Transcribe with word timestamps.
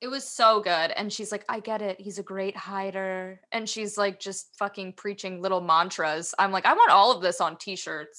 It 0.00 0.08
was 0.08 0.24
so 0.24 0.60
good. 0.62 0.92
And 0.92 1.12
she's 1.12 1.30
like, 1.30 1.44
I 1.46 1.60
get 1.60 1.82
it. 1.82 2.00
He's 2.00 2.18
a 2.18 2.22
great 2.22 2.56
hider. 2.56 3.38
And 3.52 3.68
she's 3.68 3.98
like, 3.98 4.18
just 4.18 4.56
fucking 4.56 4.94
preaching 4.94 5.42
little 5.42 5.60
mantras. 5.60 6.34
I'm 6.38 6.52
like, 6.52 6.64
I 6.64 6.72
want 6.72 6.90
all 6.90 7.14
of 7.14 7.20
this 7.20 7.38
on 7.38 7.58
t 7.58 7.76
shirts. 7.76 8.16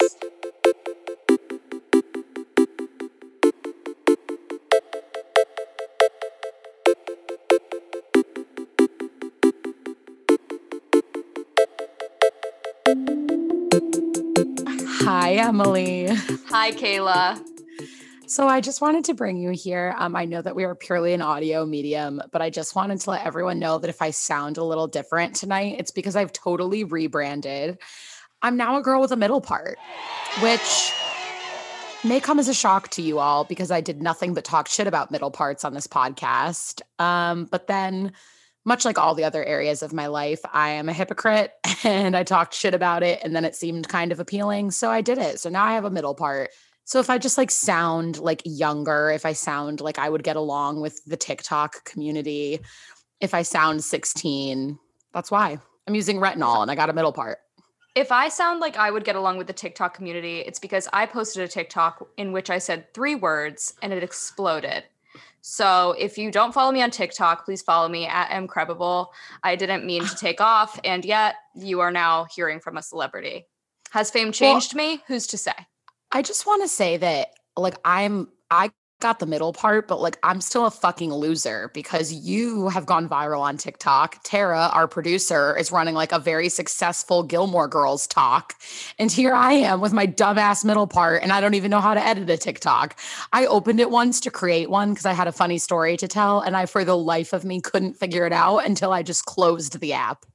Hi, 15.04 15.34
Emily. 15.34 16.10
Hi, 16.50 16.72
Kayla. 16.74 17.51
So 18.32 18.48
I 18.48 18.62
just 18.62 18.80
wanted 18.80 19.04
to 19.06 19.14
bring 19.14 19.36
you 19.36 19.50
here. 19.50 19.94
Um, 19.98 20.16
I 20.16 20.24
know 20.24 20.42
that 20.42 20.56
we 20.56 20.64
are 20.64 20.74
purely 20.74 21.12
an 21.12 21.22
audio 21.22 21.66
medium, 21.66 22.22
but 22.32 22.42
I 22.42 22.50
just 22.50 22.78
wanted 22.78 23.02
to 23.02 23.10
let 23.10 23.26
everyone 23.26 23.60
know 23.60 23.78
that 23.78 23.90
if 23.90 24.02
I 24.02 24.12
sound 24.12 24.58
a 24.58 24.64
little 24.64 24.88
different 24.88 25.36
tonight, 25.36 25.76
it's 25.80 25.92
because 25.92 26.16
I've 26.16 26.32
totally 26.32 26.86
rebranded. 26.86 27.78
I'm 28.42 28.56
now 28.56 28.78
a 28.78 28.82
girl 28.82 29.02
with 29.02 29.12
a 29.12 29.18
middle 29.18 29.42
part, 29.42 29.78
which 30.40 30.94
may 32.06 32.22
come 32.22 32.40
as 32.40 32.48
a 32.48 32.54
shock 32.54 32.88
to 32.92 33.02
you 33.02 33.20
all 33.20 33.44
because 33.44 33.70
I 33.70 33.82
did 33.82 34.02
nothing 34.02 34.34
but 34.34 34.46
talk 34.46 34.70
shit 34.70 34.88
about 34.88 35.12
middle 35.12 35.32
parts 35.32 35.66
on 35.66 35.74
this 35.74 35.88
podcast. 35.88 36.82
Um, 37.00 37.50
but 37.52 37.68
then 37.68 38.14
much 38.64 38.86
like 38.86 38.98
all 38.98 39.14
the 39.14 39.26
other 39.26 39.44
areas 39.44 39.84
of 39.84 39.92
my 39.92 40.08
life, 40.08 40.40
I 40.54 40.70
am 40.70 40.88
a 40.88 40.94
hypocrite 40.94 41.52
and 41.84 42.16
I 42.16 42.24
talked 42.24 42.54
shit 42.54 42.74
about 42.74 43.04
it 43.04 43.20
and 43.24 43.36
then 43.36 43.44
it 43.44 43.58
seemed 43.58 43.90
kind 43.90 44.14
of 44.14 44.22
appealing. 44.22 44.72
So 44.72 44.90
I 44.90 45.02
did 45.02 45.18
it. 45.18 45.42
So 45.42 45.50
now 45.50 45.66
I 45.66 45.74
have 45.74 45.84
a 45.84 45.92
middle 45.92 46.16
part. 46.16 46.52
So 46.86 47.00
if 47.00 47.10
I 47.10 47.18
just 47.18 47.38
like 47.38 47.52
sound 47.52 48.20
like 48.20 48.42
younger, 48.44 49.12
if 49.12 49.26
I 49.26 49.34
sound 49.34 49.82
like 49.82 50.00
I 50.00 50.10
would 50.10 50.24
get 50.24 50.36
along 50.36 50.82
with 50.82 51.04
the 51.06 51.18
TikTok 51.18 51.86
community, 51.86 52.60
if 53.20 53.34
I 53.34 53.44
sound 53.44 53.84
16, 53.84 54.78
that's 55.14 55.32
why 55.32 55.60
I'm 55.88 55.96
using 55.96 56.18
retinol 56.18 56.62
and 56.62 56.72
I 56.72 56.76
got 56.76 56.90
a 56.90 56.94
middle 56.94 57.14
part. 57.14 57.40
If 57.94 58.12
I 58.12 58.30
sound 58.30 58.62
like 58.62 58.78
I 58.78 58.90
would 58.90 59.04
get 59.04 59.16
along 59.16 59.38
with 59.38 59.48
the 59.48 59.54
TikTok 59.54 59.94
community, 59.94 60.40
it's 60.40 60.60
because 60.60 60.88
I 60.94 61.06
posted 61.06 61.44
a 61.44 61.48
TikTok 61.48 62.08
in 62.18 62.32
which 62.32 62.50
I 62.50 62.58
said 62.58 62.94
three 62.94 63.16
words 63.16 63.74
and 63.82 63.92
it 63.92 64.02
exploded. 64.02 64.86
So 65.42 65.96
if 65.98 66.18
you 66.18 66.32
don't 66.32 66.54
follow 66.54 66.72
me 66.72 66.82
on 66.82 66.92
TikTok, 66.92 67.46
please 67.46 67.62
follow 67.62 67.90
me 67.90 68.06
at 68.06 68.30
mcredible. 68.30 69.08
I 69.44 69.56
didn't 69.56 69.86
mean 69.86 70.06
to 70.06 70.16
take 70.16 70.40
off, 70.40 70.80
and 70.84 71.04
yet 71.04 71.36
you 71.56 71.80
are 71.80 71.92
now 71.92 72.26
hearing 72.26 72.60
from 72.60 72.78
a 72.78 72.82
celebrity. 72.82 73.48
Has 73.90 74.12
fame 74.12 74.32
changed 74.32 74.76
well, 74.76 74.86
me? 74.86 75.04
Who's 75.08 75.28
to 75.28 75.38
say? 75.38 75.54
I 76.12 76.22
just 76.22 76.46
want 76.46 76.62
to 76.64 76.68
say 76.68 76.98
that 76.98 77.34
like 77.56 77.76
I'm 77.86 78.28
I 78.50 78.72
got 79.02 79.20
the 79.20 79.26
middle 79.26 79.52
part, 79.52 79.88
but 79.88 80.00
like 80.00 80.18
I'm 80.24 80.40
still 80.42 80.66
a 80.66 80.72
fucking 80.72 81.12
loser 81.12 81.72
because 81.74 82.14
you 82.14 82.70
have 82.70 82.86
gone 82.86 83.10
viral 83.10 83.40
on 83.40 83.58
TikTok. 83.58 84.18
Tara, 84.24 84.70
our 84.74 84.88
producer, 84.88 85.58
is 85.58 85.72
running 85.72 85.96
like 85.96 86.12
a 86.12 86.20
very 86.20 86.50
successful 86.50 87.24
Gilmore 87.24 87.68
Girls 87.68 88.08
talk. 88.08 88.54
And 89.00 89.12
here 89.12 89.34
I 89.34 89.54
am 89.54 89.82
with 89.82 89.92
my 89.92 90.06
dumbass 90.06 90.64
middle 90.64 90.88
part, 90.88 91.24
and 91.24 91.34
I 91.34 91.42
don't 91.42 91.56
even 91.56 91.72
know 91.72 91.82
how 91.82 91.94
to 91.94 92.06
edit 92.06 92.30
a 92.30 92.38
TikTok. 92.38 92.98
I 93.34 93.46
opened 93.48 93.80
it 93.80 93.90
once 93.90 94.20
to 94.22 94.32
create 94.32 94.70
one 94.70 94.92
because 94.92 95.06
I 95.06 95.14
had 95.14 95.28
a 95.28 95.34
funny 95.34 95.58
story 95.58 95.98
to 95.98 96.08
tell, 96.08 96.42
and 96.42 96.56
I, 96.56 96.66
for 96.66 96.86
the 96.86 96.98
life 96.98 97.34
of 97.34 97.44
me, 97.44 97.60
couldn't 97.60 97.96
figure 97.96 98.26
it 98.26 98.34
out 98.34 98.60
until 98.60 98.94
I 98.94 99.02
just 99.02 99.26
closed 99.26 99.80
the 99.80 99.94
app. 99.94 100.26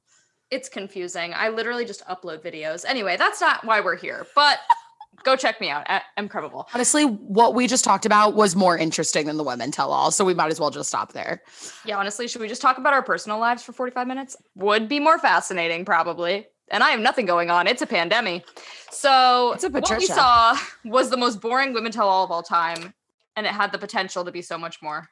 It's 0.51 0.69
confusing. 0.69 1.33
I 1.35 1.49
literally 1.49 1.85
just 1.85 2.05
upload 2.07 2.41
videos. 2.41 2.85
Anyway, 2.87 3.17
that's 3.17 3.41
not 3.41 3.65
why 3.65 3.81
we're 3.81 3.97
here, 3.97 4.25
but 4.35 4.59
go 5.27 5.35
check 5.35 5.59
me 5.59 5.69
out 5.69 5.83
at 5.87 6.03
Mcredible. 6.17 6.65
Honestly, 6.73 7.03
what 7.03 7.53
we 7.53 7.67
just 7.67 7.83
talked 7.83 8.05
about 8.05 8.33
was 8.33 8.55
more 8.55 8.77
interesting 8.77 9.27
than 9.27 9.35
the 9.35 9.43
women 9.43 9.71
tell 9.71 9.91
all. 9.91 10.09
So 10.09 10.23
we 10.23 10.33
might 10.33 10.49
as 10.49 10.59
well 10.59 10.71
just 10.71 10.87
stop 10.87 11.11
there. 11.11 11.43
Yeah, 11.85 11.97
honestly, 11.97 12.29
should 12.29 12.39
we 12.39 12.47
just 12.47 12.61
talk 12.61 12.77
about 12.77 12.93
our 12.93 13.03
personal 13.03 13.37
lives 13.37 13.61
for 13.61 13.73
45 13.73 14.07
minutes? 14.07 14.37
Would 14.55 14.87
be 14.87 15.01
more 15.01 15.19
fascinating, 15.19 15.83
probably. 15.83 16.47
And 16.69 16.81
I 16.81 16.91
have 16.91 17.01
nothing 17.01 17.25
going 17.25 17.49
on. 17.49 17.67
It's 17.67 17.81
a 17.81 17.87
pandemic. 17.87 18.45
So 18.89 19.51
it's 19.53 19.65
a 19.65 19.69
what 19.69 19.97
we 19.97 20.05
saw 20.05 20.57
was 20.85 21.09
the 21.09 21.17
most 21.17 21.41
boring 21.41 21.73
women 21.73 21.91
tell 21.91 22.07
all 22.07 22.23
of 22.23 22.31
all 22.31 22.43
time. 22.43 22.93
And 23.35 23.45
it 23.45 23.51
had 23.51 23.73
the 23.73 23.77
potential 23.77 24.23
to 24.23 24.31
be 24.31 24.41
so 24.41 24.57
much 24.57 24.81
more. 24.81 25.09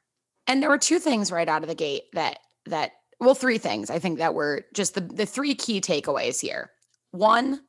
And 0.47 0.61
there 0.61 0.69
were 0.69 0.77
two 0.77 0.99
things 0.99 1.29
right 1.29 1.47
out 1.47 1.61
of 1.61 1.67
the 1.67 1.75
gate 1.75 2.03
that 2.13 2.39
that 2.67 2.91
well, 3.19 3.35
three 3.35 3.57
things 3.57 3.89
I 3.89 3.99
think 3.99 4.17
that 4.19 4.33
were 4.33 4.65
just 4.73 4.95
the 4.95 5.01
the 5.01 5.25
three 5.25 5.55
key 5.55 5.81
takeaways 5.81 6.39
here. 6.39 6.71
One, 7.11 7.61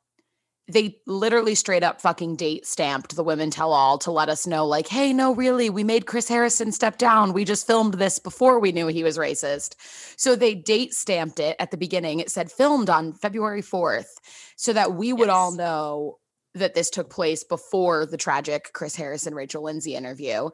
they 0.69 0.97
literally 1.05 1.55
straight 1.55 1.83
up 1.83 2.01
fucking 2.01 2.35
date 2.35 2.65
stamped 2.65 3.15
the 3.15 3.23
women 3.23 3.49
tell 3.49 3.71
all 3.71 3.97
to 3.97 4.11
let 4.11 4.29
us 4.29 4.45
know 4.45 4.65
like 4.65 4.87
hey 4.87 5.13
no 5.13 5.33
really 5.33 5.69
we 5.69 5.83
made 5.83 6.05
chris 6.05 6.27
harrison 6.27 6.71
step 6.71 6.97
down. 6.97 7.33
We 7.33 7.45
just 7.45 7.67
filmed 7.67 7.95
this 7.95 8.19
before 8.19 8.59
we 8.59 8.71
knew 8.71 8.87
he 8.87 9.03
was 9.03 9.17
racist. 9.17 9.75
So 10.17 10.35
they 10.35 10.55
date 10.55 10.93
stamped 10.93 11.39
it 11.39 11.55
at 11.59 11.71
the 11.71 11.77
beginning. 11.77 12.19
It 12.19 12.29
said 12.29 12.51
filmed 12.51 12.89
on 12.89 13.13
february 13.13 13.61
4th 13.61 14.17
so 14.55 14.73
that 14.73 14.93
we 14.93 15.13
would 15.13 15.27
yes. 15.27 15.35
all 15.35 15.51
know 15.51 16.17
that 16.53 16.73
this 16.73 16.89
took 16.89 17.09
place 17.09 17.43
before 17.43 18.05
the 18.05 18.17
tragic 18.17 18.71
chris 18.73 18.95
harrison 18.95 19.35
rachel 19.35 19.63
lindsay 19.63 19.95
interview. 19.95 20.49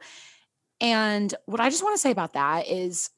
And 0.80 1.34
what 1.46 1.60
i 1.60 1.70
just 1.70 1.82
want 1.82 1.94
to 1.94 2.00
say 2.00 2.10
about 2.10 2.34
that 2.34 2.68
is 2.68 3.10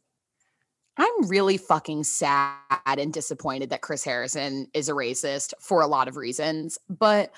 I'm 0.98 1.28
really 1.28 1.56
fucking 1.56 2.04
sad 2.04 2.56
and 2.86 3.12
disappointed 3.12 3.70
that 3.70 3.82
Chris 3.82 4.04
Harrison 4.04 4.68
is 4.72 4.88
a 4.88 4.92
racist 4.92 5.52
for 5.60 5.82
a 5.82 5.86
lot 5.86 6.08
of 6.08 6.16
reasons. 6.16 6.78
But 6.88 7.32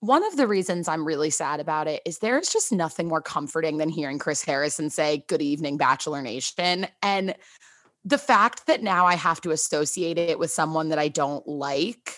one 0.00 0.24
of 0.24 0.36
the 0.36 0.46
reasons 0.46 0.88
I'm 0.88 1.06
really 1.06 1.30
sad 1.30 1.60
about 1.60 1.86
it 1.86 2.02
is 2.04 2.18
there's 2.18 2.48
just 2.48 2.72
nothing 2.72 3.08
more 3.08 3.22
comforting 3.22 3.78
than 3.78 3.88
hearing 3.88 4.18
Chris 4.18 4.42
Harrison 4.44 4.90
say, 4.90 5.24
Good 5.28 5.42
evening, 5.42 5.76
Bachelor 5.76 6.22
Nation. 6.22 6.86
And 7.02 7.34
the 8.04 8.18
fact 8.18 8.66
that 8.66 8.82
now 8.82 9.06
I 9.06 9.14
have 9.14 9.40
to 9.42 9.50
associate 9.50 10.18
it 10.18 10.38
with 10.38 10.50
someone 10.50 10.88
that 10.88 10.98
I 10.98 11.08
don't 11.08 11.46
like. 11.46 12.14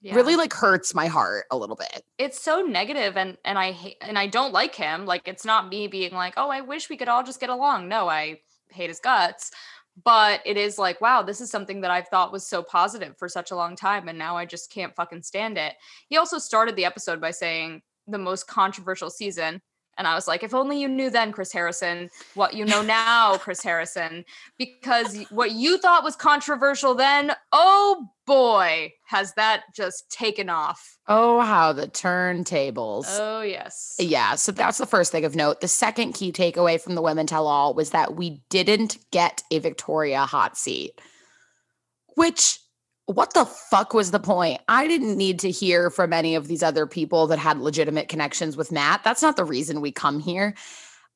Yeah. 0.00 0.16
really 0.16 0.36
like 0.36 0.52
hurts 0.52 0.94
my 0.94 1.06
heart 1.06 1.46
a 1.50 1.56
little 1.56 1.76
bit. 1.76 2.02
It's 2.18 2.38
so 2.38 2.60
negative 2.60 3.16
and 3.16 3.38
and 3.42 3.58
I 3.58 3.72
hate 3.72 3.96
and 4.02 4.18
I 4.18 4.26
don't 4.26 4.52
like 4.52 4.74
him. 4.74 5.06
Like 5.06 5.22
it's 5.24 5.46
not 5.46 5.70
me 5.70 5.86
being 5.86 6.12
like, 6.12 6.34
"Oh, 6.36 6.50
I 6.50 6.60
wish 6.60 6.90
we 6.90 6.98
could 6.98 7.08
all 7.08 7.22
just 7.22 7.40
get 7.40 7.48
along." 7.48 7.88
No, 7.88 8.06
I 8.06 8.40
hate 8.70 8.90
his 8.90 9.00
guts 9.00 9.50
but 10.02 10.40
it 10.44 10.56
is 10.56 10.78
like 10.78 11.00
wow 11.00 11.22
this 11.22 11.40
is 11.40 11.50
something 11.50 11.80
that 11.80 11.90
i've 11.90 12.08
thought 12.08 12.32
was 12.32 12.46
so 12.46 12.62
positive 12.62 13.16
for 13.16 13.28
such 13.28 13.50
a 13.50 13.56
long 13.56 13.76
time 13.76 14.08
and 14.08 14.18
now 14.18 14.36
i 14.36 14.44
just 14.44 14.72
can't 14.72 14.94
fucking 14.96 15.22
stand 15.22 15.56
it. 15.56 15.74
He 16.08 16.16
also 16.16 16.38
started 16.38 16.76
the 16.76 16.84
episode 16.84 17.20
by 17.20 17.30
saying 17.30 17.82
the 18.06 18.18
most 18.18 18.46
controversial 18.46 19.10
season 19.10 19.62
and 19.96 20.06
I 20.06 20.14
was 20.14 20.26
like, 20.26 20.42
if 20.42 20.54
only 20.54 20.80
you 20.80 20.88
knew 20.88 21.10
then, 21.10 21.32
Chris 21.32 21.52
Harrison, 21.52 22.10
what 22.34 22.54
you 22.54 22.64
know 22.64 22.82
now, 22.82 23.36
Chris 23.36 23.62
Harrison, 23.62 24.24
because 24.58 25.18
what 25.30 25.52
you 25.52 25.78
thought 25.78 26.04
was 26.04 26.16
controversial 26.16 26.94
then, 26.94 27.32
oh 27.52 28.08
boy, 28.26 28.92
has 29.06 29.34
that 29.34 29.64
just 29.74 30.10
taken 30.10 30.48
off. 30.48 30.96
Oh, 31.06 31.40
how 31.40 31.72
the 31.72 31.86
turntables. 31.86 33.04
Oh, 33.08 33.42
yes. 33.42 33.96
Yeah. 33.98 34.34
So 34.36 34.52
that's 34.52 34.78
the 34.78 34.86
first 34.86 35.12
thing 35.12 35.24
of 35.24 35.36
note. 35.36 35.60
The 35.60 35.68
second 35.68 36.14
key 36.14 36.32
takeaway 36.32 36.80
from 36.80 36.94
the 36.94 37.02
Women 37.02 37.26
Tell 37.26 37.46
All 37.46 37.74
was 37.74 37.90
that 37.90 38.16
we 38.16 38.42
didn't 38.48 38.98
get 39.10 39.42
a 39.50 39.58
Victoria 39.58 40.20
hot 40.20 40.56
seat, 40.56 41.00
which 42.16 42.58
what 43.06 43.34
the 43.34 43.44
fuck 43.44 43.92
was 43.92 44.10
the 44.10 44.20
point? 44.20 44.60
I 44.68 44.86
didn't 44.86 45.16
need 45.16 45.38
to 45.40 45.50
hear 45.50 45.90
from 45.90 46.12
any 46.12 46.34
of 46.34 46.48
these 46.48 46.62
other 46.62 46.86
people 46.86 47.26
that 47.26 47.38
had 47.38 47.58
legitimate 47.58 48.08
connections 48.08 48.56
with 48.56 48.72
Matt. 48.72 49.04
That's 49.04 49.22
not 49.22 49.36
the 49.36 49.44
reason 49.44 49.80
we 49.80 49.92
come 49.92 50.20
here. 50.20 50.54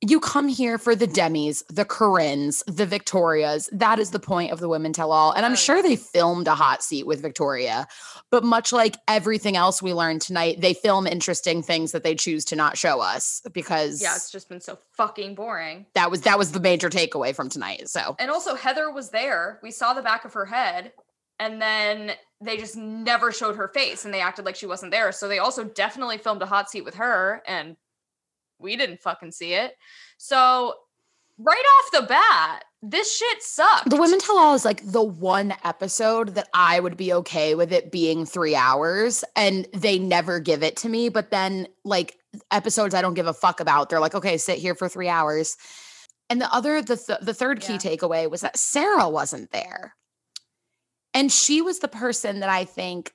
You 0.00 0.20
come 0.20 0.46
here 0.46 0.78
for 0.78 0.94
the 0.94 1.08
Demis, 1.08 1.64
the 1.68 1.84
Corinnes, 1.84 2.62
the 2.68 2.86
Victorias. 2.86 3.68
That 3.72 3.98
is 3.98 4.12
the 4.12 4.20
point 4.20 4.52
of 4.52 4.60
the 4.60 4.68
Women 4.68 4.92
Tell 4.92 5.10
All. 5.10 5.32
And 5.32 5.44
I'm 5.44 5.56
sure 5.56 5.82
they 5.82 5.96
filmed 5.96 6.46
a 6.46 6.54
hot 6.54 6.84
seat 6.84 7.04
with 7.04 7.20
Victoria. 7.20 7.88
But 8.30 8.44
much 8.44 8.72
like 8.72 8.96
everything 9.08 9.56
else 9.56 9.82
we 9.82 9.92
learned 9.92 10.20
tonight, 10.20 10.60
they 10.60 10.72
film 10.72 11.08
interesting 11.08 11.62
things 11.62 11.90
that 11.90 12.04
they 12.04 12.14
choose 12.14 12.44
to 12.44 12.54
not 12.54 12.78
show 12.78 13.00
us 13.00 13.42
because 13.52 14.00
Yeah, 14.00 14.14
it's 14.14 14.30
just 14.30 14.48
been 14.48 14.60
so 14.60 14.78
fucking 14.92 15.34
boring. 15.34 15.86
That 15.94 16.12
was 16.12 16.20
that 16.20 16.38
was 16.38 16.52
the 16.52 16.60
major 16.60 16.90
takeaway 16.90 17.34
from 17.34 17.48
tonight. 17.48 17.88
So 17.88 18.14
And 18.20 18.30
also 18.30 18.54
Heather 18.54 18.92
was 18.92 19.10
there. 19.10 19.58
We 19.64 19.72
saw 19.72 19.94
the 19.94 20.02
back 20.02 20.24
of 20.24 20.32
her 20.34 20.46
head 20.46 20.92
and 21.38 21.60
then 21.60 22.12
they 22.40 22.56
just 22.56 22.76
never 22.76 23.32
showed 23.32 23.56
her 23.56 23.68
face 23.68 24.04
and 24.04 24.14
they 24.14 24.20
acted 24.20 24.44
like 24.44 24.56
she 24.56 24.66
wasn't 24.66 24.92
there. 24.92 25.12
So 25.12 25.28
they 25.28 25.38
also 25.38 25.64
definitely 25.64 26.18
filmed 26.18 26.42
a 26.42 26.46
hot 26.46 26.70
seat 26.70 26.84
with 26.84 26.94
her 26.94 27.42
and 27.46 27.76
we 28.58 28.76
didn't 28.76 29.00
fucking 29.00 29.32
see 29.32 29.54
it. 29.54 29.74
So 30.18 30.74
right 31.38 31.56
off 31.56 32.00
the 32.00 32.06
bat, 32.06 32.64
this 32.82 33.16
shit 33.16 33.42
sucked. 33.42 33.90
The 33.90 33.96
Women 33.96 34.20
Tell 34.20 34.38
All 34.38 34.54
is 34.54 34.64
like 34.64 34.84
the 34.84 35.02
one 35.02 35.54
episode 35.64 36.34
that 36.34 36.48
I 36.54 36.80
would 36.80 36.96
be 36.96 37.12
okay 37.12 37.54
with 37.54 37.72
it 37.72 37.90
being 37.90 38.24
three 38.24 38.54
hours, 38.54 39.24
and 39.34 39.66
they 39.72 39.98
never 39.98 40.38
give 40.38 40.62
it 40.62 40.76
to 40.78 40.88
me. 40.88 41.08
But 41.08 41.30
then, 41.30 41.66
like 41.84 42.16
episodes 42.52 42.94
I 42.94 43.02
don't 43.02 43.14
give 43.14 43.26
a 43.26 43.32
fuck 43.32 43.58
about, 43.58 43.88
they're 43.88 44.00
like, 44.00 44.14
okay, 44.14 44.36
sit 44.36 44.58
here 44.58 44.74
for 44.74 44.88
three 44.88 45.08
hours. 45.08 45.56
And 46.30 46.40
the 46.40 46.52
other, 46.54 46.82
the 46.82 46.96
th- 46.96 47.20
the 47.20 47.34
third 47.34 47.60
key 47.60 47.74
yeah. 47.74 47.78
takeaway 47.78 48.30
was 48.30 48.42
that 48.42 48.56
Sarah 48.56 49.08
wasn't 49.08 49.50
there. 49.50 49.94
And 51.14 51.32
she 51.32 51.62
was 51.62 51.78
the 51.80 51.88
person 51.88 52.40
that 52.40 52.48
I 52.50 52.64
think 52.64 53.12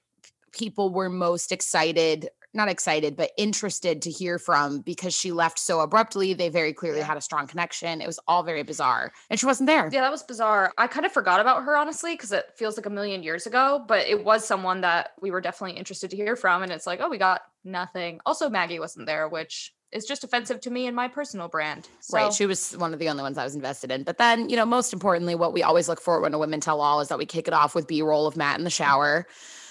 people 0.51 0.92
were 0.92 1.10
most 1.10 1.51
excited 1.51 2.30
not 2.54 2.69
excited, 2.69 3.16
but 3.16 3.31
interested 3.38 4.01
to 4.04 4.12
hear 4.12 4.38
from 4.38 4.81
because 4.81 5.13
she 5.13 5.31
left 5.31 5.57
so 5.57 5.80
abruptly. 5.80 6.34
They 6.34 6.50
very 6.50 6.72
clearly 6.72 7.00
Yeah. 7.00 7.06
had 7.06 7.18
a 7.18 7.22
strong 7.22 7.48
connection. 7.48 8.00
It 8.00 8.06
was 8.07 8.19
all 8.28 8.44
very 8.44 8.62
bizarre. 8.63 9.12
And 9.30 9.40
she 9.40 9.45
wasn't 9.45 9.68
there. 9.68 9.90
Yeah, 9.92 10.01
that 10.01 10.12
was 10.12 10.24
bizarre. 10.24 10.72
I 10.78 10.88
kind 10.88 11.06
of 11.06 11.12
forgot 11.12 11.40
about 11.40 11.63
her 11.63 11.75
honestly 11.75 12.13
because 12.13 12.31
it 12.31 12.45
feels 12.56 12.78
like 12.78 12.86
a 12.86 12.92
million 12.92 13.24
years 13.24 13.48
ago, 13.48 13.84
but 13.88 14.07
it 14.07 14.24
was 14.24 14.46
someone 14.46 14.81
that 14.81 15.13
we 15.19 15.31
were 15.31 15.42
definitely 15.42 15.78
interested 15.78 16.12
to 16.12 16.16
hear 16.16 16.36
from. 16.36 16.62
And 16.62 16.72
it's 16.72 16.86
like, 16.86 17.00
oh, 17.01 17.10
we 17.10 17.18
got 17.18 17.42
nothing. 17.63 18.19
Also, 18.25 18.50
Maggie 18.50 18.80
wasn't 18.80 19.07
there, 19.07 19.28
which 19.28 19.74
is 19.94 20.06
just 20.06 20.24
offensive 20.24 20.60
to 20.62 20.69
me 20.69 20.88
and 20.88 20.95
my 20.95 21.07
personal 21.07 21.48
brand. 21.48 21.88
So, 22.00 22.18
Right. 22.18 22.34
She 22.34 22.45
was 22.45 22.75
one 22.78 22.94
of 22.94 23.00
the 23.00 23.10
only 23.10 23.24
ones 23.24 23.38
I 23.38 23.44
was 23.44 23.56
invested 23.56 23.92
in. 23.92 24.04
But 24.04 24.18
then, 24.18 24.50
you 24.50 24.56
know, 24.56 24.66
most 24.66 24.94
importantly, 24.94 25.36
what 25.36 25.54
we 25.54 25.63
always 25.63 25.88
look 25.88 26.01
for 26.01 26.19
when 26.22 26.34
a 26.34 26.40
women 26.40 26.60
tell 26.60 26.81
all 26.81 27.00
is 27.00 27.07
that 27.10 27.18
we 27.18 27.25
kick 27.25 27.48
it 27.48 27.54
off 27.54 27.75
with 27.75 27.88
B 27.88 28.01
roll 28.01 28.28
of 28.28 28.36
Matt 28.36 28.57
in 28.57 28.63
the 28.63 28.69
shower. 28.69 29.28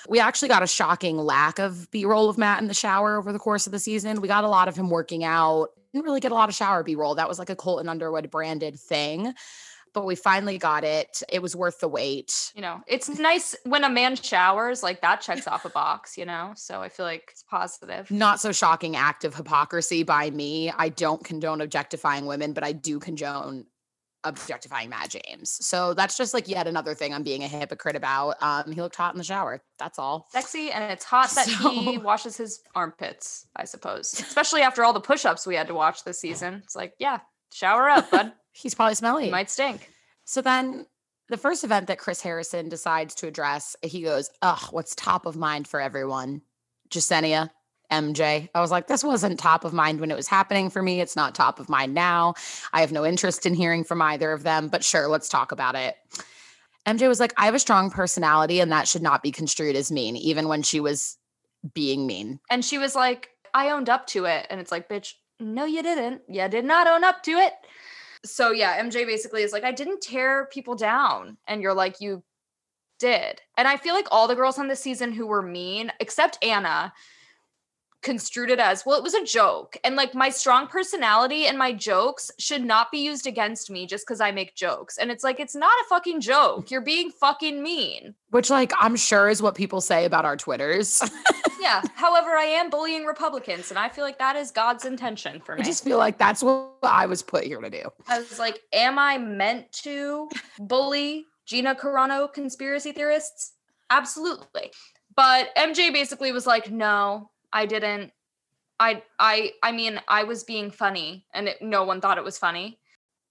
We 0.09 0.19
actually 0.19 0.49
got 0.49 0.63
a 0.63 0.67
shocking 0.67 1.17
lack 1.17 1.59
of 1.59 1.91
B 1.91 2.05
roll 2.05 2.29
of 2.29 2.39
Matt 2.39 2.61
in 2.61 2.69
the 2.69 2.75
shower 2.75 3.17
over 3.17 3.33
the 3.33 3.39
course 3.39 3.67
of 3.67 3.73
the 3.73 3.79
season. 3.79 4.21
We 4.21 4.29
got 4.29 4.45
a 4.45 4.49
lot 4.49 4.69
of 4.69 4.77
him 4.77 4.91
working 4.91 5.25
out. 5.25 5.69
Didn't 5.93 6.05
really 6.05 6.21
get 6.21 6.33
a 6.33 6.35
lot 6.35 6.49
of 6.49 6.55
shower 6.55 6.83
B 6.83 6.95
roll. 6.95 7.15
That 7.15 7.29
was 7.29 7.39
like 7.39 7.51
a 7.51 7.57
Colton 7.57 7.89
Underwood 7.89 8.31
branded 8.31 8.79
thing. 8.81 9.35
But 9.95 10.07
we 10.07 10.15
finally 10.15 10.59
got 10.59 10.85
it. 10.85 11.23
It 11.29 11.43
was 11.43 11.55
worth 11.55 11.81
the 11.81 11.89
wait. 11.89 12.53
you 12.55 12.63
know, 12.63 12.81
it's 12.87 13.09
nice 13.19 13.55
when 13.65 13.85
a 13.85 13.91
man 13.91 14.17
showers, 14.17 14.83
like 14.83 15.03
that 15.03 15.21
checks 15.21 15.47
off 15.47 15.65
a 15.65 15.71
box, 15.71 16.17
you 16.17 16.25
know? 16.25 16.53
So 16.57 16.81
I 16.81 16.89
feel 16.89 17.05
like 17.05 17.29
it's 17.31 17.43
positive. 17.43 18.11
Not 18.11 18.41
so 18.41 18.53
shocking 18.53 18.97
act 18.97 19.25
of 19.25 19.35
hypocrisy 19.35 20.03
by 20.03 20.31
me. 20.31 20.73
I 20.77 20.89
don't 20.89 21.23
condone 21.23 21.61
objectifying 21.61 22.27
women, 22.27 22.53
but 22.53 22.65
I 22.65 22.73
do 22.73 22.99
condone 22.99 23.67
objectifying 24.25 24.89
Matt 24.89 25.11
James. 25.11 25.59
So 25.67 25.95
that's 25.95 26.17
just 26.17 26.33
like 26.33 26.49
yet 26.49 26.67
another 26.67 26.95
thing 26.95 27.13
I'm 27.13 27.23
being 27.23 27.43
a 27.43 27.49
hypocrite 27.49 27.97
about. 27.97 28.37
Um, 28.43 28.71
he 28.73 28.81
looked 28.81 28.97
hot 28.97 29.15
in 29.15 29.19
the 29.19 29.25
shower. 29.25 29.63
That's 29.79 29.99
all. 29.99 30.27
Sexy 30.31 30.71
and 30.71 30.85
it's 30.93 31.05
hot 31.05 31.31
that 31.35 31.49
he 31.73 31.99
washes 31.99 32.37
his 32.37 32.63
armpits, 32.75 33.47
I 33.57 33.65
suppose. 33.65 34.13
Especially 34.13 34.63
after 34.63 34.85
all 34.85 34.93
the 34.93 35.01
push 35.01 35.25
ups 35.25 35.47
we 35.47 35.57
had 35.57 35.67
to 35.69 35.75
watch 35.75 36.05
this 36.05 36.21
season. 36.21 36.63
It's 36.65 36.77
like, 36.77 36.95
yeah, 36.99 37.19
shower 37.53 37.89
up, 37.89 38.11
bud. 38.11 38.33
He's 38.53 38.75
probably 38.75 38.95
smelly. 38.95 39.25
He 39.25 39.31
might 39.31 39.51
stink. 39.51 39.91
So 40.25 40.41
then 40.41 40.87
the 41.29 41.37
first 41.37 41.65
event 41.65 41.87
that 41.87 41.99
Chris 41.99 42.21
Harrison 42.21 42.69
decides 42.69 43.15
to 43.17 43.27
address, 43.27 43.75
he 43.83 44.03
goes, 44.03 44.31
Ugh, 44.43 44.69
what's 44.71 44.95
top 44.95 45.27
of 45.27 45.37
mind 45.37 45.67
for 45.67 45.81
everyone? 45.81 46.43
Jessenia, 46.91 47.51
MJ. 47.91 48.49
I 48.55 48.61
was 48.61 48.71
like, 48.71 48.87
this 48.87 49.05
wasn't 49.05 49.39
top 49.39 49.65
of 49.65 49.73
mind 49.73 50.01
when 50.01 50.11
it 50.11 50.17
was 50.17 50.29
happening 50.29 50.71
for 50.71 50.83
me. 50.83 51.01
It's 51.01 51.17
not 51.17 51.35
top 51.35 51.61
of 51.61 51.69
mind 51.69 51.95
now. 51.95 52.35
I 52.73 52.81
have 52.81 52.93
no 52.93 53.05
interest 53.05 53.47
in 53.47 53.55
hearing 53.55 53.85
from 53.85 54.03
either 54.03 54.33
of 54.33 54.43
them, 54.43 54.69
but 54.69 54.85
sure, 54.85 55.09
let's 55.09 55.29
talk 55.29 55.53
about 55.53 55.75
it. 55.75 55.97
MJ 56.87 57.07
was 57.07 57.21
like, 57.21 57.33
I 57.37 57.45
have 57.45 57.55
a 57.55 57.61
strong 57.61 57.91
personality 57.91 58.61
and 58.61 58.73
that 58.73 58.89
should 58.89 59.03
not 59.03 59.23
be 59.23 59.31
construed 59.31 59.77
as 59.77 59.93
mean, 59.93 60.17
even 60.17 60.49
when 60.49 60.63
she 60.63 60.81
was 60.81 61.17
being 61.75 62.07
mean. 62.07 62.41
And 62.51 62.65
she 62.65 62.79
was 62.79 62.95
like, 62.97 63.29
I 63.55 63.71
owned 63.71 63.89
up 63.89 64.07
to 64.09 64.25
it. 64.25 64.47
And 64.51 64.61
it's 64.61 64.73
like, 64.73 64.89
bitch, 64.89 65.13
no, 65.39 65.65
you 65.65 65.83
didn't. 65.83 66.23
You 66.29 66.49
did 66.49 66.65
not 66.65 66.87
own 66.87 67.05
up 67.05 67.23
to 67.25 67.33
it. 67.33 67.53
So 68.25 68.53
yeah, 68.53 68.81
MJ 68.83 69.07
basically 69.07 69.43
is 69.43 69.53
like, 69.53 69.65
I 69.65 69.73
didn't 69.73 70.01
tear 70.01 70.47
people 70.47 70.75
down. 70.75 71.37
And 71.47 71.61
you're 71.63 71.75
like, 71.75 72.01
you 72.01 72.23
did. 72.99 73.41
And 73.57 73.67
I 73.67 73.77
feel 73.77 73.95
like 73.95 74.07
all 74.11 74.29
the 74.29 74.35
girls 74.35 74.59
on 74.59 74.69
this 74.69 74.81
season 74.81 75.13
who 75.13 75.27
were 75.27 75.43
mean, 75.43 75.93
except 75.99 76.39
Anna, 76.43 76.93
construed 78.03 78.51
it 78.51 78.59
as 78.59 78.85
well, 78.85 78.97
it 78.97 79.03
was 79.03 79.15
a 79.15 79.25
joke. 79.25 79.77
And 79.85 79.97
like 79.97 80.15
my 80.15 80.29
strong 80.29 80.67
personality 80.67 81.47
and 81.47 81.57
my 81.57 81.73
jokes 81.73 82.31
should 82.39 82.65
not 82.65 82.91
be 82.91 82.99
used 82.99 83.27
against 83.27 83.71
me 83.71 83.87
just 83.87 84.07
because 84.07 84.21
I 84.21 84.31
make 84.33 84.55
jokes. 84.55 84.99
And 84.99 85.11
it's 85.11 85.25
like, 85.25 85.41
it's 85.41 85.55
not 85.55 85.73
a 85.83 85.89
fucking 85.89 86.21
joke. 86.21 86.71
You're 86.71 86.81
being 86.81 87.11
fucking 87.11 87.63
mean. 87.63 88.15
Which, 88.31 88.49
like, 88.49 88.73
I'm 88.81 88.97
sure 88.97 89.29
is 89.29 89.43
what 89.43 89.55
people 89.55 89.81
say 89.81 90.05
about 90.05 90.25
our 90.25 90.37
Twitters. 90.37 91.03
Yeah. 91.63 91.81
However, 91.95 92.31
I 92.31 92.43
am 92.43 92.71
bullying 92.71 93.05
Republicans, 93.05 93.71
and 93.71 93.79
I 93.79 93.89
feel 93.89 94.03
like 94.03 94.19
that 94.19 94.35
is 94.35 94.51
God's 94.51 94.85
intention 94.85 95.41
for 95.41 95.55
me. 95.55 95.61
I 95.61 95.65
just 95.65 95.85
feel 95.85 95.97
like 95.97 96.19
that's 96.19 96.43
what 96.43 96.73
I 96.83 97.07
was 97.07 97.23
put 97.23 97.45
here 97.45 97.61
to 97.61 97.71
do. 97.71 97.89
I 98.09 98.19
was 98.19 98.41
like, 98.41 98.59
am 98.73 98.99
I 98.99 99.17
meant 99.17 99.71
to 99.85 100.29
bully 100.59 101.25
Gina 101.47 101.77
Carano 101.77 102.33
conspiracy 102.33 102.91
theorists? 102.91 103.53
Absolutely. 103.91 104.73
But 105.15 105.55
MJ 105.57 105.93
basically 105.93 106.33
was 106.33 106.49
like, 106.49 106.71
no, 106.71 107.31
I 107.53 107.67
didn't. 107.67 108.13
I 108.81 109.03
I 109.19 109.53
I 109.63 109.73
mean, 109.73 110.01
I 110.09 110.25
was 110.25 110.45
being 110.45 110.71
funny, 110.71 111.27
and 111.33 111.49
it, 111.49 111.63
no 111.63 111.85
one 111.85 112.01
thought 112.01 112.19
it 112.19 112.25
was 112.25 112.39
funny. 112.39 112.79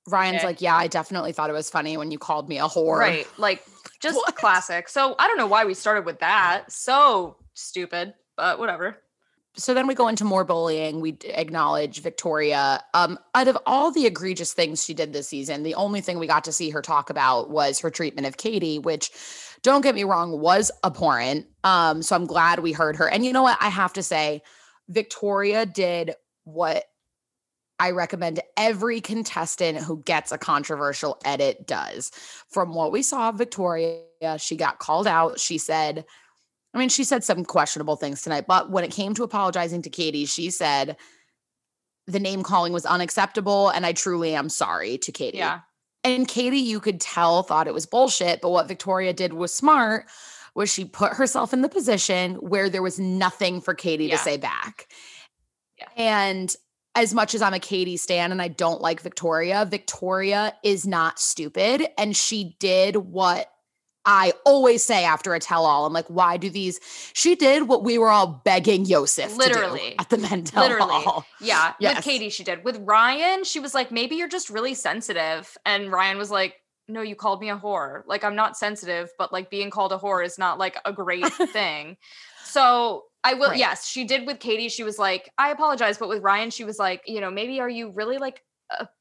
Ryan's 0.08 0.38
Okay. 0.38 0.48
like, 0.48 0.62
yeah, 0.62 0.76
I 0.76 0.88
definitely 0.88 1.32
thought 1.32 1.50
it 1.50 1.54
was 1.54 1.70
funny 1.70 1.96
when 1.96 2.10
you 2.10 2.18
called 2.18 2.50
me 2.50 2.58
a 2.58 2.64
whore. 2.64 2.98
Right. 2.98 3.28
Like 3.38 3.64
just 4.02 4.20
classic. 4.36 4.90
So 4.90 5.16
I 5.20 5.28
don't 5.28 5.38
know 5.38 5.48
why 5.48 5.66
we 5.66 5.74
started 5.74 6.06
with 6.06 6.20
that. 6.20 6.72
So 6.72 7.38
stupid, 7.54 8.14
but 8.36 8.58
whatever. 8.58 8.98
So 9.56 9.74
then 9.74 9.86
we 9.86 9.94
go 9.96 10.08
into 10.08 10.24
more 10.24 10.46
bullying. 10.46 11.02
We 11.02 11.18
acknowledge 11.26 12.02
Victoria. 12.02 12.82
Um, 12.94 13.20
out 13.36 13.50
of 13.50 13.58
all 13.66 13.92
the 13.92 14.06
egregious 14.06 14.54
things 14.54 14.84
she 14.84 14.94
did 14.94 15.12
this 15.12 15.28
season, 15.28 15.64
the 15.64 15.76
only 15.76 16.00
thing 16.00 16.20
we 16.20 16.26
got 16.28 16.46
to 16.46 16.54
see 16.54 16.70
her 16.70 16.82
talk 16.82 17.10
about 17.10 17.50
was 17.50 17.80
her 17.82 17.90
treatment 17.90 18.28
of 18.28 18.38
Katie, 18.38 18.80
which 18.80 19.12
don't 19.64 19.82
get 19.82 19.96
me 19.96 20.04
wrong, 20.04 20.40
was 20.40 20.72
abhorrent. 20.84 21.48
Um, 21.64 22.02
so 22.02 22.16
I'm 22.16 22.26
glad 22.26 22.60
we 22.60 22.72
heard 22.72 22.96
her. 22.96 23.10
And 23.10 23.26
you 23.26 23.34
know 23.34 23.44
what? 23.44 23.58
I 23.62 23.70
have 23.70 23.94
to 23.94 24.04
say, 24.04 24.42
Victoria 24.90 25.66
did 25.66 26.16
what 26.44 26.86
I 27.80 27.92
recommend 27.92 28.42
every 28.58 29.02
contestant 29.02 29.80
who 29.80 30.04
gets 30.04 30.32
a 30.32 30.38
controversial 30.38 31.20
edit 31.26 31.66
does. 31.66 32.12
From 32.50 32.74
what 32.74 32.92
we 32.92 33.02
saw 33.02 33.30
of 33.30 33.38
Victoria, 33.38 34.04
she 34.38 34.56
got 34.56 34.80
called 34.80 35.08
out. 35.08 35.40
She 35.40 35.58
said, 35.58 36.06
I 36.74 36.78
mean, 36.78 36.90
she 36.90 37.04
said 37.04 37.24
some 37.24 37.44
questionable 37.44 37.96
things 37.96 38.22
tonight, 38.22 38.46
but 38.48 38.70
when 38.70 38.84
it 38.84 38.92
came 38.92 39.14
to 39.16 39.24
apologizing 39.24 39.82
to 39.82 39.90
Katie, 39.90 40.26
she 40.26 40.52
said 40.52 40.96
the 42.08 42.20
name 42.20 42.44
calling 42.44 42.72
was 42.72 42.86
unacceptable. 42.86 43.70
And 43.70 43.86
I 43.86 43.94
truly 43.94 44.36
am 44.36 44.50
sorry 44.50 44.98
to 45.00 45.12
Katie. 45.12 45.40
Yeah. 45.40 45.62
And 46.04 46.28
Katie, 46.28 46.58
you 46.58 46.80
could 46.80 47.00
tell, 47.00 47.44
thought 47.44 47.68
it 47.68 47.74
was 47.74 47.86
bullshit. 47.86 48.42
But 48.42 48.50
what 48.50 48.68
Victoria 48.68 49.14
did 49.14 49.34
was 49.34 49.54
smart 49.54 50.06
was 50.56 50.72
she 50.72 50.84
put 50.86 51.14
herself 51.14 51.54
in 51.54 51.62
the 51.62 51.70
position 51.70 52.36
where 52.36 52.70
there 52.70 52.82
was 52.82 53.00
nothing 53.00 53.62
for 53.62 53.74
Katie 53.74 54.06
Yeah. 54.06 54.18
to 54.18 54.24
say 54.24 54.38
back. 54.38 54.88
Yeah. 55.78 55.88
And 55.96 56.56
as 56.96 57.14
much 57.14 57.34
as 57.36 57.42
I'm 57.42 57.54
a 57.54 57.60
Katie 57.60 57.98
stan 57.98 58.32
and 58.32 58.42
I 58.42 58.50
don't 58.50 58.82
like 58.82 59.00
Victoria, 59.02 59.66
Victoria 59.70 60.56
is 60.64 60.86
not 60.86 61.20
stupid. 61.20 61.88
And 61.98 62.18
she 62.18 62.56
did 62.60 62.98
what 62.98 63.51
I 64.06 64.34
always 64.46 64.84
say 64.84 65.04
after 65.06 65.34
a 65.36 65.40
tell 65.40 65.66
all. 65.66 65.86
I'm 65.86 65.94
like, 65.94 66.08
why 66.08 66.38
do 66.38 66.50
these? 66.50 66.80
She 67.14 67.36
did 67.36 67.68
what 67.68 67.84
we 67.84 67.98
were 67.98 68.10
all 68.10 68.42
begging 68.44 68.86
Yosef 68.86 69.36
Literally. 69.38 69.80
to 69.80 69.90
do 69.92 69.96
at 70.00 70.10
the 70.10 70.18
men 70.18 70.44
tell 70.44 70.64
Literally. 70.64 70.92
all. 71.06 71.26
Yeah, 71.40 71.74
Yes. 71.80 71.98
with 71.98 72.06
Katie, 72.06 72.30
she 72.30 72.44
did. 72.44 72.64
With 72.64 72.78
Ryan, 72.80 73.44
she 73.44 73.60
was 73.60 73.74
like, 73.76 73.92
maybe 73.92 74.16
you're 74.16 74.28
just 74.28 74.50
really 74.50 74.74
sensitive. 74.74 75.56
And 75.66 75.92
Ryan 75.92 76.18
was 76.18 76.32
like, 76.32 76.56
no, 76.88 77.02
you 77.02 77.16
called 77.16 77.42
me 77.42 77.50
a 77.52 77.58
whore. 77.58 78.02
Like, 78.08 78.24
I'm 78.24 78.36
not 78.36 78.58
sensitive, 78.58 79.10
but 79.20 79.32
like 79.32 79.50
being 79.52 79.70
called 79.70 79.92
a 79.94 79.98
whore 79.98 80.26
is 80.26 80.40
not 80.40 80.58
like 80.58 80.78
a 80.84 80.92
great 80.92 81.32
thing. 81.34 81.96
So 82.44 83.04
I 83.24 83.36
will, 83.36 83.50
Right. 83.50 83.60
yes, 83.60 83.88
she 83.88 84.04
did 84.04 84.26
with 84.26 84.40
Katie. 84.40 84.68
She 84.68 84.84
was 84.84 84.98
like, 84.98 85.30
I 85.38 85.52
apologize. 85.52 86.00
But 86.00 86.10
with 86.10 86.24
Ryan, 86.24 86.50
she 86.50 86.64
was 86.66 86.80
like, 86.80 87.04
you 87.06 87.22
know, 87.22 87.30
maybe 87.30 87.60
are 87.60 87.70
you 87.70 87.92
really 87.92 88.18
like 88.18 88.42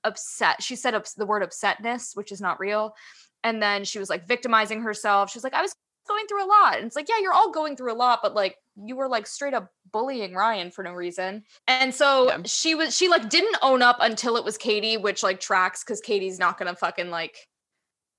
upset? 0.04 0.62
She 0.62 0.76
said 0.76 0.95
ups- 0.95 1.14
the 1.14 1.26
word 1.26 1.42
upsetness, 1.42 2.16
which 2.16 2.33
is 2.33 2.40
not 2.40 2.61
real. 2.61 2.95
And 3.44 3.62
then 3.62 3.85
she 3.85 3.99
was 3.99 4.11
like 4.11 4.26
victimizing 4.26 4.82
herself. 4.82 5.30
She 5.30 5.37
was 5.38 5.44
like, 5.44 5.54
I 5.54 5.62
was 5.62 5.75
going 6.09 6.26
through 6.26 6.44
a 6.44 6.49
lot. 6.49 6.76
And 6.78 6.87
it's 6.87 6.97
like, 6.97 7.09
yeah, 7.09 7.18
you're 7.20 7.32
all 7.32 7.50
going 7.50 7.76
through 7.76 7.92
a 7.92 7.94
lot, 7.94 8.20
but 8.23 8.35
like 8.35 8.56
you 8.82 8.97
were 8.97 9.09
like 9.09 9.26
straight 9.26 9.54
up 9.54 9.70
bullying 9.92 10.35
Ryan 10.35 10.70
for 10.70 10.82
no 10.82 10.92
reason. 10.92 11.44
And 11.68 11.94
so 11.94 12.28
Yeah. 12.28 12.38
she 12.44 12.75
was 12.75 12.97
she 12.97 13.09
like 13.09 13.28
didn't 13.28 13.56
own 13.62 13.82
up 13.82 13.99
until 14.00 14.37
it 14.37 14.44
was 14.44 14.59
Katie, 14.59 14.97
which 14.97 15.23
like 15.23 15.40
tracks 15.40 15.85
because 15.85 16.00
Katie's 16.00 16.38
not 16.38 16.59
gonna 16.59 16.75
fucking 16.75 17.11
like 17.11 17.37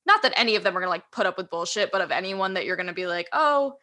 not 0.05 0.21
that 0.23 0.33
any 0.35 0.55
of 0.55 0.63
them 0.63 0.75
are 0.75 0.79
gonna 0.79 0.89
like 0.89 1.11
put 1.11 1.25
up 1.25 1.37
with 1.37 1.49
bullshit, 1.49 1.91
but 1.91 2.01
of 2.01 2.11
anyone 2.11 2.53
that 2.55 2.65
you're 2.65 2.75
gonna 2.77 2.93
be 2.93 3.07
like, 3.07 3.27
oh, 3.33 3.75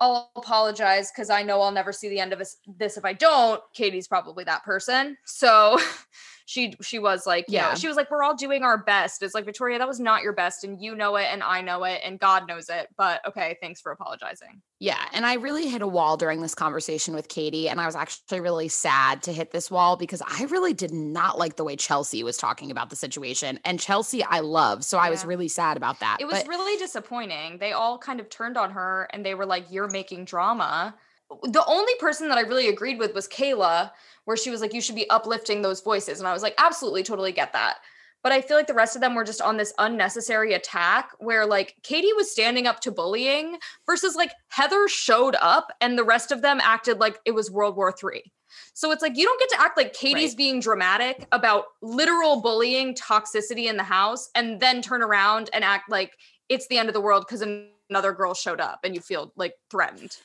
I'll 0.00 0.30
apologize 0.36 1.10
because 1.12 1.30
I 1.30 1.42
know 1.42 1.60
I'll 1.60 1.70
never 1.72 1.92
see 1.92 2.08
the 2.08 2.18
end 2.18 2.32
of 2.32 2.38
this, 2.38 2.56
this 2.78 2.96
if 2.96 3.04
I 3.04 3.12
don't. 3.12 3.60
Katie's 3.74 4.08
probably 4.08 4.44
that 4.44 4.64
person. 4.64 5.16
So 5.24 5.78
she 6.46 6.74
she 6.82 6.98
was 6.98 7.26
like, 7.26 7.46
yeah, 7.48 7.68
Yeah. 7.70 7.74
she 7.74 7.88
was 7.88 7.96
like, 7.96 8.10
we're 8.10 8.22
all 8.22 8.34
doing 8.36 8.62
our 8.62 8.78
best. 8.78 9.22
It's 9.22 9.34
like 9.34 9.44
Victoria, 9.44 9.78
that 9.78 9.88
was 9.88 10.00
not 10.00 10.22
your 10.22 10.32
best, 10.32 10.64
and 10.64 10.80
you 10.80 10.94
know 10.94 11.16
it, 11.16 11.26
and 11.30 11.42
I 11.42 11.60
know 11.62 11.84
it, 11.84 12.00
and 12.04 12.18
God 12.18 12.46
knows 12.46 12.68
it. 12.68 12.88
But 12.96 13.26
okay, 13.26 13.56
thanks 13.60 13.80
for 13.80 13.92
apologizing. 13.92 14.60
Yeah. 14.80 15.02
And 15.14 15.24
I 15.24 15.34
really 15.34 15.68
hit 15.68 15.80
a 15.80 15.86
wall 15.86 16.16
during 16.18 16.42
this 16.42 16.54
conversation 16.54 17.14
with 17.14 17.28
Katie. 17.28 17.70
And 17.70 17.80
I 17.80 17.86
was 17.86 17.94
actually 17.96 18.40
really 18.40 18.68
sad 18.68 19.22
to 19.22 19.32
hit 19.32 19.50
this 19.50 19.70
wall 19.70 19.96
because 19.96 20.20
I 20.26 20.44
really 20.44 20.74
did 20.74 20.92
not 20.92 21.38
like 21.38 21.56
the 21.56 21.64
way 21.64 21.74
Chelsea 21.74 22.22
was 22.22 22.36
talking 22.36 22.70
about 22.70 22.90
the 22.90 22.96
situation. 22.96 23.58
And 23.64 23.80
Chelsea, 23.80 24.22
I 24.22 24.40
love. 24.40 24.84
So 24.84 24.98
I 24.98 25.08
was 25.08 25.24
really 25.24 25.48
sad 25.48 25.78
about 25.78 26.00
that. 26.00 26.18
It 26.20 26.26
was 26.26 26.40
But 26.40 26.48
really 26.48 26.76
disappointing. 26.76 27.58
They 27.58 27.72
all 27.72 27.96
kind 27.96 28.20
of 28.20 28.28
turned 28.28 28.58
on 28.58 28.72
her 28.72 29.08
and 29.10 29.24
they 29.24 29.34
were 29.34 29.46
like, 29.46 29.64
You're 29.70 29.88
making 29.88 30.26
drama. 30.26 30.94
The 31.42 31.64
only 31.66 31.92
person 31.98 32.28
that 32.28 32.38
I 32.38 32.42
really 32.42 32.68
agreed 32.68 32.98
with 32.98 33.14
was 33.14 33.28
Kayla, 33.28 33.90
where 34.24 34.36
she 34.36 34.50
was 34.50 34.60
like, 34.60 34.72
You 34.74 34.80
should 34.80 34.94
be 34.94 35.08
uplifting 35.10 35.62
those 35.62 35.80
voices. 35.80 36.18
And 36.18 36.28
I 36.28 36.32
was 36.32 36.42
like, 36.42 36.54
Absolutely, 36.58 37.02
totally 37.02 37.32
get 37.32 37.52
that. 37.52 37.76
but 38.22 38.32
I 38.32 38.40
feel 38.40 38.56
like 38.56 38.66
the 38.66 38.74
rest 38.74 38.96
of 38.96 39.02
them 39.02 39.14
were 39.14 39.24
just 39.24 39.42
on 39.42 39.58
this 39.58 39.74
unnecessary 39.78 40.54
attack 40.54 41.10
where 41.18 41.44
like 41.46 41.76
Katie 41.82 42.14
was 42.14 42.32
standing 42.32 42.66
up 42.66 42.80
to 42.80 42.90
bullying 42.90 43.58
versus 43.84 44.16
like 44.16 44.32
Heather 44.48 44.88
showed 44.88 45.36
up 45.42 45.68
and 45.82 45.98
the 45.98 46.04
rest 46.04 46.32
of 46.32 46.40
them 46.40 46.58
acted 46.62 47.00
like 47.00 47.18
it 47.26 47.32
was 47.32 47.50
World 47.50 47.76
War 47.76 47.92
Three. 47.92 48.32
So 48.72 48.90
it's 48.92 49.02
like 49.02 49.16
you 49.16 49.24
don't 49.24 49.40
get 49.40 49.50
to 49.50 49.60
act 49.60 49.76
like 49.76 49.92
Katie's 49.92 50.30
right. 50.30 50.38
being 50.38 50.60
dramatic 50.60 51.26
about 51.32 51.64
literal 51.82 52.40
bullying, 52.40 52.94
toxicity 52.94 53.66
in 53.68 53.76
the 53.76 53.82
house, 53.82 54.30
and 54.34 54.58
then 54.60 54.80
turn 54.80 55.02
around 55.02 55.50
and 55.52 55.62
act 55.62 55.90
like 55.90 56.12
it's 56.48 56.66
the 56.68 56.78
end 56.78 56.88
of 56.88 56.94
the 56.94 57.00
world 57.00 57.24
because 57.26 57.42
another 57.90 58.12
girl 58.12 58.34
showed 58.34 58.60
up 58.60 58.80
and 58.84 58.94
you 58.94 59.00
feel 59.00 59.32
like 59.36 59.54
threatened. 59.70 60.16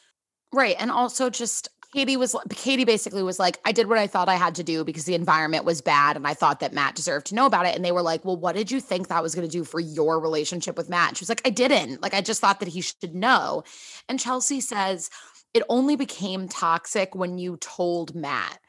Right. 0.51 0.75
And 0.79 0.91
also 0.91 1.29
just 1.29 1.69
Katie 1.93 2.17
was 2.17 2.35
Katie 2.51 2.85
basically 2.85 3.23
was 3.23 3.39
like, 3.39 3.59
I 3.65 3.71
did 3.71 3.87
what 3.87 3.97
I 3.97 4.05
thought 4.05 4.29
I 4.29 4.35
had 4.35 4.55
to 4.55 4.63
do 4.63 4.83
because 4.83 5.05
the 5.05 5.15
environment 5.15 5.65
was 5.65 5.81
bad 5.81 6.15
and 6.15 6.27
I 6.27 6.35
thought 6.35 6.59
that 6.59 6.73
Matt 6.73 6.95
deserved 6.95 7.27
to 7.27 7.35
know 7.35 7.47
about 7.47 7.65
it. 7.65 7.75
And 7.75 7.83
they 7.83 7.91
were 7.91 8.03
like, 8.03 8.23
Well, 8.23 8.37
what 8.37 8.55
did 8.55 8.69
you 8.69 8.79
think 8.79 9.07
that 9.07 9.23
was 9.23 9.33
going 9.33 9.47
to 9.47 9.51
do 9.51 9.63
for 9.63 9.79
your 9.79 10.19
relationship 10.19 10.77
with 10.77 10.89
Matt? 10.89 11.17
she 11.17 11.23
was 11.23 11.29
like, 11.29 11.41
I 11.45 11.49
didn't. 11.49 12.01
Like, 12.01 12.13
I 12.13 12.21
just 12.21 12.41
thought 12.41 12.59
that 12.59 12.69
he 12.69 12.81
should 12.81 13.15
know. 13.15 13.63
And 14.07 14.19
Chelsea 14.19 14.61
says, 14.61 15.09
It 15.53 15.63
only 15.67 15.95
became 15.95 16.47
toxic 16.47 17.15
when 17.15 17.39
you 17.39 17.57
told 17.57 18.13
Matt. 18.13 18.59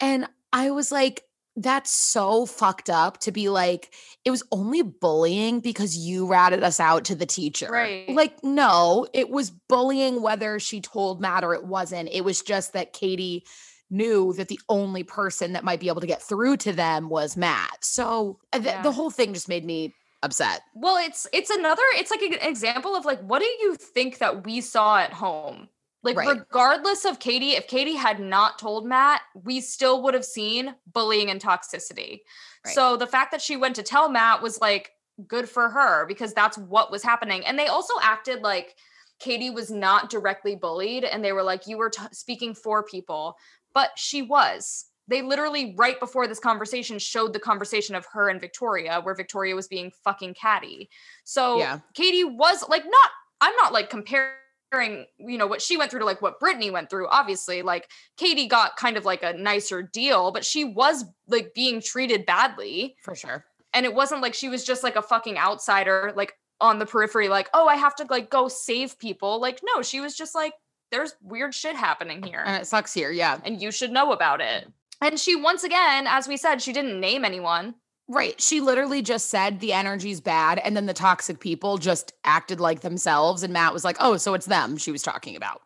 And 0.00 0.28
I 0.52 0.70
was 0.70 0.92
like, 0.92 1.24
that's 1.62 1.90
so 1.90 2.46
fucked 2.46 2.88
up 2.88 3.18
to 3.18 3.32
be 3.32 3.48
like, 3.48 3.92
it 4.24 4.30
was 4.30 4.42
only 4.52 4.82
bullying 4.82 5.60
because 5.60 5.96
you 5.96 6.26
ratted 6.26 6.62
us 6.62 6.78
out 6.78 7.04
to 7.06 7.14
the 7.14 7.26
teacher. 7.26 7.68
Right. 7.70 8.08
Like, 8.08 8.42
no, 8.44 9.06
it 9.12 9.30
was 9.30 9.50
bullying 9.50 10.22
whether 10.22 10.60
she 10.60 10.80
told 10.80 11.20
Matt 11.20 11.44
or 11.44 11.54
it 11.54 11.64
wasn't. 11.64 12.10
It 12.12 12.24
was 12.24 12.42
just 12.42 12.72
that 12.74 12.92
Katie 12.92 13.44
knew 13.90 14.32
that 14.34 14.48
the 14.48 14.60
only 14.68 15.02
person 15.02 15.54
that 15.54 15.64
might 15.64 15.80
be 15.80 15.88
able 15.88 16.00
to 16.00 16.06
get 16.06 16.22
through 16.22 16.58
to 16.58 16.72
them 16.72 17.08
was 17.08 17.36
Matt. 17.36 17.84
So 17.84 18.38
uh, 18.52 18.58
th- 18.58 18.66
yeah. 18.66 18.82
the 18.82 18.92
whole 18.92 19.10
thing 19.10 19.34
just 19.34 19.48
made 19.48 19.64
me 19.64 19.94
upset. 20.22 20.62
Well, 20.74 20.96
it's 20.96 21.26
it's 21.32 21.50
another 21.50 21.82
it's 21.94 22.10
like 22.10 22.22
an 22.22 22.34
example 22.34 22.94
of 22.94 23.04
like 23.04 23.20
what 23.20 23.40
do 23.40 23.46
you 23.46 23.76
think 23.76 24.18
that 24.18 24.44
we 24.44 24.60
saw 24.60 24.98
at 24.98 25.12
home? 25.12 25.68
Like, 26.02 26.16
right. 26.16 26.28
regardless 26.28 27.04
of 27.04 27.18
Katie, 27.18 27.52
if 27.52 27.66
Katie 27.66 27.96
had 27.96 28.20
not 28.20 28.58
told 28.58 28.86
Matt, 28.86 29.22
we 29.34 29.60
still 29.60 30.02
would 30.02 30.14
have 30.14 30.24
seen 30.24 30.74
bullying 30.92 31.30
and 31.30 31.42
toxicity. 31.42 32.20
Right. 32.64 32.74
So 32.74 32.96
the 32.96 33.06
fact 33.06 33.32
that 33.32 33.42
she 33.42 33.56
went 33.56 33.76
to 33.76 33.82
tell 33.82 34.08
Matt 34.08 34.40
was 34.40 34.60
like 34.60 34.92
good 35.26 35.48
for 35.48 35.68
her 35.68 36.06
because 36.06 36.32
that's 36.32 36.56
what 36.56 36.92
was 36.92 37.02
happening. 37.02 37.44
And 37.44 37.58
they 37.58 37.66
also 37.66 37.94
acted 38.00 38.42
like 38.42 38.76
Katie 39.18 39.50
was 39.50 39.70
not 39.70 40.10
directly 40.10 40.54
bullied 40.54 41.02
and 41.02 41.24
they 41.24 41.32
were 41.32 41.42
like, 41.42 41.66
you 41.66 41.76
were 41.76 41.90
t- 41.90 42.02
speaking 42.12 42.54
for 42.54 42.84
people, 42.84 43.36
but 43.74 43.90
she 43.96 44.22
was. 44.22 44.84
They 45.08 45.22
literally, 45.22 45.74
right 45.76 45.98
before 45.98 46.28
this 46.28 46.38
conversation, 46.38 46.98
showed 46.98 47.32
the 47.32 47.40
conversation 47.40 47.94
of 47.94 48.06
her 48.12 48.28
and 48.28 48.40
Victoria, 48.40 49.00
where 49.02 49.14
Victoria 49.14 49.56
was 49.56 49.66
being 49.66 49.90
fucking 50.04 50.34
catty. 50.34 50.90
So 51.24 51.58
yeah. 51.58 51.80
Katie 51.94 52.24
was 52.24 52.68
like, 52.68 52.84
not, 52.84 53.10
I'm 53.40 53.56
not 53.56 53.72
like 53.72 53.90
comparing 53.90 54.34
you 54.74 55.38
know 55.38 55.46
what 55.46 55.62
she 55.62 55.76
went 55.76 55.90
through 55.90 56.00
to 56.00 56.06
like 56.06 56.20
what 56.20 56.38
Brittany 56.38 56.70
went 56.70 56.90
through 56.90 57.08
obviously 57.08 57.62
like 57.62 57.88
Katie 58.16 58.46
got 58.46 58.76
kind 58.76 58.96
of 58.96 59.04
like 59.04 59.22
a 59.22 59.32
nicer 59.32 59.82
deal 59.82 60.30
but 60.30 60.44
she 60.44 60.64
was 60.64 61.04
like 61.26 61.54
being 61.54 61.80
treated 61.80 62.26
badly. 62.26 62.96
For 63.02 63.14
sure. 63.14 63.44
And 63.72 63.86
it 63.86 63.94
wasn't 63.94 64.22
like 64.22 64.34
she 64.34 64.48
was 64.48 64.64
just 64.64 64.82
like 64.82 64.96
a 64.96 65.02
fucking 65.02 65.38
outsider 65.38 66.12
like 66.16 66.34
on 66.60 66.78
the 66.78 66.86
periphery 66.86 67.28
like 67.28 67.48
oh 67.54 67.66
I 67.66 67.76
have 67.76 67.94
to 67.96 68.06
like 68.10 68.30
go 68.30 68.48
save 68.48 68.98
people. 68.98 69.40
Like 69.40 69.60
no 69.62 69.82
she 69.82 70.00
was 70.00 70.14
just 70.14 70.34
like 70.34 70.52
there's 70.90 71.14
weird 71.22 71.54
shit 71.54 71.76
happening 71.76 72.22
here. 72.22 72.42
And 72.44 72.60
it 72.60 72.66
sucks 72.66 72.92
here 72.92 73.10
yeah. 73.10 73.38
And 73.44 73.60
you 73.60 73.70
should 73.70 73.90
know 73.90 74.12
about 74.12 74.40
it. 74.40 74.70
And 75.00 75.18
she 75.18 75.34
once 75.34 75.64
again 75.64 76.06
as 76.06 76.28
we 76.28 76.36
said 76.36 76.60
she 76.60 76.72
didn't 76.72 77.00
name 77.00 77.24
anyone 77.24 77.74
Right. 78.10 78.40
She 78.40 78.62
literally 78.62 79.02
just 79.02 79.28
said 79.28 79.60
the 79.60 79.74
energy's 79.74 80.20
bad. 80.20 80.58
And 80.58 80.74
then 80.74 80.86
the 80.86 80.94
toxic 80.94 81.40
people 81.40 81.76
just 81.76 82.14
acted 82.24 82.58
like 82.58 82.80
themselves. 82.80 83.42
And 83.42 83.52
Matt 83.52 83.74
was 83.74 83.84
like, 83.84 83.98
oh, 84.00 84.16
so 84.16 84.32
it's 84.32 84.46
them 84.46 84.78
she 84.78 84.90
was 84.90 85.02
talking 85.02 85.36
about. 85.36 85.60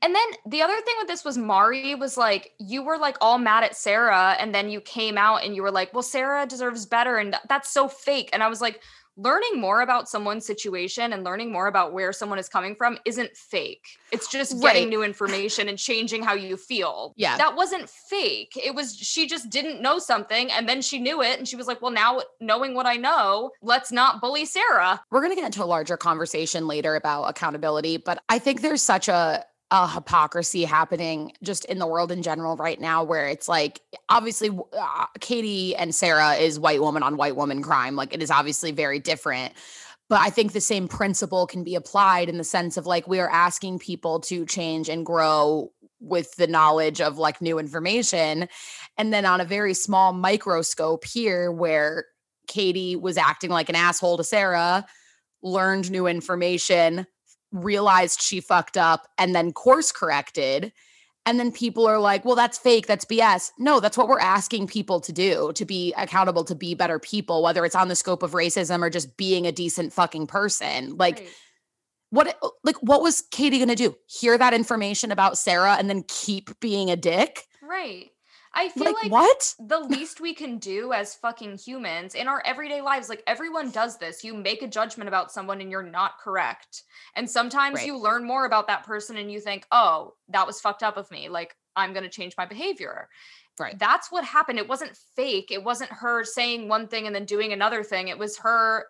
And 0.00 0.14
then 0.14 0.28
the 0.46 0.62
other 0.62 0.80
thing 0.80 0.94
with 0.98 1.08
this 1.08 1.24
was 1.24 1.36
Mari 1.36 1.96
was 1.96 2.16
like, 2.16 2.52
you 2.60 2.84
were 2.84 2.98
like 2.98 3.16
all 3.20 3.38
mad 3.38 3.64
at 3.64 3.74
Sarah. 3.74 4.36
And 4.38 4.54
then 4.54 4.70
you 4.70 4.80
came 4.80 5.18
out 5.18 5.44
and 5.44 5.56
you 5.56 5.62
were 5.62 5.72
like, 5.72 5.92
well, 5.92 6.04
Sarah 6.04 6.46
deserves 6.46 6.86
better. 6.86 7.16
And 7.16 7.34
that's 7.48 7.70
so 7.70 7.88
fake. 7.88 8.30
And 8.32 8.40
I 8.40 8.48
was 8.48 8.60
like, 8.60 8.80
learning 9.18 9.60
more 9.60 9.82
about 9.82 10.08
someone's 10.08 10.46
situation 10.46 11.12
and 11.12 11.24
learning 11.24 11.52
more 11.52 11.66
about 11.66 11.92
where 11.92 12.12
someone 12.12 12.38
is 12.38 12.48
coming 12.48 12.76
from 12.76 12.96
isn't 13.04 13.36
fake. 13.36 13.84
It's 14.12 14.28
just 14.28 14.60
getting 14.62 14.88
new 14.88 15.02
information 15.02 15.68
and 15.68 15.76
changing 15.76 16.22
how 16.22 16.34
you 16.34 16.56
feel. 16.56 17.12
Yeah. 17.16 17.36
That 17.36 17.56
wasn't 17.56 17.90
fake. 17.90 18.52
It 18.56 18.74
was 18.74 18.96
she 18.96 19.26
just 19.26 19.50
didn't 19.50 19.82
know 19.82 19.98
something 19.98 20.50
and 20.52 20.68
then 20.68 20.80
she 20.80 21.00
knew 21.00 21.20
it 21.20 21.36
and 21.38 21.46
she 21.46 21.56
was 21.56 21.66
like, 21.66 21.82
"Well, 21.82 21.90
now 21.90 22.20
knowing 22.40 22.74
what 22.74 22.86
I 22.86 22.94
know, 22.94 23.50
let's 23.60 23.90
not 23.90 24.20
bully 24.20 24.44
Sarah." 24.44 25.00
We're 25.10 25.20
going 25.20 25.32
to 25.32 25.36
get 25.36 25.46
into 25.46 25.64
a 25.64 25.66
larger 25.66 25.96
conversation 25.96 26.68
later 26.68 26.94
about 26.94 27.24
accountability, 27.24 27.96
but 27.96 28.22
I 28.28 28.38
think 28.38 28.62
there's 28.62 28.82
such 28.82 29.08
a 29.08 29.44
a 29.70 29.86
hypocrisy 29.86 30.64
happening 30.64 31.32
just 31.42 31.64
in 31.66 31.78
the 31.78 31.86
world 31.86 32.10
in 32.10 32.22
general 32.22 32.56
right 32.56 32.80
now 32.80 33.04
where 33.04 33.28
it's 33.28 33.48
like 33.48 33.82
obviously 34.08 34.50
uh, 34.72 35.06
Katie 35.20 35.76
and 35.76 35.94
Sarah 35.94 36.34
is 36.34 36.58
white 36.58 36.80
woman 36.80 37.02
on 37.02 37.18
white 37.18 37.36
woman 37.36 37.62
crime 37.62 37.94
like 37.94 38.14
it 38.14 38.22
is 38.22 38.30
obviously 38.30 38.72
very 38.72 38.98
different. 38.98 39.52
But 40.08 40.20
I 40.20 40.30
think 40.30 40.52
the 40.52 40.60
same 40.60 40.88
principle 40.88 41.46
can 41.46 41.64
be 41.64 41.74
applied 41.74 42.30
in 42.30 42.38
the 42.38 42.44
sense 42.44 42.78
of 42.78 42.86
like 42.86 43.06
we 43.06 43.20
are 43.20 43.28
asking 43.28 43.80
people 43.80 44.20
to 44.20 44.46
change 44.46 44.88
and 44.88 45.04
grow 45.04 45.70
with 46.00 46.34
the 46.36 46.46
knowledge 46.46 47.02
of 47.02 47.18
like 47.18 47.42
new 47.42 47.58
information. 47.58 48.48
And 48.96 49.12
then 49.12 49.26
on 49.26 49.42
a 49.42 49.44
very 49.44 49.74
small 49.74 50.14
microscope 50.14 51.04
here 51.04 51.52
where 51.52 52.06
Katie 52.46 52.96
was 52.96 53.18
acting 53.18 53.50
like 53.50 53.68
an 53.68 53.74
asshole 53.74 54.16
to 54.16 54.24
Sarah 54.24 54.86
learned 55.42 55.90
new 55.90 56.06
information 56.06 57.06
realized 57.52 58.22
she 58.22 58.40
fucked 58.40 58.76
up 58.76 59.08
and 59.16 59.34
then 59.34 59.52
course 59.52 59.92
corrected. 59.92 60.72
And 61.26 61.38
then 61.38 61.52
people 61.52 61.86
are 61.86 61.98
like, 61.98 62.24
well, 62.24 62.36
that's 62.36 62.56
fake. 62.56 62.86
That's 62.86 63.04
BS. 63.04 63.50
No, 63.58 63.80
that's 63.80 63.98
what 63.98 64.08
we're 64.08 64.20
asking 64.20 64.66
people 64.66 65.00
to 65.00 65.12
do 65.12 65.52
to 65.56 65.64
be 65.66 65.92
accountable, 65.96 66.42
to 66.44 66.54
be 66.54 66.74
better 66.74 66.98
people, 66.98 67.42
whether 67.42 67.64
it's 67.66 67.74
on 67.74 67.88
the 67.88 67.96
scope 67.96 68.22
of 68.22 68.32
racism 68.32 68.80
or 68.80 68.88
just 68.88 69.16
being 69.18 69.46
a 69.46 69.52
decent 69.52 69.92
fucking 69.92 70.26
person. 70.26 70.96
Like, 70.96 71.18
right. 71.18 71.28
what 72.10 72.38
like 72.64 72.76
what 72.76 73.02
was 73.02 73.24
Katie 73.30 73.58
gonna 73.58 73.76
do? 73.76 73.94
Hear 74.06 74.38
that 74.38 74.54
information 74.54 75.12
about 75.12 75.36
Sarah 75.36 75.74
and 75.74 75.90
then 75.90 76.02
keep 76.08 76.58
being 76.60 76.90
a 76.90 76.96
dick? 76.96 77.44
Right. 77.62 78.10
I 78.58 78.68
feel 78.70 78.84
like, 78.86 78.96
like, 79.04 79.12
what 79.12 79.54
the 79.60 79.78
least 79.78 80.20
we 80.20 80.34
can 80.34 80.58
do 80.58 80.92
as 80.92 81.14
fucking 81.14 81.58
humans 81.58 82.16
in 82.16 82.26
our 82.26 82.42
everyday 82.44 82.80
lives, 82.80 83.08
like 83.08 83.22
everyone 83.28 83.70
does 83.70 83.98
this. 83.98 84.24
You 84.24 84.34
make 84.34 84.62
a 84.62 84.66
judgment 84.66 85.06
about 85.06 85.30
someone 85.30 85.60
and 85.60 85.70
you're 85.70 85.80
not 85.84 86.18
correct. 86.18 86.82
And 87.14 87.30
sometimes 87.30 87.76
right. 87.76 87.86
you 87.86 87.96
learn 87.96 88.24
more 88.24 88.46
about 88.46 88.66
that 88.66 88.84
person 88.84 89.16
and 89.16 89.30
you 89.30 89.38
think, 89.38 89.64
oh, 89.70 90.14
that 90.30 90.44
was 90.44 90.60
fucked 90.60 90.82
up 90.82 90.96
of 90.96 91.08
me. 91.12 91.28
Like 91.28 91.54
I'm 91.76 91.92
going 91.92 92.02
to 92.02 92.10
change 92.10 92.34
my 92.36 92.46
behavior. 92.46 93.08
Right. 93.60 93.78
That's 93.78 94.10
what 94.10 94.24
happened. 94.24 94.58
It 94.58 94.68
wasn't 94.68 94.98
fake. 95.14 95.52
It 95.52 95.62
wasn't 95.62 95.92
her 95.92 96.24
saying 96.24 96.66
one 96.66 96.88
thing 96.88 97.06
and 97.06 97.14
then 97.14 97.26
doing 97.26 97.52
another 97.52 97.84
thing. 97.84 98.08
It 98.08 98.18
was 98.18 98.38
her 98.38 98.86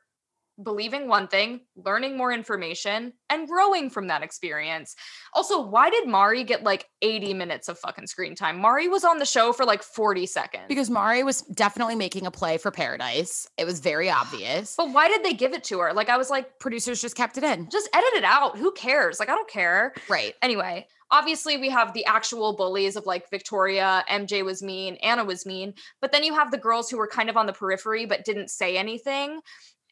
believing 0.63 1.09
one 1.09 1.29
thing, 1.29 1.61
learning 1.77 2.17
more 2.17 2.33
information, 2.33 3.13
and 3.31 3.49
growing 3.49 3.91
from 3.91 4.09
that 4.09 4.23
experience. 4.23 4.97
Also, 5.35 5.61
why 5.61 5.91
did 5.91 6.09
Mari 6.09 6.45
get 6.45 6.63
like 6.63 6.87
80 7.03 7.35
minutes 7.35 7.69
of 7.69 7.79
fucking 7.79 8.07
screen 8.07 8.35
time? 8.35 8.59
Mari 8.59 8.89
was 8.89 9.05
on 9.05 9.19
the 9.19 9.27
show 9.27 9.53
for 9.53 9.65
like 9.65 9.83
40 9.83 10.27
seconds. 10.27 10.65
Because 10.69 10.91
Mari 10.91 11.23
was 11.23 11.43
definitely 11.43 11.95
making 11.95 12.27
a 12.27 12.31
play 12.31 12.59
for 12.59 12.71
Paradise. 12.71 13.49
It 13.57 13.65
was 13.65 13.81
very 13.81 14.11
obvious. 14.11 14.75
But 14.77 14.93
why 14.93 15.09
did 15.09 15.25
they 15.25 15.35
give 15.35 15.53
it 15.53 15.65
to 15.65 15.79
her? 15.81 15.93
Like, 15.93 16.09
I 16.09 16.17
was 16.17 16.31
like, 16.31 16.59
producers 16.59 17.01
just 17.01 17.17
kept 17.17 17.39
it 17.39 17.45
in. 17.45 17.69
Just 17.71 17.89
edit 17.95 18.15
it 18.15 18.25
out. 18.25 18.57
Who 18.59 18.73
cares? 18.73 19.21
Like, 19.21 19.29
I 19.29 19.35
don't 19.35 19.49
care. 19.49 19.95
Right. 20.09 20.35
Anyway, 20.43 20.87
obviously 21.11 21.57
we 21.57 21.71
have 21.71 21.93
the 21.93 22.05
actual 22.07 22.55
bullies 22.55 22.97
of 22.97 23.07
like 23.07 23.31
Victoria, 23.31 24.05
MJ 24.11 24.45
was 24.45 24.63
mean, 24.63 24.97
Anna 24.97 25.25
was 25.25 25.47
mean, 25.47 25.75
but 26.01 26.13
then 26.13 26.25
you 26.25 26.35
have 26.35 26.51
the 26.51 26.59
girls 26.59 26.91
who 26.91 26.99
were 26.99 27.07
kind 27.07 27.31
of 27.31 27.37
on 27.37 27.47
the 27.47 27.53
periphery 27.53 28.07
but 28.07 28.25
didn't 28.25 28.51
say 28.51 28.77
anything 28.77 29.41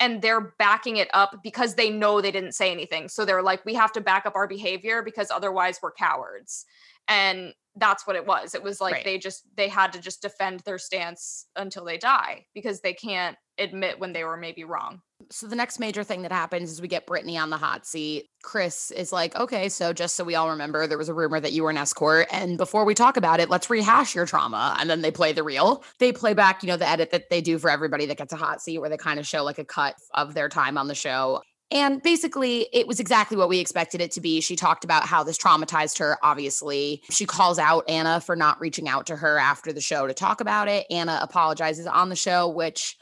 and 0.01 0.21
they're 0.21 0.53
backing 0.59 0.99
it 0.99 1.09
up 1.15 1.41
because 1.43 1.75
they 1.75 1.91
know 1.91 2.21
they 2.21 2.31
didn't 2.31 2.53
say 2.53 2.71
anything. 2.71 3.09
So 3.09 3.25
they're 3.25 3.43
like, 3.43 3.65
we 3.65 3.75
have 3.75 3.93
to 3.93 4.01
back 4.01 4.27
up 4.27 4.37
our 4.37 4.47
behavior 4.47 5.03
because 5.03 5.31
otherwise 5.31 5.81
we're 5.83 5.93
cowards. 5.93 6.67
And 7.09 7.55
that's 7.77 8.07
what 8.07 8.17
it 8.17 8.27
was. 8.27 8.55
It 8.55 8.63
was 8.63 8.81
like 8.81 8.95
right. 8.95 9.05
they 9.05 9.19
just 9.19 9.45
they 9.57 9.69
had 9.69 9.93
to 9.93 10.01
just 10.01 10.23
defend 10.23 10.61
their 10.61 10.79
stance 10.79 11.47
until 11.57 11.85
they 11.85 11.99
die 11.99 12.47
because 12.55 12.81
they 12.81 12.95
can't 12.95 13.37
admit 13.59 13.99
when 13.99 14.13
they 14.13 14.25
were 14.25 14.37
maybe 14.37 14.65
wrong. 14.65 15.03
So 15.31 15.47
the 15.47 15.57
next 15.57 15.79
major 15.79 16.05
thing 16.05 16.23
that 16.23 16.33
happens 16.33 16.71
is 16.71 16.81
we 16.81 16.89
get 16.89 17.07
Brittany 17.07 17.37
on 17.37 17.51
the 17.51 17.57
hot 17.57 17.87
seat. 17.87 18.27
Chris 18.43 18.91
is 18.91 19.13
like, 19.13 19.35
okay, 19.35 19.69
so 19.69 19.93
just 19.93 20.15
so 20.15 20.23
we 20.23 20.35
all 20.35 20.51
remember, 20.51 20.87
there 20.87 20.99
was 20.99 21.09
a 21.09 21.15
rumor 21.15 21.41
that 21.41 21.53
you 21.53 21.63
were 21.63 21.71
an 21.71 21.79
escort. 21.79 22.29
And 22.31 22.59
before 22.59 22.85
we 22.85 22.95
talk 22.95 23.17
about 23.17 23.41
it, 23.41 23.51
let's 23.51 23.71
rehash 23.71 24.15
your 24.15 24.27
trauma. 24.27 24.77
And 24.79 24.89
then 24.89 25.01
they 25.01 25.11
play 25.11 25.33
the 25.33 25.43
reel. 25.43 25.83
They 25.99 26.13
play 26.13 26.35
back, 26.35 26.63
you 26.63 26.69
know, 26.69 26.77
the 26.77 26.89
edit 26.89 27.11
that 27.11 27.31
they 27.31 27.41
do 27.41 27.59
for 27.59 27.71
everybody 27.71 28.07
that 28.07 28.19
gets 28.19 28.33
a 28.33 28.37
hot 28.37 28.61
seat 28.61 28.79
where 28.79 28.91
they 28.91 28.97
kind 28.97 29.19
of 29.19 29.27
show 29.27 29.43
like 29.43 29.59
a 29.59 29.65
cut 29.65 29.97
of 30.15 30.35
their 30.35 30.49
time 30.49 30.79
on 30.79 30.87
the 30.87 30.95
show. 30.95 31.43
And 31.73 32.01
basically, 32.01 32.69
it 32.73 32.87
was 32.87 33.01
exactly 33.01 33.37
what 33.37 33.49
we 33.49 33.59
expected 33.59 34.01
it 34.01 34.13
to 34.13 34.21
be. 34.21 34.41
She 34.41 34.55
talked 34.55 34.85
about 34.85 35.07
how 35.07 35.25
this 35.25 35.39
traumatized 35.39 35.99
her, 35.99 36.17
obviously. 36.23 37.03
She 37.11 37.27
calls 37.27 37.59
out 37.59 37.89
Anna 37.89 38.21
for 38.21 38.37
not 38.37 38.61
reaching 38.61 38.89
out 38.89 39.07
to 39.07 39.17
her 39.17 39.39
after 39.39 39.73
the 39.73 39.81
show 39.81 40.07
to 40.07 40.15
talk 40.15 40.41
about 40.41 40.69
it. 40.69 40.87
Anna 40.91 41.19
apologizes 41.21 41.89
on 41.89 42.09
the 42.09 42.17
show, 42.17 42.49
which 42.49 42.97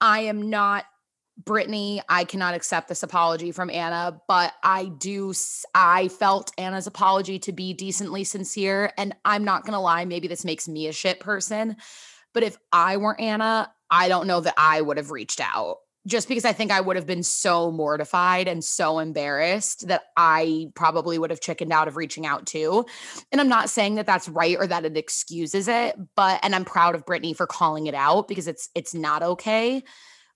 I 0.00 0.20
am 0.20 0.48
not 0.48 0.84
Brittany. 1.44 2.02
I 2.08 2.24
cannot 2.24 2.54
accept 2.54 2.88
this 2.88 3.02
apology 3.02 3.52
from 3.52 3.70
Anna, 3.70 4.20
but 4.26 4.52
I 4.62 4.86
do. 4.86 5.32
I 5.74 6.08
felt 6.08 6.52
Anna's 6.58 6.86
apology 6.86 7.38
to 7.40 7.52
be 7.52 7.72
decently 7.72 8.24
sincere. 8.24 8.92
And 8.98 9.14
I'm 9.24 9.44
not 9.44 9.62
going 9.62 9.74
to 9.74 9.80
lie, 9.80 10.04
maybe 10.04 10.28
this 10.28 10.44
makes 10.44 10.68
me 10.68 10.88
a 10.88 10.92
shit 10.92 11.20
person. 11.20 11.76
But 12.34 12.42
if 12.42 12.58
I 12.72 12.96
were 12.96 13.18
Anna, 13.20 13.72
I 13.90 14.08
don't 14.08 14.26
know 14.26 14.40
that 14.40 14.54
I 14.58 14.80
would 14.80 14.96
have 14.96 15.10
reached 15.10 15.40
out 15.40 15.78
just 16.06 16.26
because 16.26 16.44
I 16.44 16.52
think 16.52 16.70
I 16.70 16.80
would 16.80 16.96
have 16.96 17.06
been 17.06 17.22
so 17.22 17.70
mortified 17.70 18.48
and 18.48 18.64
so 18.64 18.98
embarrassed 18.98 19.88
that 19.88 20.04
I 20.16 20.68
probably 20.74 21.18
would 21.18 21.30
have 21.30 21.40
chickened 21.40 21.72
out 21.72 21.86
of 21.86 21.96
reaching 21.96 22.24
out 22.24 22.46
too. 22.46 22.86
And 23.30 23.40
I'm 23.40 23.48
not 23.48 23.68
saying 23.68 23.96
that 23.96 24.06
that's 24.06 24.28
right 24.28 24.56
or 24.58 24.66
that 24.66 24.86
it 24.86 24.96
excuses 24.96 25.68
it, 25.68 25.96
but 26.16 26.40
and 26.42 26.54
I'm 26.54 26.64
proud 26.64 26.94
of 26.94 27.04
Brittany 27.04 27.34
for 27.34 27.46
calling 27.46 27.86
it 27.86 27.94
out 27.94 28.26
because 28.26 28.48
it's 28.48 28.70
it's 28.74 28.94
not 28.94 29.22
okay. 29.22 29.84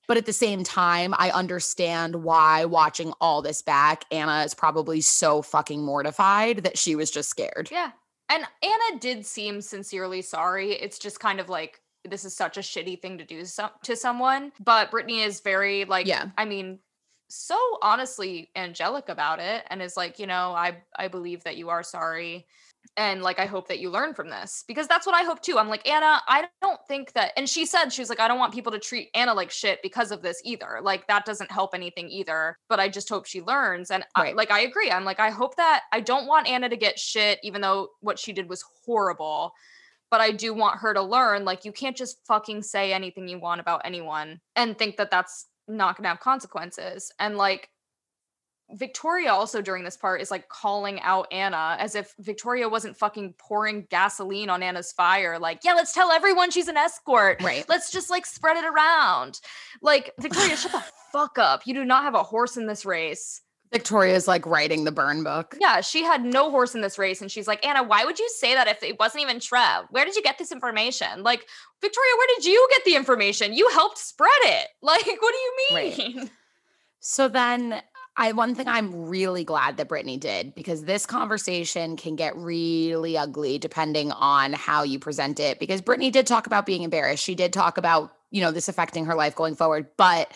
But 0.09 0.17
at 0.17 0.27
the 0.27 0.33
same 0.33 0.65
time, 0.65 1.15
I 1.17 1.31
understand 1.31 2.17
why 2.17 2.65
watching 2.65 3.13
all 3.21 3.43
this 3.43 3.63
back, 3.63 4.05
Anna 4.11 4.43
is 4.45 4.55
probably 4.55 5.01
so 5.01 5.43
fucking 5.43 5.83
mortified 5.85 6.65
that 6.65 6.77
she 6.77 6.97
was 6.97 7.11
just 7.11 7.31
scared. 7.31 7.69
Yeah. 7.71 7.93
And 8.29 8.45
Anna 8.63 8.99
did 8.99 9.27
seem 9.27 9.61
sincerely 9.61 10.23
sorry. 10.23 10.73
It's 10.73 10.99
just 10.99 11.21
kind 11.21 11.39
of 11.39 11.49
like 11.49 11.81
this 12.05 12.25
is 12.25 12.35
such 12.35 12.57
a 12.57 12.61
shitty 12.61 13.01
thing 13.01 13.19
to 13.19 13.25
do 13.25 13.45
to 13.85 13.97
someone. 13.97 14.53
But 14.59 14.91
Brittany 14.91 15.23
is 15.23 15.41
very 15.41 15.85
like, 15.85 16.07
yeah. 16.07 16.31
I 16.37 16.45
mean, 16.45 16.81
so 17.29 17.57
honestly 17.81 18.51
angelic 18.57 19.09
about 19.09 19.39
it 19.39 19.65
and 19.71 19.81
is 19.81 19.97
like, 19.97 20.19
you 20.19 20.27
know, 20.27 20.53
I 20.53 20.79
I 20.97 21.09
believe 21.09 21.45
that 21.45 21.57
you 21.57 21.69
are 21.69 21.83
sorry 21.83 22.47
and 22.97 23.23
like 23.23 23.39
i 23.39 23.47
hope 23.47 23.69
that 23.69 23.79
you 23.79 23.91
learn 23.91 24.13
from 24.15 24.29
this 24.29 24.65
because 24.69 24.87
that's 24.87 25.07
what 25.07 25.15
i 25.15 25.23
hope 25.23 25.41
too 25.41 25.59
i'm 25.59 25.69
like 25.69 25.89
anna 25.89 26.21
i 26.29 26.45
don't 26.61 26.81
think 26.87 27.13
that 27.13 27.33
and 27.37 27.49
she 27.49 27.65
said 27.65 27.91
she 27.91 28.03
was 28.03 28.09
like 28.09 28.21
i 28.21 28.29
don't 28.29 28.39
want 28.39 28.53
people 28.53 28.73
to 28.73 28.79
treat 28.79 29.09
anna 29.15 29.33
like 29.33 29.51
shit 29.51 29.81
because 29.83 30.11
of 30.11 30.23
this 30.23 30.41
either 30.45 30.81
like 30.83 31.07
that 31.07 31.25
doesn't 31.25 31.51
help 31.51 31.75
anything 31.75 32.09
either 32.09 32.57
but 32.69 32.81
i 32.81 32.89
just 32.89 33.09
hope 33.09 33.27
she 33.27 33.41
learns 33.43 33.91
and 33.91 34.05
right. 34.17 34.33
I, 34.33 34.37
like 34.37 34.51
i 34.51 34.61
agree 34.61 34.91
i'm 34.91 35.05
like 35.05 35.21
i 35.21 35.31
hope 35.31 35.57
that 35.57 35.83
i 35.93 36.01
don't 36.01 36.27
want 36.27 36.49
anna 36.49 36.69
to 36.69 36.77
get 36.77 36.99
shit 36.99 37.39
even 37.43 37.61
though 37.61 37.89
what 38.01 38.19
she 38.19 38.33
did 38.33 38.49
was 38.49 38.65
horrible 38.85 39.53
but 40.11 40.21
I 40.21 40.31
do 40.31 40.53
want 40.53 40.81
her 40.81 40.93
to 40.93 41.01
learn 41.01 41.47
like 41.47 41.65
you 41.65 41.73
can't 41.73 41.97
just 41.97 42.19
fucking 42.27 42.65
say 42.65 42.93
anything 42.93 43.29
you 43.29 43.41
want 43.41 43.63
about 43.63 43.81
anyone 43.87 44.43
and 44.55 44.77
think 44.77 44.99
that 44.99 45.11
that's 45.11 45.47
not 45.67 45.97
going 45.97 46.05
to 46.05 46.11
have 46.11 46.21
consequences. 46.21 47.11
And 47.19 47.39
like 47.39 47.71
Victoria 48.75 49.33
also 49.33 49.61
during 49.61 49.85
this 49.85 49.97
part 49.97 50.21
is 50.21 50.31
like 50.31 50.49
calling 50.49 51.01
out 51.01 51.27
Anna 51.33 51.77
as 51.79 51.95
if 51.95 52.15
Victoria 52.19 52.69
wasn't 52.69 52.97
fucking 52.97 53.35
pouring 53.39 53.87
gasoline 53.91 54.51
on 54.51 54.63
Anna's 54.63 54.93
fire. 54.93 55.39
Like, 55.39 55.61
yeah, 55.65 55.75
let's 55.75 55.93
tell 55.93 56.11
everyone 56.11 56.51
she's 56.51 56.69
an 56.69 56.77
escort. 56.77 57.43
Right. 57.43 57.65
Let's 57.69 57.91
just 57.91 58.11
like 58.11 58.27
spread 58.27 58.57
it 58.57 58.65
around. 58.65 59.41
Like, 59.81 60.13
Victoria, 60.19 60.57
shut 60.57 60.73
the 60.73 60.85
fuck 61.13 61.39
up. 61.39 61.63
You 61.67 61.75
do 61.75 61.85
not 61.85 62.05
have 62.05 62.15
a 62.15 62.23
horse 62.23 62.57
in 62.57 62.67
this 62.67 62.85
race. 62.85 63.43
Victoria's 63.73 64.29
like 64.29 64.45
writing 64.45 64.85
the 64.85 64.93
burn 64.93 65.25
book. 65.25 65.57
Yeah, 65.59 65.81
she 65.81 66.03
had 66.03 66.23
no 66.23 66.51
horse 66.51 66.75
in 66.75 66.83
this 66.83 66.99
race. 66.99 67.23
And 67.23 67.31
she's 67.31 67.49
like, 67.49 67.65
Anna, 67.67 67.83
why 67.83 68.05
would 68.05 68.19
you 68.19 68.29
say 68.37 68.55
that 68.55 68.69
if 68.69 68.83
it 68.83 68.99
wasn't 68.99 69.23
even 69.23 69.41
Trev? 69.41 69.87
Where 69.91 70.05
did 70.05 70.15
you 70.15 70.23
get 70.23 70.37
this 70.37 70.53
information? 70.53 71.23
Like, 71.23 71.47
Victoria, 71.81 72.13
where 72.19 72.29
did 72.37 72.45
you 72.45 72.69
get 72.71 72.85
the 72.85 72.95
information? 72.97 73.55
You 73.55 73.69
helped 73.71 73.99
spread 73.99 74.31
it. 74.43 74.69
Like, 74.83 75.07
what 75.07 75.33
do 75.33 75.39
you 75.39 75.57
mean? 75.71 76.19
Right. 76.19 76.31
So 77.01 77.29
then 77.29 77.83
I 78.17 78.33
one 78.33 78.55
thing 78.55 78.69
I'm 78.69 79.07
really 79.09 79.43
glad 79.43 79.79
that 79.79 79.89
Brittany 79.89 80.19
did 80.19 80.55
because 80.55 80.85
this 80.85 81.07
conversation 81.07 81.97
can 81.97 82.15
get 82.15 82.37
really 82.37 83.17
ugly 83.17 83.59
depending 83.59 84.13
on 84.13 84.53
how 84.53 84.83
you 84.83 84.99
present 84.99 85.41
it. 85.41 85.59
Because 85.59 85.81
Brittany 85.81 86.11
did 86.11 86.27
talk 86.27 86.47
about 86.47 86.67
being 86.67 86.83
embarrassed. 86.83 87.25
She 87.25 87.35
did 87.35 87.53
talk 87.53 87.79
about, 87.79 88.13
you 88.31 88.43
know, 88.43 88.51
this 88.51 88.69
affecting 88.69 89.07
her 89.07 89.15
life 89.15 89.35
going 89.35 89.55
forward. 89.55 89.89
But 89.97 90.31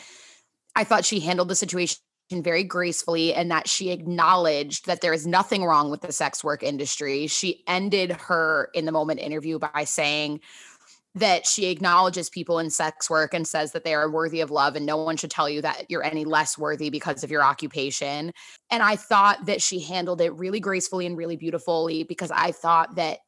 I 0.75 0.85
thought 0.85 1.05
she 1.05 1.21
handled 1.21 1.49
the 1.49 1.55
situation 1.55 1.99
very 2.33 2.65
gracefully 2.65 3.35
and 3.35 3.51
that 3.51 3.69
she 3.69 3.91
acknowledged 3.91 4.87
that 4.87 5.01
there 5.01 5.13
is 5.13 5.27
nothing 5.27 5.63
wrong 5.63 5.91
with 5.91 6.01
the 6.01 6.13
sex 6.13 6.43
work 6.43 6.63
industry. 6.63 7.27
She 7.27 7.63
ended 7.69 8.13
her 8.13 8.71
in 8.75 8.87
the 8.87 8.93
moment 8.93 9.21
interview 9.21 9.59
by 9.59 9.85
saying 9.85 10.41
that 11.17 11.47
she 11.47 11.67
acknowledges 11.67 12.29
people 12.29 12.59
in 12.59 12.69
sex 12.69 13.09
work 13.09 13.33
and 13.33 13.49
says 13.49 13.73
that 13.73 13.85
they 13.85 13.95
are 13.95 14.11
worthy 14.11 14.43
of 14.43 14.51
love 14.51 14.77
and 14.77 14.85
no 14.85 14.99
one 14.99 15.17
should 15.17 15.31
tell 15.31 15.49
you 15.49 15.63
that 15.63 15.87
you're 15.89 16.05
any 16.05 16.27
less 16.27 16.59
worthy 16.59 16.91
because 16.91 17.25
of 17.25 17.31
your 17.31 17.43
occupation. 17.43 18.33
And 18.71 18.83
I 18.83 18.97
thought 18.97 19.47
that 19.47 19.63
she 19.63 19.81
handled 19.81 20.21
it 20.21 20.35
really 20.35 20.61
gracefully 20.61 21.07
and 21.07 21.17
really 21.17 21.37
beautifully 21.37 22.05
because 22.05 22.31
I 22.31 22.53
thought 22.53 22.97
that 22.97 23.21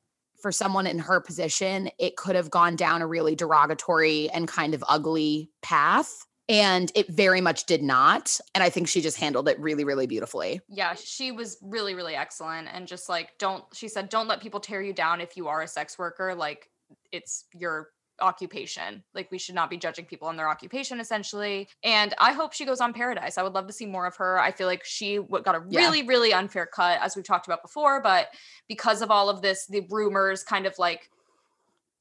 for 0.43 0.53
someone 0.53 0.87
in 0.87 0.99
her 0.99 1.19
position, 1.21 1.89
it 1.99 2.17
could 2.17 2.37
have 2.37 2.51
gone 2.51 2.77
down 2.77 3.01
a 3.01 3.07
really 3.07 3.35
derogatory 3.35 4.29
and 4.31 4.47
kind 4.47 4.75
of 4.75 4.85
ugly 4.87 5.51
path 5.63 6.15
and 6.51 6.91
it 6.95 7.09
very 7.09 7.41
much 7.43 7.67
did 7.67 7.83
not 7.83 8.39
and 8.55 8.65
i 8.65 8.71
think 8.71 8.89
she 8.89 9.03
just 9.03 9.19
handled 9.19 9.49
it 9.49 9.61
really 9.61 9.85
really 9.85 10.07
beautifully 10.07 10.63
yeah 10.69 10.95
she 10.95 11.31
was 11.31 11.59
really 11.61 11.95
really 11.95 12.15
excellent 12.15 12.69
and 12.73 12.89
just 12.89 13.07
like 13.07 13.37
don't 13.39 13.65
she 13.75 13.87
said 13.87 14.09
don't 14.09 14.29
let 14.29 14.41
people 14.41 14.59
tear 14.59 14.81
you 14.81 14.95
down 14.95 15.21
if 15.21 15.37
you 15.37 15.47
are 15.47 15.61
a 15.61 15.69
sex 15.69 15.99
worker 15.99 16.35
like 16.35 16.71
it's 17.13 17.45
your 17.55 17.89
occupation. 18.21 19.03
Like 19.15 19.31
we 19.31 19.39
should 19.39 19.55
not 19.55 19.71
be 19.71 19.77
judging 19.77 20.05
people 20.05 20.29
on 20.29 20.37
their 20.37 20.49
occupation 20.49 21.01
essentially. 21.01 21.69
And 21.85 22.15
i 22.19 22.33
hope 22.33 22.53
she 22.53 22.65
goes 22.65 22.81
on 22.81 22.93
paradise. 22.93 23.39
I 23.39 23.43
would 23.43 23.55
love 23.55 23.67
to 23.69 23.73
see 23.73 23.87
more 23.87 24.07
of 24.07 24.17
her. 24.17 24.41
I 24.41 24.51
feel 24.51 24.67
like 24.67 24.85
she 24.85 25.19
got 25.19 25.55
a 25.55 25.61
really 25.61 26.01
yeah. 26.01 26.07
really 26.07 26.33
unfair 26.33 26.67
cut 26.67 27.01
as 27.01 27.15
we've 27.17 27.25
talked 27.25 27.47
about 27.47 27.63
before 27.63 28.03
but 28.03 28.29
because 28.69 29.03
of 29.03 29.11
all 29.11 29.29
of 29.29 29.43
this 29.43 29.67
the 29.67 29.87
rumors 29.91 30.43
kind 30.43 30.67
of 30.67 30.75
like 30.79 31.11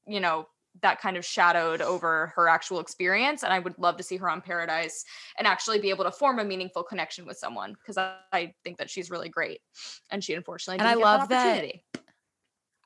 you 0.06 0.20
know 0.20 0.46
that 0.82 1.00
kind 1.00 1.16
of 1.16 1.24
shadowed 1.24 1.80
over 1.80 2.32
her 2.34 2.48
actual 2.48 2.80
experience 2.80 3.42
and 3.42 3.52
i 3.52 3.58
would 3.58 3.76
love 3.78 3.96
to 3.96 4.02
see 4.02 4.16
her 4.16 4.28
on 4.28 4.40
paradise 4.40 5.04
and 5.36 5.46
actually 5.46 5.78
be 5.78 5.90
able 5.90 6.04
to 6.04 6.10
form 6.10 6.38
a 6.38 6.44
meaningful 6.44 6.82
connection 6.82 7.26
with 7.26 7.36
someone 7.36 7.74
because 7.74 7.96
I, 7.96 8.16
I, 8.32 8.54
think 8.64 8.78
that 8.78 8.88
she's 8.88 9.10
really 9.10 9.28
great 9.28 9.60
and 10.10 10.22
she 10.22 10.34
unfortunately 10.34 10.78
and 10.78 10.88
i 10.88 10.94
love 10.94 11.28
that, 11.28 11.62
that 11.62 12.02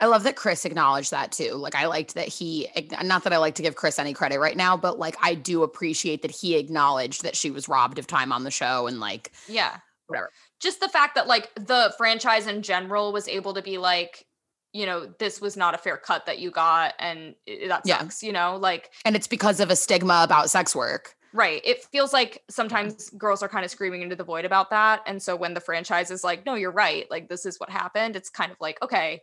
I 0.03 0.07
love 0.07 0.25
that 0.25 0.35
Chris 0.35 0.65
acknowledged 0.65 1.12
that 1.12 1.31
too. 1.31 1.53
Like 1.53 1.77
I 1.77 1.87
liked 1.87 2.15
that 2.15 2.27
he 2.27 2.69
not 3.05 3.23
that 3.23 3.33
I 3.33 3.37
like 3.37 3.55
to 3.55 3.62
give 3.62 3.77
Chris 3.77 4.01
any 4.01 4.12
credit 4.12 4.41
right 4.41 4.57
now, 4.57 4.77
but 4.77 4.99
like 4.99 5.15
I 5.23 5.37
do 5.37 5.62
appreciate 5.62 6.23
that 6.23 6.33
he 6.33 6.57
acknowledged 6.57 7.23
that 7.23 7.37
she 7.37 7.53
was 7.53 7.69
robbed 7.69 8.01
of 8.01 8.09
time 8.09 8.33
on 8.33 8.43
the 8.43 8.51
show 8.51 8.88
and 8.88 8.99
like 8.99 9.31
yeah, 9.47 9.77
whatever. 10.09 10.33
Just 10.59 10.81
the 10.81 10.88
fact 10.88 11.15
that 11.15 11.29
like 11.29 11.55
the 11.55 11.95
franchise 11.97 12.49
in 12.49 12.62
general 12.62 13.12
was 13.12 13.29
able 13.29 13.55
to 13.55 13.62
be 13.62 13.79
like 13.79 14.27
you 14.73 14.87
know, 14.87 15.07
this 15.21 15.41
was 15.41 15.57
not 15.57 15.75
a 15.75 15.79
fair 15.79 15.99
cut 15.99 16.27
that 16.27 16.41
you 16.41 16.51
got 16.51 16.95
and 16.99 17.37
that 17.69 17.87
sucks, 17.87 18.23
yeah. 18.23 18.27
you 18.27 18.33
know, 18.33 18.57
like 18.57 18.91
and 19.05 19.15
it's 19.15 19.29
because 19.29 19.61
of 19.61 19.71
a 19.71 19.77
stigma 19.77 20.23
about 20.25 20.51
sex 20.51 20.75
work. 20.75 21.15
Right. 21.33 21.62
It 21.65 21.85
feels 21.85 22.12
like 22.12 22.43
sometimes 22.51 23.09
girls 23.11 23.41
are 23.41 23.49
kind 23.49 23.65
of 23.65 23.71
screaming 23.71 24.03
into 24.03 24.17
the 24.17 24.25
void 24.25 24.45
about 24.45 24.71
that. 24.71 25.03
And 25.07 25.23
so 25.23 25.37
when 25.37 25.55
the 25.55 25.61
franchise 25.61 26.11
is 26.11 26.25
like, 26.25 26.45
no, 26.45 26.55
you're 26.55 26.73
right, 26.73 27.09
like 27.09 27.29
this 27.29 27.47
is 27.47 27.61
what 27.61 27.71
happened, 27.71 28.17
it's 28.17 28.29
kind 28.29 28.51
of 28.51 28.59
like, 28.61 28.83
okay, 28.83 29.23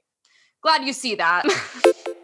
glad 0.62 0.84
you 0.84 0.94
see 0.94 1.16
that. 1.16 1.46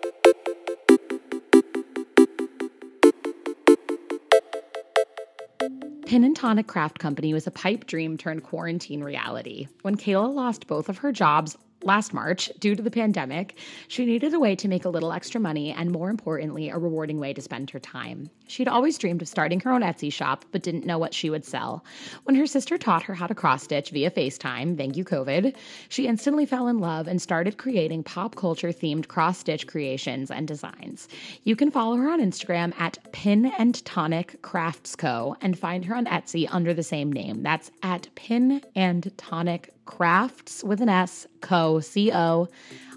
Pin 6.05 6.23
and 6.23 6.35
Tonic 6.35 6.67
Craft 6.67 6.99
Company 6.99 7.33
was 7.33 7.47
a 7.47 7.51
pipe 7.51 7.87
dream 7.87 8.15
turned 8.15 8.43
quarantine 8.43 9.03
reality. 9.03 9.67
When 9.81 9.97
Kayla 9.97 10.33
lost 10.33 10.67
both 10.67 10.87
of 10.87 10.99
her 10.99 11.11
jobs 11.11 11.57
last 11.83 12.13
March, 12.13 12.49
due 12.59 12.75
to 12.75 12.81
the 12.81 12.91
pandemic, 12.91 13.57
she 13.87 14.05
needed 14.05 14.33
a 14.33 14.39
way 14.39 14.55
to 14.55 14.67
make 14.67 14.85
a 14.85 14.89
little 14.89 15.13
extra 15.13 15.39
money 15.39 15.71
and, 15.71 15.91
more 15.91 16.09
importantly, 16.09 16.69
a 16.69 16.77
rewarding 16.77 17.19
way 17.19 17.33
to 17.33 17.41
spend 17.41 17.69
her 17.69 17.79
time. 17.79 18.29
She'd 18.47 18.67
always 18.67 18.97
dreamed 18.97 19.21
of 19.21 19.27
starting 19.27 19.59
her 19.61 19.71
own 19.71 19.81
Etsy 19.81 20.11
shop, 20.11 20.45
but 20.51 20.63
didn't 20.63 20.85
know 20.85 20.97
what 20.97 21.13
she 21.13 21.29
would 21.29 21.45
sell. 21.45 21.85
When 22.23 22.35
her 22.35 22.47
sister 22.47 22.77
taught 22.77 23.03
her 23.03 23.13
how 23.13 23.27
to 23.27 23.35
cross 23.35 23.63
stitch 23.63 23.91
via 23.91 24.11
FaceTime, 24.11 24.77
thank 24.77 24.97
you, 24.97 25.03
COVID, 25.03 25.55
she 25.89 26.07
instantly 26.07 26.45
fell 26.45 26.67
in 26.67 26.79
love 26.79 27.07
and 27.07 27.21
started 27.21 27.57
creating 27.57 28.03
pop 28.03 28.35
culture 28.35 28.69
themed 28.69 29.07
cross 29.07 29.39
stitch 29.39 29.67
creations 29.67 30.31
and 30.31 30.47
designs. 30.47 31.07
You 31.43 31.55
can 31.55 31.71
follow 31.71 31.97
her 31.97 32.09
on 32.09 32.21
Instagram 32.21 32.73
at 32.79 32.97
Pin 33.11 33.51
and 33.57 33.83
Tonic 33.85 34.41
Crafts 34.41 34.95
Co. 34.95 35.35
and 35.41 35.57
find 35.57 35.85
her 35.85 35.95
on 35.95 36.05
Etsy 36.05 36.47
under 36.49 36.73
the 36.73 36.83
same 36.83 37.11
name. 37.11 37.43
That's 37.43 37.71
at 37.83 38.07
Pin 38.15 38.61
and 38.75 39.11
Tonic 39.17 39.74
Crafts 39.85 40.63
with 40.63 40.81
an 40.81 40.89
S, 40.89 41.27
Co, 41.41 41.79
C 41.79 42.11
O, 42.11 42.47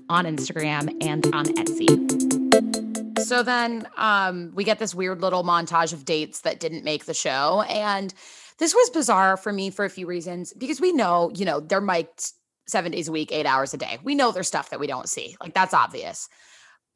on 0.08 0.24
Instagram 0.24 0.96
and 1.02 1.26
on 1.34 1.44
Etsy. 1.44 3.18
So 3.20 3.42
then 3.42 3.86
um, 3.96 4.52
we 4.54 4.64
get 4.64 4.78
this 4.78 4.94
weird 4.94 5.20
little 5.20 5.44
montage 5.44 5.92
of 5.92 6.04
dates 6.04 6.40
that 6.40 6.60
didn't 6.60 6.84
make 6.84 7.04
the 7.04 7.14
show. 7.14 7.62
And 7.68 8.14
this 8.58 8.74
was 8.74 8.90
bizarre 8.90 9.36
for 9.36 9.52
me 9.52 9.70
for 9.70 9.84
a 9.84 9.90
few 9.90 10.06
reasons 10.06 10.52
because 10.52 10.80
we 10.80 10.92
know, 10.92 11.30
you 11.34 11.44
know, 11.44 11.60
they're 11.60 11.80
mic'd 11.80 12.32
seven 12.66 12.92
days 12.92 13.08
a 13.08 13.12
week, 13.12 13.32
eight 13.32 13.46
hours 13.46 13.74
a 13.74 13.76
day. 13.76 13.98
We 14.02 14.14
know 14.14 14.32
there's 14.32 14.48
stuff 14.48 14.70
that 14.70 14.80
we 14.80 14.86
don't 14.86 15.08
see. 15.08 15.36
Like 15.40 15.54
that's 15.54 15.74
obvious. 15.74 16.28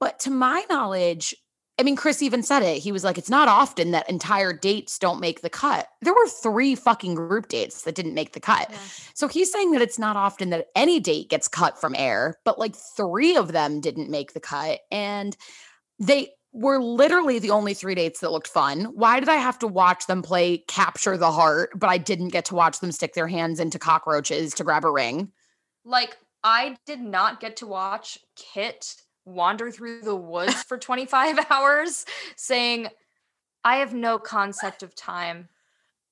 But 0.00 0.20
to 0.20 0.30
my 0.30 0.64
knowledge, 0.70 1.34
I 1.78 1.84
mean, 1.84 1.96
Chris 1.96 2.22
even 2.22 2.42
said 2.42 2.62
it. 2.62 2.78
He 2.78 2.92
was 2.92 3.02
like, 3.02 3.16
it's 3.16 3.30
not 3.30 3.48
often 3.48 3.92
that 3.92 4.08
entire 4.08 4.52
dates 4.52 4.98
don't 4.98 5.20
make 5.20 5.40
the 5.40 5.50
cut. 5.50 5.88
There 6.02 6.12
were 6.12 6.28
three 6.28 6.74
fucking 6.74 7.14
group 7.14 7.48
dates 7.48 7.82
that 7.82 7.94
didn't 7.94 8.14
make 8.14 8.32
the 8.32 8.40
cut. 8.40 8.68
Yeah. 8.70 8.78
So 9.14 9.26
he's 9.26 9.50
saying 9.50 9.72
that 9.72 9.82
it's 9.82 9.98
not 9.98 10.16
often 10.16 10.50
that 10.50 10.66
any 10.76 11.00
date 11.00 11.30
gets 11.30 11.48
cut 11.48 11.80
from 11.80 11.94
air, 11.96 12.36
but 12.44 12.58
like 12.58 12.76
three 12.76 13.36
of 13.36 13.52
them 13.52 13.80
didn't 13.80 14.10
make 14.10 14.34
the 14.34 14.40
cut. 14.40 14.80
And 14.90 15.36
they 15.98 16.30
were 16.52 16.78
literally 16.78 17.38
the 17.38 17.50
only 17.50 17.72
three 17.72 17.94
dates 17.94 18.20
that 18.20 18.32
looked 18.32 18.48
fun. 18.48 18.84
Why 18.94 19.18
did 19.18 19.30
I 19.30 19.36
have 19.36 19.58
to 19.60 19.66
watch 19.66 20.06
them 20.06 20.22
play 20.22 20.58
capture 20.68 21.16
the 21.16 21.32
heart, 21.32 21.70
but 21.74 21.88
I 21.88 21.96
didn't 21.96 22.28
get 22.28 22.44
to 22.46 22.54
watch 22.54 22.80
them 22.80 22.92
stick 22.92 23.14
their 23.14 23.28
hands 23.28 23.58
into 23.58 23.78
cockroaches 23.78 24.52
to 24.54 24.64
grab 24.64 24.84
a 24.84 24.90
ring? 24.90 25.32
Like 25.84 26.18
I 26.44 26.76
did 26.86 27.00
not 27.00 27.40
get 27.40 27.56
to 27.58 27.66
watch 27.66 28.18
Kit 28.36 28.94
wander 29.24 29.70
through 29.70 30.02
the 30.02 30.16
woods 30.16 30.62
for 30.62 30.78
25 30.78 31.46
hours 31.50 32.04
saying 32.36 32.88
I 33.64 33.76
have 33.76 33.94
no 33.94 34.18
concept 34.18 34.82
of 34.82 34.94
time 34.94 35.48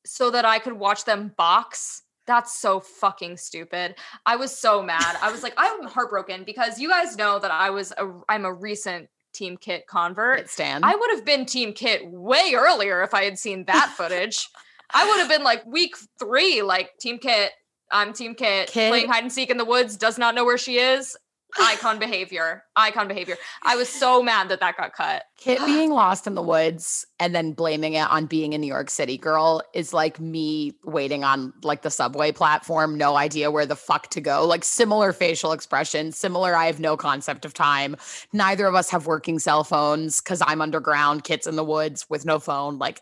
so 0.05 0.31
that 0.31 0.45
I 0.45 0.59
could 0.59 0.75
watch 0.75 1.05
them 1.05 1.33
box. 1.37 2.03
That's 2.27 2.61
so 2.61 2.81
fucking 2.81 3.39
stupid. 3.39 3.97
I 4.25 4.37
was 4.37 4.57
so 4.57 4.83
mad. 4.83 5.17
I 5.21 5.33
was 5.33 5.43
like 5.43 5.55
I'm 5.57 5.85
heartbroken 5.85 6.45
because 6.45 6.79
you 6.79 6.89
guys 6.89 7.17
know 7.17 7.39
that 7.39 7.51
I 7.51 7.71
was 7.71 7.93
a 7.99 8.13
I'm 8.29 8.45
a 8.45 8.53
recent 8.53 9.09
Team 9.33 9.57
Kit 9.57 9.87
convert. 9.87 10.49
Stan. 10.49 10.85
I 10.85 10.95
would 10.95 11.11
have 11.11 11.25
been 11.25 11.47
Team 11.47 11.73
Kit 11.73 12.09
way 12.11 12.55
earlier 12.57 13.03
if 13.03 13.15
I 13.15 13.25
had 13.25 13.39
seen 13.39 13.65
that 13.65 13.93
footage. 13.97 14.49
I 14.93 15.09
would 15.09 15.19
have 15.19 15.29
been 15.29 15.45
like 15.45 15.65
week 15.67 15.95
three, 16.19 16.63
like 16.63 16.97
Team 16.99 17.19
Kit. 17.19 17.53
I'm 17.93 18.13
Team 18.13 18.35
Kit, 18.35 18.69
Kit. 18.69 18.89
playing 18.89 19.09
hide 19.09 19.23
and 19.23 19.33
seek 19.33 19.51
in 19.51 19.57
the 19.57 19.65
woods, 19.65 19.97
does 19.97 20.19
not 20.19 20.35
know 20.35 20.45
where 20.45 20.59
she 20.59 20.79
is. 20.79 21.17
Icon 21.59 21.99
behavior. 21.99 22.65
Icon 22.77 23.09
behavior. 23.09 23.37
I 23.63 23.77
was 23.77 23.89
so 23.89 24.23
mad 24.23 24.49
that 24.49 24.61
that 24.61 24.77
got 24.77 24.93
cut. 24.93 25.25
Kit 25.37 25.59
being 25.65 25.91
lost 25.91 26.27
in 26.27 26.35
the 26.35 26.43
woods 26.43 27.07
and 27.19 27.35
then 27.35 27.53
blaming 27.53 27.95
it 27.95 28.11
on 28.11 28.27
being 28.27 28.55
a 28.55 28.59
New 28.59 28.67
York 28.67 28.91
City 28.91 29.17
girl 29.17 29.63
is 29.75 29.93
like 29.93 30.21
me 30.21 30.75
waiting 30.85 31.25
on 31.25 31.53
like 31.63 31.83
the 31.83 31.91
subway 31.91 32.33
platform, 32.33 32.97
no 32.97 33.17
idea 33.17 33.51
where 33.51 33.67
the 33.67 33.77
fuck 33.77 34.09
to 34.11 34.21
go. 34.21 34.47
Like 34.47 34.65
similar 34.65 35.13
facial 35.13 35.53
expression, 35.53 36.13
similar. 36.13 36.55
I 36.55 36.67
have 36.67 36.81
no 36.81 36.97
concept 36.97 37.45
of 37.45 37.55
time. 37.55 37.97
Neither 38.33 38.67
of 38.67 38.75
us 38.75 38.91
have 38.91 39.07
working 39.07 39.39
cell 39.39 39.65
phones 39.65 40.21
because 40.21 40.43
I'm 40.47 40.61
underground, 40.61 41.25
Kit's 41.25 41.47
in 41.47 41.57
the 41.57 41.65
woods 41.65 42.07
with 42.09 42.25
no 42.25 42.39
phone. 42.39 42.79
Like 42.79 43.01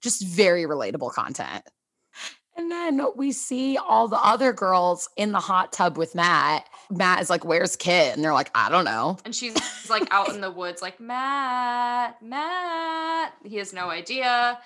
just 0.00 0.26
very 0.26 0.64
relatable 0.64 1.12
content. 1.12 1.64
And 2.56 2.70
then 2.70 3.00
we 3.16 3.32
see 3.32 3.76
all 3.78 4.08
the 4.08 4.22
other 4.22 4.52
girls 4.52 5.08
in 5.16 5.32
the 5.32 5.40
hot 5.40 5.72
tub 5.72 5.96
with 5.96 6.14
Matt. 6.14 6.68
Matt 6.90 7.20
is 7.20 7.30
like, 7.30 7.44
Where's 7.44 7.76
Kit? 7.76 8.14
And 8.14 8.24
they're 8.24 8.34
like, 8.34 8.50
I 8.54 8.68
don't 8.68 8.84
know. 8.84 9.18
And 9.24 9.34
she's 9.34 9.54
like 9.88 10.06
out 10.10 10.30
in 10.30 10.40
the 10.40 10.50
woods, 10.50 10.82
like, 10.82 11.00
Matt, 11.00 12.20
Matt. 12.22 13.34
He 13.44 13.56
has 13.56 13.72
no 13.72 13.88
idea. 13.88 14.58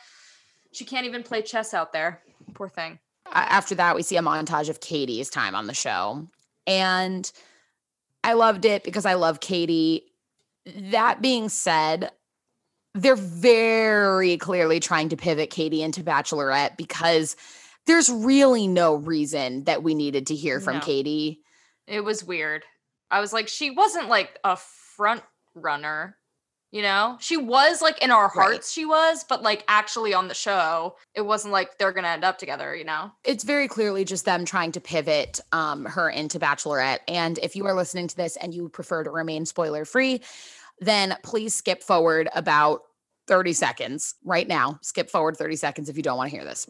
She 0.72 0.84
can't 0.84 1.06
even 1.06 1.22
play 1.22 1.42
chess 1.42 1.74
out 1.74 1.92
there. 1.92 2.20
Poor 2.54 2.68
thing. 2.68 2.98
After 3.32 3.74
that, 3.76 3.94
we 3.94 4.02
see 4.02 4.16
a 4.16 4.22
montage 4.22 4.68
of 4.68 4.80
Katie's 4.80 5.30
time 5.30 5.54
on 5.54 5.66
the 5.66 5.74
show. 5.74 6.28
And 6.66 7.30
I 8.22 8.32
loved 8.32 8.64
it 8.64 8.84
because 8.84 9.06
I 9.06 9.14
love 9.14 9.40
Katie. 9.40 10.04
That 10.90 11.20
being 11.20 11.48
said, 11.48 12.10
they're 12.94 13.16
very 13.16 14.36
clearly 14.36 14.80
trying 14.80 15.08
to 15.10 15.16
pivot 15.16 15.50
Katie 15.50 15.82
into 15.82 16.02
Bachelorette 16.02 16.76
because 16.76 17.36
there's 17.86 18.10
really 18.10 18.66
no 18.66 18.94
reason 18.94 19.64
that 19.64 19.82
we 19.82 19.94
needed 19.94 20.26
to 20.28 20.34
hear 20.34 20.60
from 20.60 20.74
No. 20.76 20.80
Katie. 20.80 21.40
It 21.86 22.00
was 22.00 22.24
weird. 22.24 22.64
I 23.10 23.20
was 23.20 23.32
like, 23.32 23.48
she 23.48 23.70
wasn't 23.70 24.08
like 24.08 24.38
a 24.42 24.56
front 24.56 25.22
runner, 25.54 26.16
you 26.72 26.80
know? 26.82 27.16
She 27.20 27.36
was 27.36 27.82
like 27.82 28.00
in 28.02 28.10
our 28.10 28.24
Right. 28.24 28.32
hearts, 28.32 28.72
she 28.72 28.84
was, 28.86 29.24
but 29.28 29.42
like 29.42 29.64
actually 29.68 30.14
on 30.14 30.28
the 30.28 30.34
show, 30.34 30.96
it 31.14 31.20
wasn't 31.20 31.52
like 31.52 31.76
they're 31.78 31.92
gonna 31.92 32.08
end 32.08 32.24
up 32.24 32.38
together, 32.38 32.74
you 32.74 32.84
know? 32.84 33.12
It's 33.22 33.44
very 33.44 33.68
clearly 33.68 34.04
just 34.04 34.24
them 34.24 34.44
trying 34.44 34.72
to 34.72 34.80
pivot 34.80 35.40
um, 35.52 35.84
her 35.84 36.08
into 36.08 36.40
Bachelorette. 36.40 37.00
And 37.06 37.38
if 37.42 37.54
you 37.54 37.66
are 37.66 37.74
listening 37.74 38.08
to 38.08 38.16
this 38.16 38.36
and 38.36 38.54
you 38.54 38.68
prefer 38.70 39.04
to 39.04 39.10
remain 39.10 39.44
spoiler 39.46 39.84
free, 39.84 40.22
then 40.80 41.16
please 41.22 41.54
skip 41.54 41.82
forward 41.82 42.28
about 42.34 42.80
30 43.28 43.52
seconds 43.52 44.14
right 44.24 44.48
now. 44.48 44.78
Skip 44.82 45.08
forward 45.10 45.36
30 45.36 45.56
seconds 45.56 45.88
if 45.88 45.96
you 45.96 46.02
don't 46.02 46.16
want 46.16 46.30
to 46.30 46.36
hear 46.36 46.44
this. 46.44 46.66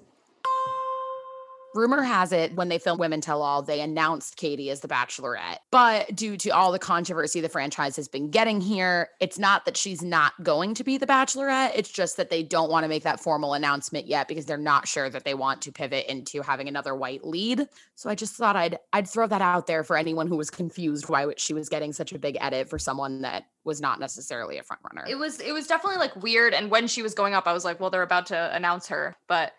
Rumor 1.74 2.02
has 2.02 2.32
it 2.32 2.54
when 2.54 2.68
they 2.68 2.78
filmed 2.78 3.00
Women 3.00 3.20
Tell 3.20 3.42
All, 3.42 3.62
they 3.62 3.80
announced 3.80 4.36
Katie 4.36 4.70
as 4.70 4.80
the 4.80 4.88
Bachelorette. 4.88 5.58
But 5.70 6.14
due 6.14 6.36
to 6.38 6.50
all 6.50 6.70
the 6.70 6.78
controversy 6.78 7.40
the 7.40 7.48
franchise 7.48 7.96
has 7.96 8.06
been 8.06 8.30
getting 8.30 8.60
here, 8.60 9.08
it's 9.20 9.38
not 9.38 9.64
that 9.64 9.76
she's 9.76 10.02
not 10.02 10.32
going 10.42 10.74
to 10.74 10.84
be 10.84 10.98
the 10.98 11.06
Bachelorette. 11.06 11.72
It's 11.74 11.90
just 11.90 12.16
that 12.16 12.30
they 12.30 12.42
don't 12.42 12.70
want 12.70 12.84
to 12.84 12.88
make 12.88 13.02
that 13.02 13.20
formal 13.20 13.54
announcement 13.54 14.06
yet 14.06 14.28
because 14.28 14.46
they're 14.46 14.56
not 14.56 14.86
sure 14.86 15.10
that 15.10 15.24
they 15.24 15.34
want 15.34 15.62
to 15.62 15.72
pivot 15.72 16.06
into 16.06 16.42
having 16.42 16.68
another 16.68 16.94
white 16.94 17.24
lead. 17.24 17.66
So 17.96 18.08
I 18.08 18.14
just 18.14 18.34
thought 18.34 18.56
I'd 18.56 18.78
I'd 18.92 19.08
throw 19.08 19.26
that 19.26 19.42
out 19.42 19.66
there 19.66 19.82
for 19.82 19.96
anyone 19.96 20.28
who 20.28 20.36
was 20.36 20.50
confused 20.50 21.08
why 21.08 21.26
she 21.36 21.54
was 21.54 21.68
getting 21.68 21.92
such 21.92 22.12
a 22.12 22.18
big 22.18 22.36
edit 22.40 22.68
for 22.68 22.78
someone 22.78 23.22
that 23.22 23.46
was 23.64 23.80
not 23.80 23.98
necessarily 23.98 24.58
a 24.58 24.62
front 24.62 24.82
runner. 24.84 25.06
It 25.08 25.16
was 25.16 25.40
it 25.40 25.52
was 25.52 25.66
definitely 25.66 25.98
like 25.98 26.14
weird. 26.22 26.54
And 26.54 26.70
when 26.70 26.86
she 26.86 27.02
was 27.02 27.14
going 27.14 27.34
up, 27.34 27.46
I 27.46 27.52
was 27.52 27.64
like, 27.64 27.80
well, 27.80 27.90
they're 27.90 28.02
about 28.02 28.26
to 28.26 28.54
announce 28.54 28.86
her. 28.88 29.16
But 29.26 29.52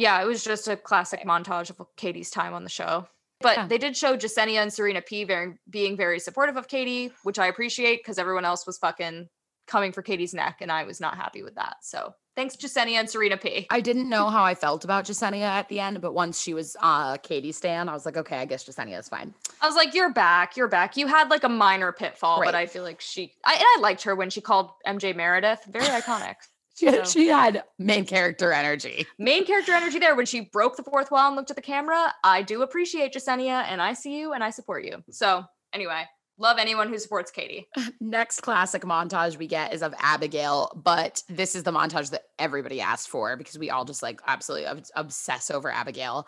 yeah, 0.00 0.20
it 0.22 0.26
was 0.26 0.42
just 0.42 0.66
a 0.68 0.76
classic 0.76 1.24
montage 1.26 1.70
of 1.70 1.80
Katie's 1.96 2.30
time 2.30 2.54
on 2.54 2.64
the 2.64 2.70
show. 2.70 3.06
But 3.42 3.56
Yeah. 3.56 3.66
they 3.68 3.78
did 3.78 3.96
show 3.96 4.16
Jessenia 4.16 4.60
and 4.62 4.72
Serena 4.72 5.00
P 5.02 5.24
very, 5.24 5.54
being 5.68 5.96
very 5.96 6.18
supportive 6.18 6.56
of 6.56 6.68
Katie, 6.68 7.12
which 7.22 7.38
I 7.38 7.46
appreciate 7.46 8.00
because 8.00 8.18
everyone 8.18 8.44
else 8.44 8.66
was 8.66 8.78
fucking 8.78 9.28
coming 9.66 9.92
for 9.92 10.02
Katie's 10.02 10.34
neck, 10.34 10.56
and 10.60 10.70
I 10.72 10.82
was 10.84 11.00
not 11.00 11.16
happy 11.16 11.42
with 11.42 11.54
that. 11.54 11.76
So 11.82 12.12
thanks, 12.34 12.56
Jessenia 12.56 12.98
and 12.98 13.08
Serena 13.08 13.36
P. 13.36 13.66
I 13.70 13.80
didn't 13.80 14.08
know 14.08 14.28
how 14.28 14.42
I 14.42 14.54
felt 14.54 14.84
about 14.84 15.04
Jessenia 15.04 15.42
at 15.46 15.68
the 15.68 15.78
end, 15.80 16.00
but 16.00 16.12
once 16.12 16.40
she 16.42 16.52
was 16.54 16.76
uh 16.82 17.16
Katie 17.18 17.52
Stan, 17.52 17.88
I 17.88 17.92
was 17.92 18.04
like, 18.04 18.16
okay, 18.16 18.38
I 18.38 18.46
guess 18.46 18.64
Jessenia 18.64 18.98
is 18.98 19.08
fine. 19.08 19.32
I 19.62 19.66
was 19.66 19.76
like, 19.76 19.94
"You're 19.94 20.12
back, 20.12 20.56
you're 20.56 20.68
back." 20.68 20.96
You 20.96 21.06
had 21.06 21.30
like 21.30 21.44
a 21.44 21.48
minor 21.48 21.92
pitfall, 21.92 22.40
Right. 22.40 22.46
but 22.48 22.54
I 22.56 22.66
feel 22.66 22.82
like 22.82 23.00
she, 23.00 23.32
I, 23.44 23.54
and 23.54 23.62
I 23.64 23.76
liked 23.80 24.02
her 24.02 24.14
when 24.16 24.28
she 24.28 24.40
called 24.40 24.70
MJ 24.86 25.14
Meredith. 25.14 25.64
Very 25.68 25.86
iconic. 25.86 26.34
She 26.80 26.86
had, 26.86 27.06
So- 27.06 27.12
she 27.12 27.28
had 27.28 27.62
main 27.78 28.06
character 28.06 28.52
energy. 28.52 29.06
Main 29.18 29.44
character 29.44 29.72
energy 29.72 29.98
there 29.98 30.16
when 30.16 30.24
she 30.24 30.40
broke 30.40 30.76
the 30.76 30.82
fourth 30.82 31.10
wall 31.10 31.26
and 31.26 31.36
looked 31.36 31.50
at 31.50 31.56
the 31.56 31.62
camera. 31.62 32.14
I 32.24 32.40
do 32.40 32.62
appreciate 32.62 33.12
Jessenia, 33.12 33.64
and 33.68 33.82
I 33.82 33.92
see 33.92 34.18
you, 34.18 34.32
and 34.32 34.42
I 34.42 34.48
support 34.48 34.84
you. 34.84 35.02
So 35.10 35.44
anyway, 35.74 36.04
love 36.38 36.56
anyone 36.58 36.88
who 36.88 36.98
supports 36.98 37.30
Katie. 37.30 37.68
Next 38.00 38.40
classic 38.40 38.80
montage 38.82 39.36
we 39.36 39.46
get 39.46 39.74
is 39.74 39.82
of 39.82 39.92
Abigail, 40.00 40.72
but 40.82 41.22
this 41.28 41.54
is 41.54 41.64
the 41.64 41.70
montage 41.70 42.10
that 42.12 42.22
everybody 42.38 42.80
asked 42.80 43.10
for 43.10 43.36
because 43.36 43.58
we 43.58 43.68
all 43.68 43.84
just 43.84 44.02
like 44.02 44.20
absolutely 44.26 44.66
obs- 44.66 44.90
obsess 44.96 45.50
over 45.50 45.70
Abigail. 45.70 46.26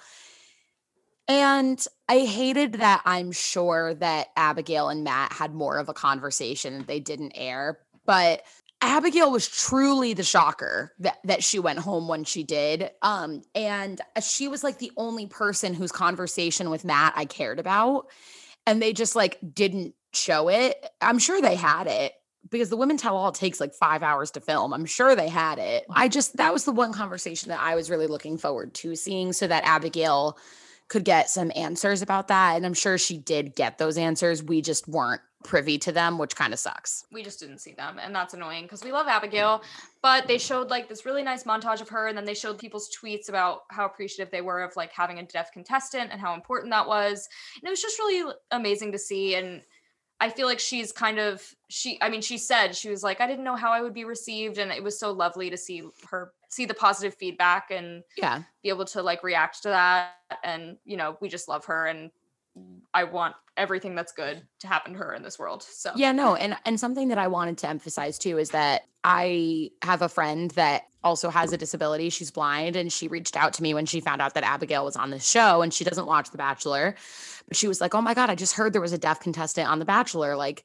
And 1.28 1.82
I 2.08 2.20
hated 2.20 2.74
that 2.74 3.00
I'm 3.06 3.32
sure 3.32 3.94
that 3.94 4.28
Abigail 4.36 4.90
and 4.90 5.02
Matt 5.02 5.32
had 5.32 5.54
more 5.54 5.78
of 5.78 5.88
a 5.88 5.94
conversation 5.94 6.78
that 6.78 6.86
they 6.86 7.00
didn't 7.00 7.32
air, 7.36 7.78
but 8.04 8.42
Abigail 8.82 9.30
was 9.30 9.48
truly 9.48 10.12
the 10.12 10.24
shocker 10.24 10.92
that, 10.98 11.18
that 11.24 11.44
she 11.44 11.60
went 11.60 11.78
home 11.78 12.08
when 12.08 12.24
she 12.24 12.42
did. 12.42 12.90
Um, 13.00 13.42
and 13.54 14.00
she 14.20 14.48
was 14.48 14.64
like 14.64 14.78
the 14.78 14.90
only 14.96 15.28
person 15.28 15.72
whose 15.72 15.92
conversation 15.92 16.68
with 16.68 16.84
Matt 16.84 17.12
I 17.16 17.24
cared 17.24 17.60
about. 17.60 18.08
And 18.66 18.82
they 18.82 18.92
just 18.92 19.14
like 19.14 19.38
didn't 19.54 19.94
show 20.12 20.48
it. 20.48 20.84
I'm 21.00 21.20
sure 21.20 21.40
they 21.40 21.54
had 21.54 21.86
it 21.86 22.12
because 22.50 22.70
the 22.70 22.76
women 22.76 22.96
tell 22.96 23.16
all 23.16 23.30
takes 23.30 23.60
like 23.60 23.72
five 23.72 24.02
hours 24.02 24.32
to 24.32 24.40
film. 24.40 24.74
I'm 24.74 24.84
sure 24.84 25.14
they 25.14 25.28
had 25.28 25.58
it. 25.58 25.84
I 25.88 26.08
just, 26.08 26.36
that 26.36 26.52
was 26.52 26.64
the 26.64 26.72
one 26.72 26.92
conversation 26.92 27.50
that 27.50 27.60
I 27.60 27.76
was 27.76 27.88
really 27.88 28.08
looking 28.08 28.36
forward 28.36 28.74
to 28.74 28.96
seeing 28.96 29.32
so 29.32 29.46
that 29.46 29.64
Abigail 29.64 30.36
could 30.88 31.04
get 31.04 31.30
some 31.30 31.52
answers 31.54 32.02
about 32.02 32.28
that. 32.28 32.56
And 32.56 32.66
I'm 32.66 32.74
sure 32.74 32.98
she 32.98 33.16
did 33.16 33.54
get 33.54 33.78
those 33.78 33.96
answers. 33.96 34.42
We 34.42 34.60
just 34.60 34.88
weren't 34.88 35.22
privy 35.42 35.78
to 35.78 35.92
them, 35.92 36.18
which 36.18 36.36
kind 36.36 36.52
of 36.52 36.58
sucks. 36.58 37.06
We 37.12 37.22
just 37.22 37.40
didn't 37.40 37.58
see 37.58 37.72
them, 37.72 37.98
and 38.00 38.14
that's 38.14 38.34
annoying 38.34 38.64
because 38.64 38.84
we 38.84 38.92
love 38.92 39.06
mm-hmm. 39.06 39.16
Abigail. 39.16 39.62
But 40.02 40.26
they 40.26 40.38
showed 40.38 40.70
like 40.70 40.88
this 40.88 41.06
really 41.06 41.22
nice 41.22 41.44
montage 41.44 41.80
of 41.80 41.88
her, 41.88 42.08
and 42.08 42.16
then 42.16 42.24
they 42.24 42.34
showed 42.34 42.58
people's 42.58 42.90
tweets 42.94 43.28
about 43.28 43.62
how 43.70 43.86
appreciative 43.86 44.30
they 44.30 44.40
were 44.40 44.62
of 44.62 44.74
like 44.76 44.92
having 44.92 45.18
a 45.18 45.24
deaf 45.24 45.52
contestant 45.52 46.10
and 46.12 46.20
how 46.20 46.34
important 46.34 46.70
that 46.72 46.86
was. 46.86 47.28
And 47.56 47.66
it 47.66 47.70
was 47.70 47.82
just 47.82 47.98
really 47.98 48.32
amazing 48.50 48.92
to 48.92 48.98
see. 48.98 49.34
And 49.34 49.62
I 50.20 50.30
feel 50.30 50.46
like 50.46 50.60
she's 50.60 50.92
kind 50.92 51.18
of 51.18 51.42
she. 51.68 51.98
I 52.00 52.08
mean, 52.08 52.20
she 52.20 52.38
said 52.38 52.76
she 52.76 52.90
was 52.90 53.02
like, 53.02 53.20
I 53.20 53.26
didn't 53.26 53.44
know 53.44 53.56
how 53.56 53.72
I 53.72 53.80
would 53.80 53.94
be 53.94 54.04
received, 54.04 54.58
and 54.58 54.70
it 54.70 54.82
was 54.82 54.98
so 54.98 55.12
lovely 55.12 55.50
to 55.50 55.56
see 55.56 55.82
her 56.10 56.32
see 56.48 56.64
the 56.66 56.74
positive 56.74 57.14
feedback 57.14 57.70
and 57.70 58.04
Yeah. 58.18 58.42
be 58.62 58.68
able 58.68 58.84
to 58.84 59.02
like 59.02 59.24
react 59.24 59.62
to 59.62 59.70
that. 59.70 60.12
And 60.44 60.76
you 60.84 60.96
know, 60.96 61.16
we 61.20 61.28
just 61.28 61.48
love 61.48 61.64
her, 61.64 61.86
and 61.86 62.10
I 62.94 63.04
want 63.04 63.34
everything 63.56 63.94
that's 63.94 64.12
good 64.12 64.42
to 64.60 64.66
happen 64.66 64.92
to 64.92 64.98
her 64.98 65.14
in 65.14 65.22
this 65.22 65.38
world. 65.38 65.62
So 65.62 65.92
Yeah, 65.96 66.12
no, 66.12 66.34
and 66.34 66.56
and 66.64 66.78
something 66.78 67.08
that 67.08 67.18
I 67.18 67.28
wanted 67.28 67.58
to 67.58 67.68
emphasize 67.68 68.18
too 68.18 68.38
is 68.38 68.50
that 68.50 68.82
I 69.04 69.70
have 69.82 70.02
a 70.02 70.08
friend 70.08 70.50
that 70.52 70.82
also 71.04 71.30
has 71.30 71.52
a 71.52 71.56
disability. 71.56 72.10
She's 72.10 72.30
blind 72.30 72.76
and 72.76 72.92
she 72.92 73.08
reached 73.08 73.36
out 73.36 73.52
to 73.54 73.62
me 73.62 73.74
when 73.74 73.86
she 73.86 74.00
found 74.00 74.22
out 74.22 74.34
that 74.34 74.44
Abigail 74.44 74.84
was 74.84 74.96
on 74.96 75.10
the 75.10 75.18
show 75.18 75.62
and 75.62 75.74
she 75.74 75.84
doesn't 75.84 76.06
watch 76.06 76.30
The 76.30 76.38
Bachelor. 76.38 76.94
But 77.48 77.56
she 77.56 77.68
was 77.68 77.80
like, 77.80 77.94
"Oh 77.94 78.00
my 78.00 78.14
god, 78.14 78.30
I 78.30 78.34
just 78.34 78.54
heard 78.54 78.72
there 78.72 78.80
was 78.80 78.92
a 78.92 78.98
deaf 78.98 79.20
contestant 79.20 79.68
on 79.68 79.78
The 79.78 79.84
Bachelor." 79.84 80.36
Like 80.36 80.64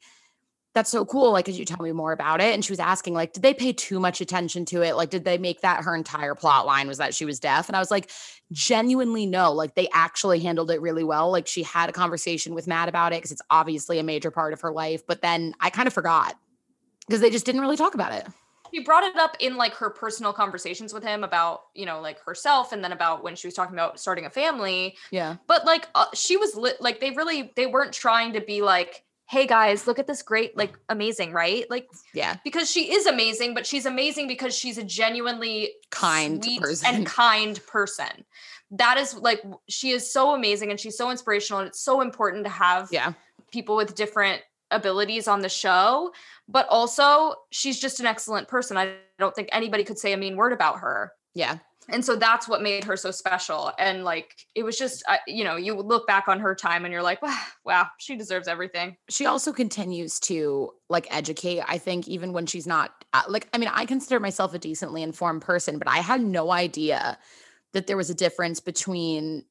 that's 0.77 0.91
so 0.91 1.05
cool. 1.05 1.31
Like, 1.31 1.45
could 1.45 1.57
you 1.57 1.65
tell 1.65 1.81
me 1.81 1.91
more 1.91 2.11
about 2.11 2.39
it? 2.39 2.53
And 2.53 2.63
she 2.63 2.71
was 2.71 2.79
asking, 2.79 3.15
like, 3.15 3.33
did 3.33 3.41
they 3.41 3.55
pay 3.55 3.73
too 3.73 3.99
much 3.99 4.21
attention 4.21 4.63
to 4.65 4.83
it? 4.83 4.95
Like, 4.95 5.09
did 5.09 5.25
they 5.25 5.39
make 5.39 5.61
that 5.61 5.83
her 5.83 5.95
entire 5.95 6.35
plot 6.35 6.67
line 6.67 6.87
was 6.87 6.99
that 6.99 7.15
she 7.15 7.25
was 7.25 7.39
deaf? 7.39 7.67
And 7.67 7.75
I 7.75 7.79
was 7.79 7.89
like, 7.89 8.11
genuinely 8.51 9.25
no. 9.25 9.51
Like, 9.51 9.73
they 9.73 9.89
actually 9.91 10.39
handled 10.39 10.69
it 10.69 10.79
really 10.79 11.03
well. 11.03 11.31
Like, 11.31 11.47
she 11.47 11.63
had 11.63 11.89
a 11.89 11.93
conversation 11.93 12.53
with 12.53 12.67
Matt 12.67 12.89
about 12.89 13.11
it 13.11 13.17
because 13.17 13.31
it's 13.31 13.41
obviously 13.49 13.97
a 13.97 14.03
major 14.03 14.29
part 14.29 14.53
of 14.53 14.61
her 14.61 14.71
life. 14.71 15.01
But 15.07 15.23
then 15.23 15.55
I 15.59 15.71
kind 15.71 15.87
of 15.87 15.93
forgot 15.93 16.35
because 17.07 17.21
they 17.21 17.31
just 17.31 17.45
didn't 17.45 17.61
really 17.61 17.77
talk 17.77 17.95
about 17.95 18.13
it. 18.13 18.27
She 18.71 18.83
brought 18.83 19.03
it 19.03 19.15
up 19.15 19.35
in 19.39 19.57
like 19.57 19.73
her 19.75 19.89
personal 19.89 20.31
conversations 20.31 20.93
with 20.93 21.03
him 21.03 21.23
about, 21.23 21.61
you 21.73 21.87
know, 21.87 22.01
like 22.01 22.19
herself 22.19 22.71
and 22.71 22.83
then 22.83 22.91
about 22.91 23.23
when 23.23 23.35
she 23.35 23.47
was 23.47 23.55
talking 23.55 23.73
about 23.73 23.99
starting 23.99 24.25
a 24.25 24.29
family. 24.29 24.95
Yeah. 25.09 25.37
But 25.47 25.65
like 25.65 25.87
uh, 25.95 26.05
she 26.13 26.37
was 26.37 26.55
lit, 26.55 26.79
like 26.81 26.99
they 26.99 27.11
really, 27.11 27.51
they 27.55 27.65
weren't 27.65 27.93
trying 27.93 28.33
to 28.33 28.41
be 28.41 28.61
like, 28.61 29.05
hey 29.29 29.45
guys, 29.45 29.87
look 29.87 29.99
at 29.99 30.07
this 30.07 30.21
great, 30.21 30.55
like 30.55 30.77
amazing, 30.89 31.33
right? 31.33 31.69
Like, 31.69 31.87
Yeah. 32.13 32.37
because 32.45 32.71
she 32.71 32.93
is 32.93 33.05
amazing, 33.05 33.53
but 33.53 33.65
she's 33.67 33.85
amazing 33.85 34.27
because 34.27 34.55
she's 34.57 34.77
a 34.77 34.83
genuinely 34.83 35.73
Kind 35.91 36.45
person. 36.61 36.95
and 36.95 37.05
kind 37.05 37.59
person. 37.67 38.23
That 38.71 38.97
is 38.97 39.15
like 39.15 39.41
she 39.69 39.91
is 39.91 40.11
so 40.11 40.33
amazing 40.33 40.71
and 40.71 40.79
she's 40.79 40.97
so 40.97 41.11
inspirational 41.11 41.59
and 41.59 41.67
it's 41.67 41.79
so 41.81 41.99
important 42.01 42.45
to 42.45 42.49
have 42.49 42.87
Yeah. 42.91 43.13
people 43.51 43.75
with 43.75 43.95
different 43.95 44.41
abilities 44.71 45.27
on 45.27 45.41
the 45.41 45.49
show, 45.49 46.13
but 46.47 46.67
also 46.69 47.35
she's 47.51 47.79
just 47.79 47.99
an 47.99 48.05
excellent 48.05 48.47
person. 48.47 48.77
I 48.77 48.95
don't 49.19 49.35
think 49.35 49.49
anybody 49.51 49.83
could 49.83 49.97
say 49.99 50.13
a 50.13 50.17
mean 50.17 50.35
word 50.37 50.53
about 50.53 50.79
her. 50.79 51.11
Yeah. 51.33 51.57
And 51.89 52.03
so 52.03 52.15
that's 52.15 52.47
what 52.47 52.61
made 52.61 52.83
her 52.83 52.97
so 52.97 53.11
special. 53.11 53.71
And 53.79 54.03
like, 54.03 54.33
it 54.55 54.63
was 54.63 54.77
just, 54.77 55.03
you 55.25 55.43
know, 55.43 55.55
you 55.55 55.73
look 55.75 56.05
back 56.05 56.27
on 56.27 56.39
her 56.39 56.53
time 56.53 56.83
and 56.83 56.91
you're 56.91 57.01
like, 57.01 57.21
wow, 57.21 57.39
wow, 57.63 57.87
she 57.97 58.15
deserves 58.15 58.47
everything. 58.47 58.97
she 59.09 59.25
also 59.25 59.53
continues 59.53 60.19
to 60.19 60.71
like 60.89 61.07
educate 61.09 61.61
i 61.67 61.77
think 61.77 62.07
even 62.07 62.33
when 62.33 62.45
she's 62.45 62.67
not 62.67 62.91
uh, 63.13 63.23
like 63.27 63.47
i 63.53 63.57
mean 63.57 63.69
i 63.73 63.85
consider 63.85 64.19
myself 64.19 64.53
a 64.53 64.59
decently 64.59 65.01
informed 65.03 65.41
person 65.41 65.77
but 65.77 65.87
i 65.87 65.97
had 65.97 66.21
no 66.21 66.51
idea 66.51 67.17
that 67.73 67.87
there 67.87 67.97
was 67.97 68.09
a 68.09 68.15
difference 68.15 68.59
between 68.59 69.43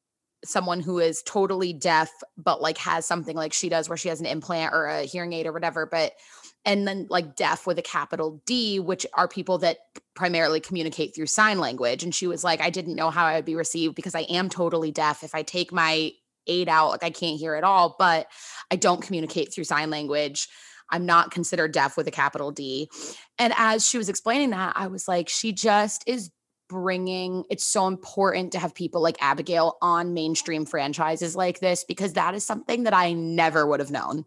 someone 0.44 0.80
who 0.80 0.98
is 0.98 1.22
totally 1.22 1.72
deaf 1.72 2.10
but 2.36 2.60
like 2.60 2.78
has 2.78 3.06
something 3.06 3.36
like 3.36 3.52
she 3.52 3.68
does 3.68 3.88
where 3.88 3.98
she 3.98 4.08
has 4.08 4.20
an 4.20 4.26
implant 4.26 4.72
or 4.72 4.86
a 4.86 5.02
hearing 5.02 5.32
aid 5.32 5.46
or 5.46 5.52
whatever 5.52 5.86
but 5.86 6.12
and 6.66 6.86
then 6.86 7.06
like 7.08 7.36
deaf 7.36 7.66
with 7.66 7.78
a 7.78 7.82
capital 7.82 8.42
D 8.44 8.78
which 8.78 9.06
are 9.14 9.28
people 9.28 9.56
that 9.58 9.78
primarily 10.14 10.60
communicate 10.60 11.14
through 11.14 11.26
sign 11.26 11.58
language 11.58 12.02
and 12.02 12.14
she 12.14 12.26
was 12.26 12.44
like 12.44 12.60
I 12.60 12.68
didn't 12.68 12.96
know 12.96 13.10
how 13.10 13.24
I 13.24 13.36
would 13.36 13.46
be 13.46 13.54
received 13.54 13.94
because 13.94 14.14
I 14.14 14.22
am 14.22 14.50
totally 14.50 14.90
deaf 14.90 15.22
if 15.22 15.34
I 15.34 15.42
take 15.42 15.72
my 15.72 16.12
aid 16.46 16.68
out 16.68 16.90
like 16.90 17.04
I 17.04 17.10
can't 17.10 17.38
hear 17.38 17.54
at 17.54 17.64
all 17.64 17.96
but 17.98 18.26
I 18.70 18.76
don't 18.76 19.02
communicate 19.02 19.54
through 19.54 19.64
sign 19.64 19.88
language. 19.88 20.48
I'm 20.90 21.06
not 21.06 21.30
considered 21.30 21.72
deaf 21.72 21.96
with 21.96 22.06
a 22.06 22.12
capital 22.12 22.52
D. 22.52 22.88
And 23.38 23.52
as 23.56 23.84
she 23.84 23.98
was 23.98 24.08
explaining 24.08 24.50
that, 24.50 24.74
I 24.76 24.86
was 24.86 25.08
like, 25.08 25.28
she 25.28 25.52
just 25.52 26.04
is 26.06 26.30
bringing 26.68 27.44
it's 27.48 27.64
so 27.64 27.86
important 27.86 28.52
to 28.52 28.58
have 28.58 28.74
people 28.74 29.00
like 29.00 29.16
Abigail 29.20 29.76
on 29.80 30.14
mainstream 30.14 30.66
franchises 30.66 31.36
like 31.36 31.60
this 31.60 31.84
because 31.84 32.14
that 32.14 32.34
is 32.34 32.44
something 32.44 32.84
that 32.84 32.94
I 32.94 33.12
never 33.12 33.66
would 33.66 33.80
have 33.80 33.90
known. 33.90 34.24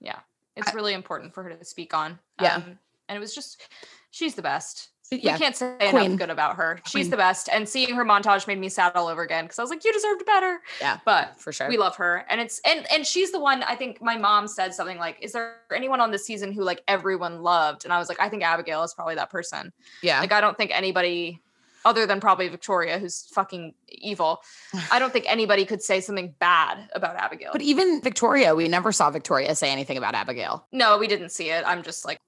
Yeah. 0.00 0.20
It's 0.56 0.74
really 0.74 0.94
important 0.94 1.34
for 1.34 1.42
her 1.42 1.50
to 1.54 1.64
speak 1.64 1.94
on. 1.94 2.18
Yeah. 2.40 2.56
Um, 2.56 2.78
and 3.08 3.16
it 3.16 3.20
was 3.20 3.34
just, 3.34 3.62
she's 4.10 4.34
the 4.34 4.42
best. 4.42 4.88
Yeah. 5.12 5.34
We 5.34 5.38
can't 5.38 5.54
say 5.54 5.76
Queen. 5.90 6.06
enough 6.06 6.18
good 6.18 6.30
about 6.30 6.56
her. 6.56 6.80
She's 6.84 7.10
the 7.10 7.16
best. 7.16 7.48
And 7.52 7.68
seeing 7.68 7.94
her 7.94 8.04
montage 8.04 8.48
made 8.48 8.58
me 8.58 8.68
sad 8.68 8.90
all 8.96 9.06
over 9.06 9.22
again 9.22 9.44
because 9.44 9.58
I 9.58 9.62
was 9.62 9.70
like, 9.70 9.84
you 9.84 9.92
deserved 9.92 10.26
better. 10.26 10.58
Yeah. 10.80 10.98
But 11.04 11.38
For 11.40 11.52
sure. 11.52 11.68
we 11.68 11.76
love 11.76 11.94
her. 11.96 12.24
And 12.28 12.40
it's 12.40 12.60
and 12.66 12.84
and 12.92 13.06
she's 13.06 13.30
the 13.30 13.38
one 13.38 13.62
I 13.62 13.76
think 13.76 14.02
my 14.02 14.16
mom 14.16 14.48
said 14.48 14.74
something 14.74 14.98
like, 14.98 15.18
Is 15.22 15.30
there 15.30 15.58
anyone 15.72 16.00
on 16.00 16.10
this 16.10 16.26
season 16.26 16.50
who 16.52 16.64
like 16.64 16.82
everyone 16.88 17.42
loved? 17.42 17.84
And 17.84 17.92
I 17.92 17.98
was 17.98 18.08
like, 18.08 18.18
I 18.18 18.28
think 18.28 18.42
Abigail 18.42 18.82
is 18.82 18.94
probably 18.94 19.14
that 19.14 19.30
person. 19.30 19.72
yeah. 20.02 20.18
Like 20.18 20.32
I 20.32 20.40
don't 20.40 20.56
think 20.56 20.72
anybody 20.74 21.40
other 21.86 22.04
than 22.04 22.20
probably 22.20 22.48
Victoria, 22.48 22.98
who's 22.98 23.28
fucking 23.32 23.72
evil. 23.88 24.42
I 24.92 24.98
don't 24.98 25.12
think 25.12 25.24
anybody 25.28 25.64
could 25.64 25.80
say 25.82 26.00
something 26.00 26.34
bad 26.38 26.90
about 26.94 27.16
Abigail. 27.16 27.50
but 27.52 27.62
even 27.62 28.02
Victoria, 28.02 28.54
we 28.54 28.68
never 28.68 28.92
saw 28.92 29.10
Victoria 29.10 29.54
say 29.54 29.70
anything 29.70 29.96
about 29.96 30.14
Abigail, 30.14 30.66
no, 30.72 30.98
we 30.98 31.06
didn't 31.06 31.30
see 31.30 31.48
it. 31.50 31.64
I'm 31.66 31.82
just 31.82 32.04
like 32.04 32.18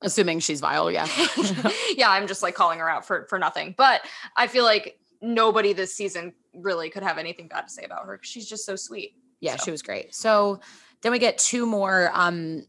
assuming 0.00 0.40
she's 0.40 0.60
vile. 0.60 0.90
Yeah. 0.90 1.06
yeah, 1.96 2.10
I'm 2.10 2.26
just 2.26 2.42
like 2.42 2.54
calling 2.54 2.78
her 2.78 2.88
out 2.88 3.04
for 3.06 3.26
for 3.28 3.38
nothing. 3.38 3.74
But 3.76 4.00
I 4.36 4.46
feel 4.46 4.64
like 4.64 4.98
nobody 5.20 5.72
this 5.72 5.94
season 5.94 6.32
really 6.54 6.90
could 6.90 7.02
have 7.02 7.18
anything 7.18 7.48
bad 7.48 7.62
to 7.62 7.68
say 7.70 7.84
about 7.84 8.06
her. 8.06 8.18
She's 8.22 8.48
just 8.48 8.64
so 8.66 8.76
sweet. 8.76 9.14
Yeah, 9.40 9.56
So. 9.56 9.64
she 9.64 9.70
was 9.70 9.82
great. 9.82 10.14
So 10.14 10.60
then 11.02 11.12
we 11.12 11.18
get 11.18 11.38
two 11.38 11.66
more 11.66 12.10
um 12.14 12.64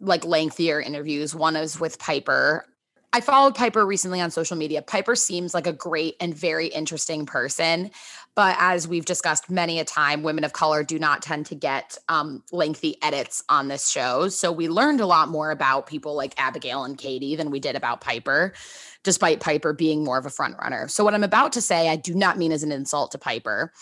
like 0.00 0.24
lengthier 0.24 0.80
interviews. 0.80 1.34
One 1.34 1.56
is 1.56 1.78
with 1.78 1.98
Piper. 1.98 2.64
I 3.12 3.20
followed 3.20 3.56
Piper 3.56 3.84
recently 3.84 4.20
on 4.20 4.30
social 4.30 4.56
media. 4.56 4.82
Piper 4.82 5.16
seems 5.16 5.52
like 5.52 5.66
a 5.66 5.72
great 5.72 6.14
and 6.20 6.32
very 6.32 6.68
interesting 6.68 7.26
person, 7.26 7.90
but 8.36 8.54
as 8.60 8.86
we've 8.86 9.04
discussed 9.04 9.50
many 9.50 9.80
a 9.80 9.84
time, 9.84 10.22
women 10.22 10.44
of 10.44 10.52
color 10.52 10.84
do 10.84 10.96
not 10.96 11.20
tend 11.20 11.46
to 11.46 11.56
get 11.56 11.98
um, 12.08 12.44
lengthy 12.52 13.02
edits 13.02 13.42
on 13.48 13.66
this 13.66 13.90
show. 13.90 14.28
So 14.28 14.52
we 14.52 14.68
learned 14.68 15.00
a 15.00 15.06
lot 15.06 15.28
more 15.28 15.50
about 15.50 15.88
people 15.88 16.14
like 16.14 16.34
Abigail 16.38 16.84
and 16.84 16.96
Katie 16.96 17.34
than 17.34 17.50
we 17.50 17.58
did 17.58 17.74
about 17.74 18.00
Piper, 18.00 18.52
despite 19.02 19.40
Piper 19.40 19.72
being 19.72 20.04
more 20.04 20.18
of 20.18 20.26
a 20.26 20.30
front 20.30 20.56
runner. 20.62 20.86
So 20.86 21.02
what 21.02 21.14
I'm 21.14 21.24
about 21.24 21.52
to 21.54 21.60
say, 21.60 21.88
I 21.88 21.96
do 21.96 22.14
not 22.14 22.38
mean 22.38 22.52
as 22.52 22.62
an 22.62 22.70
insult 22.70 23.10
to 23.10 23.18
Piper. 23.18 23.72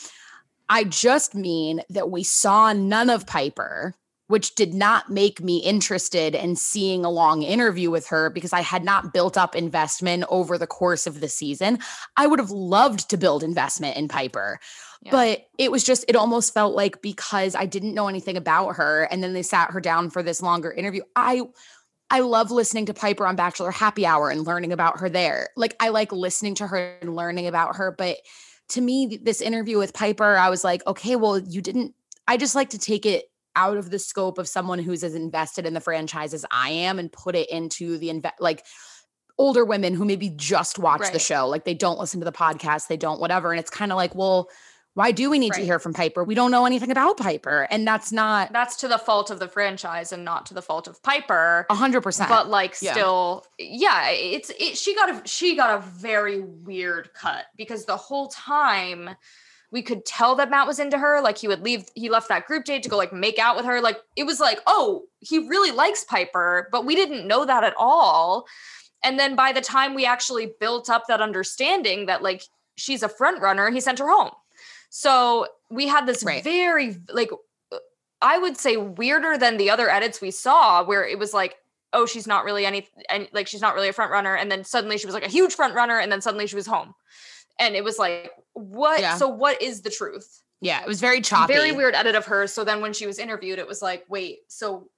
I 0.70 0.84
just 0.84 1.34
mean 1.34 1.82
that 1.90 2.10
we 2.10 2.22
saw 2.22 2.72
none 2.72 3.10
of 3.10 3.26
Piper, 3.26 3.94
which 4.28 4.54
did 4.54 4.74
not 4.74 5.10
make 5.10 5.42
me 5.42 5.58
interested 5.58 6.34
in 6.34 6.54
seeing 6.54 7.04
a 7.04 7.10
long 7.10 7.42
interview 7.42 7.90
with 7.90 8.06
her 8.08 8.30
because 8.30 8.52
I 8.52 8.60
had 8.60 8.84
not 8.84 9.12
built 9.12 9.36
up 9.36 9.56
investment 9.56 10.24
over 10.28 10.56
the 10.56 10.66
course 10.66 11.06
of 11.06 11.20
the 11.20 11.28
season. 11.28 11.78
I 12.16 12.26
would 12.26 12.38
have 12.38 12.50
loved 12.50 13.10
to 13.10 13.16
build 13.16 13.42
investment 13.42 13.96
in 13.96 14.06
Piper, 14.06 14.60
Yeah. 15.02 15.10
but 15.12 15.46
it 15.58 15.72
was 15.72 15.82
just, 15.82 16.04
it 16.08 16.16
almost 16.16 16.52
felt 16.52 16.74
like 16.74 17.00
because 17.00 17.54
I 17.54 17.64
didn't 17.64 17.94
know 17.94 18.06
anything 18.08 18.36
about 18.36 18.76
her 18.76 19.04
and 19.10 19.22
then 19.22 19.32
they 19.32 19.42
sat 19.42 19.70
her 19.70 19.80
down 19.80 20.10
for 20.10 20.22
this 20.22 20.42
longer 20.42 20.70
interview. 20.70 21.02
I, 21.16 21.42
I 22.10 22.20
love 22.20 22.50
listening 22.50 22.86
to 22.86 22.94
Piper 22.94 23.26
on 23.26 23.34
Bachelor 23.36 23.70
Happy 23.70 24.04
Hour 24.04 24.30
and 24.30 24.46
learning 24.46 24.72
about 24.72 25.00
her 25.00 25.08
there. 25.08 25.48
Like, 25.56 25.74
I 25.80 25.88
like 25.88 26.12
listening 26.12 26.54
to 26.56 26.66
her 26.66 26.96
and 27.00 27.16
learning 27.16 27.46
about 27.46 27.76
her, 27.76 27.94
but 27.96 28.18
to 28.70 28.82
me, 28.82 29.18
this 29.22 29.40
interview 29.40 29.78
with 29.78 29.94
Piper, 29.94 30.36
I 30.36 30.50
was 30.50 30.64
like, 30.64 30.86
okay, 30.86 31.16
well, 31.16 31.38
you 31.38 31.62
didn't. 31.62 31.94
I 32.26 32.36
just 32.36 32.54
like 32.54 32.70
to 32.70 32.78
take 32.78 33.06
it 33.06 33.30
out 33.58 33.76
of 33.76 33.90
the 33.90 33.98
scope 33.98 34.38
of 34.38 34.46
someone 34.46 34.78
who's 34.78 35.02
as 35.02 35.16
invested 35.16 35.66
in 35.66 35.74
the 35.74 35.80
franchise 35.80 36.32
as 36.32 36.46
I 36.50 36.70
am 36.70 37.00
and 37.00 37.10
put 37.10 37.34
it 37.34 37.50
into 37.50 37.98
the 37.98 38.08
invest 38.08 38.36
like 38.40 38.64
older 39.36 39.64
women 39.64 39.94
who 39.94 40.04
maybe 40.04 40.30
just 40.30 40.78
watch 40.78 41.12
the 41.12 41.18
show, 41.18 41.48
like 41.48 41.64
they 41.64 41.74
don't 41.74 41.98
listen 41.98 42.20
to 42.20 42.24
the 42.24 42.32
podcast, 42.32 42.86
they 42.86 42.96
don't 42.96 43.20
whatever. 43.20 43.52
And 43.52 43.60
it's 43.60 43.70
kind 43.70 43.92
of 43.92 43.96
like, 43.96 44.14
well, 44.14 44.48
why 44.94 45.12
do 45.12 45.30
we 45.30 45.38
need 45.38 45.52
to 45.52 45.60
hear 45.60 45.78
from 45.78 45.92
Piper? 45.92 46.24
We 46.24 46.34
don't 46.34 46.50
know 46.50 46.66
anything 46.66 46.90
about 46.90 47.18
Piper. 47.18 47.68
And 47.70 47.86
that's 47.86 48.10
not 48.10 48.52
That's 48.52 48.76
to 48.78 48.88
the 48.88 48.98
fault 48.98 49.30
of 49.30 49.38
the 49.38 49.46
franchise 49.46 50.12
and 50.12 50.24
not 50.24 50.46
to 50.46 50.54
the 50.54 50.62
fault 50.62 50.88
of 50.88 51.00
Piper. 51.02 51.66
a 51.70 51.74
hundred 51.74 52.00
percent. 52.02 52.28
But 52.28 52.48
like 52.48 52.74
Yeah. 52.80 52.92
still, 52.92 53.44
yeah, 53.58 54.10
it's 54.10 54.50
it 54.58 54.76
she 54.76 54.96
got 54.96 55.10
a 55.10 55.28
she 55.28 55.54
got 55.54 55.78
a 55.78 55.80
very 55.80 56.40
weird 56.40 57.10
cut 57.14 57.44
because 57.56 57.84
the 57.84 57.96
whole 57.96 58.28
time 58.28 59.10
we 59.70 59.82
could 59.82 60.04
tell 60.06 60.34
that 60.36 60.50
Matt 60.50 60.66
was 60.66 60.78
into 60.78 60.98
her. 60.98 61.20
Like 61.20 61.38
he 61.38 61.48
would 61.48 61.62
leave, 61.62 61.86
he 61.94 62.08
left 62.08 62.28
that 62.28 62.46
group 62.46 62.64
date 62.64 62.82
to 62.84 62.88
go 62.88 62.96
like 62.96 63.12
make 63.12 63.38
out 63.38 63.56
with 63.56 63.66
her. 63.66 63.80
Like 63.80 64.00
it 64.16 64.24
was 64.24 64.40
like, 64.40 64.60
oh, 64.66 65.04
he 65.20 65.46
really 65.46 65.70
likes 65.70 66.04
Piper, 66.04 66.68
but 66.72 66.86
we 66.86 66.94
didn't 66.94 67.26
know 67.26 67.44
that 67.44 67.64
at 67.64 67.74
all. 67.76 68.46
And 69.04 69.18
then 69.18 69.36
by 69.36 69.52
the 69.52 69.60
time 69.60 69.94
we 69.94 70.06
actually 70.06 70.52
built 70.58 70.88
up 70.90 71.04
that 71.08 71.20
understanding 71.20 72.06
that 72.06 72.22
like 72.22 72.42
she's 72.76 73.02
a 73.02 73.08
front 73.08 73.40
runner, 73.42 73.70
he 73.70 73.80
sent 73.80 73.98
her 73.98 74.08
home. 74.08 74.30
So 74.90 75.46
we 75.70 75.86
had 75.86 76.06
this 76.06 76.24
Right. 76.24 76.42
very 76.42 76.96
like 77.12 77.30
I 78.20 78.38
would 78.38 78.56
say 78.56 78.76
weirder 78.76 79.38
than 79.38 79.58
the 79.58 79.70
other 79.70 79.88
edits 79.88 80.20
we 80.20 80.30
saw, 80.30 80.84
where 80.84 81.06
it 81.06 81.18
was 81.18 81.32
like, 81.32 81.56
oh, 81.92 82.04
she's 82.04 82.26
not 82.26 82.44
really 82.44 82.66
any, 82.66 82.88
any 83.08 83.28
like 83.32 83.46
she's 83.46 83.60
not 83.60 83.74
really 83.74 83.88
a 83.88 83.92
front 83.92 84.10
runner, 84.10 84.34
and 84.34 84.50
then 84.50 84.64
suddenly 84.64 84.98
she 84.98 85.06
was 85.06 85.14
like 85.14 85.24
a 85.24 85.30
huge 85.30 85.54
front 85.54 85.74
runner, 85.74 85.98
and 85.98 86.10
then 86.10 86.20
suddenly 86.20 86.46
she 86.46 86.56
was 86.56 86.66
home, 86.66 86.94
and 87.58 87.74
it 87.74 87.84
was 87.84 87.98
like, 87.98 88.30
what? 88.54 89.00
Yeah. 89.00 89.16
So 89.16 89.28
what 89.28 89.60
is 89.62 89.82
the 89.82 89.90
truth? 89.90 90.42
yeah, 90.60 90.80
it 90.82 90.88
was 90.88 91.00
very 91.00 91.20
choppy. 91.20 91.52
Very 91.52 91.70
weird 91.72 91.94
edit 91.94 92.16
of 92.16 92.26
hers. 92.26 92.52
So 92.52 92.64
then 92.64 92.80
when 92.80 92.92
she 92.92 93.06
was 93.06 93.18
interviewed, 93.20 93.60
it 93.60 93.66
was 93.68 93.80
like, 93.80 94.04
wait, 94.08 94.38
so 94.48 94.90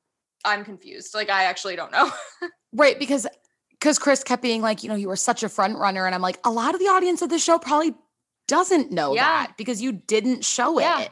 I'm 0.45 0.65
confused. 0.65 1.15
Like 1.15 1.29
I 1.29 1.45
actually 1.45 1.77
don't 1.77 1.93
know. 1.93 2.11
Right, 2.73 2.99
because 3.01 3.27
because 3.73 3.99
Chris 3.99 4.23
kept 4.23 4.43
being 4.43 4.63
like, 4.63 4.83
you 4.85 4.89
know, 4.89 4.95
you 4.95 5.09
were 5.09 5.17
such 5.17 5.43
a 5.43 5.49
front 5.49 5.77
runner, 5.77 6.07
and 6.07 6.15
I'm 6.15 6.23
like, 6.23 6.39
a 6.45 6.51
lot 6.51 6.73
of 6.75 6.79
the 6.81 6.87
audience 6.87 7.21
of 7.21 7.31
the 7.31 7.39
show 7.39 7.59
probably 7.59 7.95
doesn't 8.47 8.93
know 8.93 9.15
Yeah. 9.15 9.25
that 9.47 9.57
because 9.57 9.83
you 9.83 9.91
didn't 9.93 10.45
show 10.45 10.79
Yeah. 10.79 11.01
it. 11.01 11.11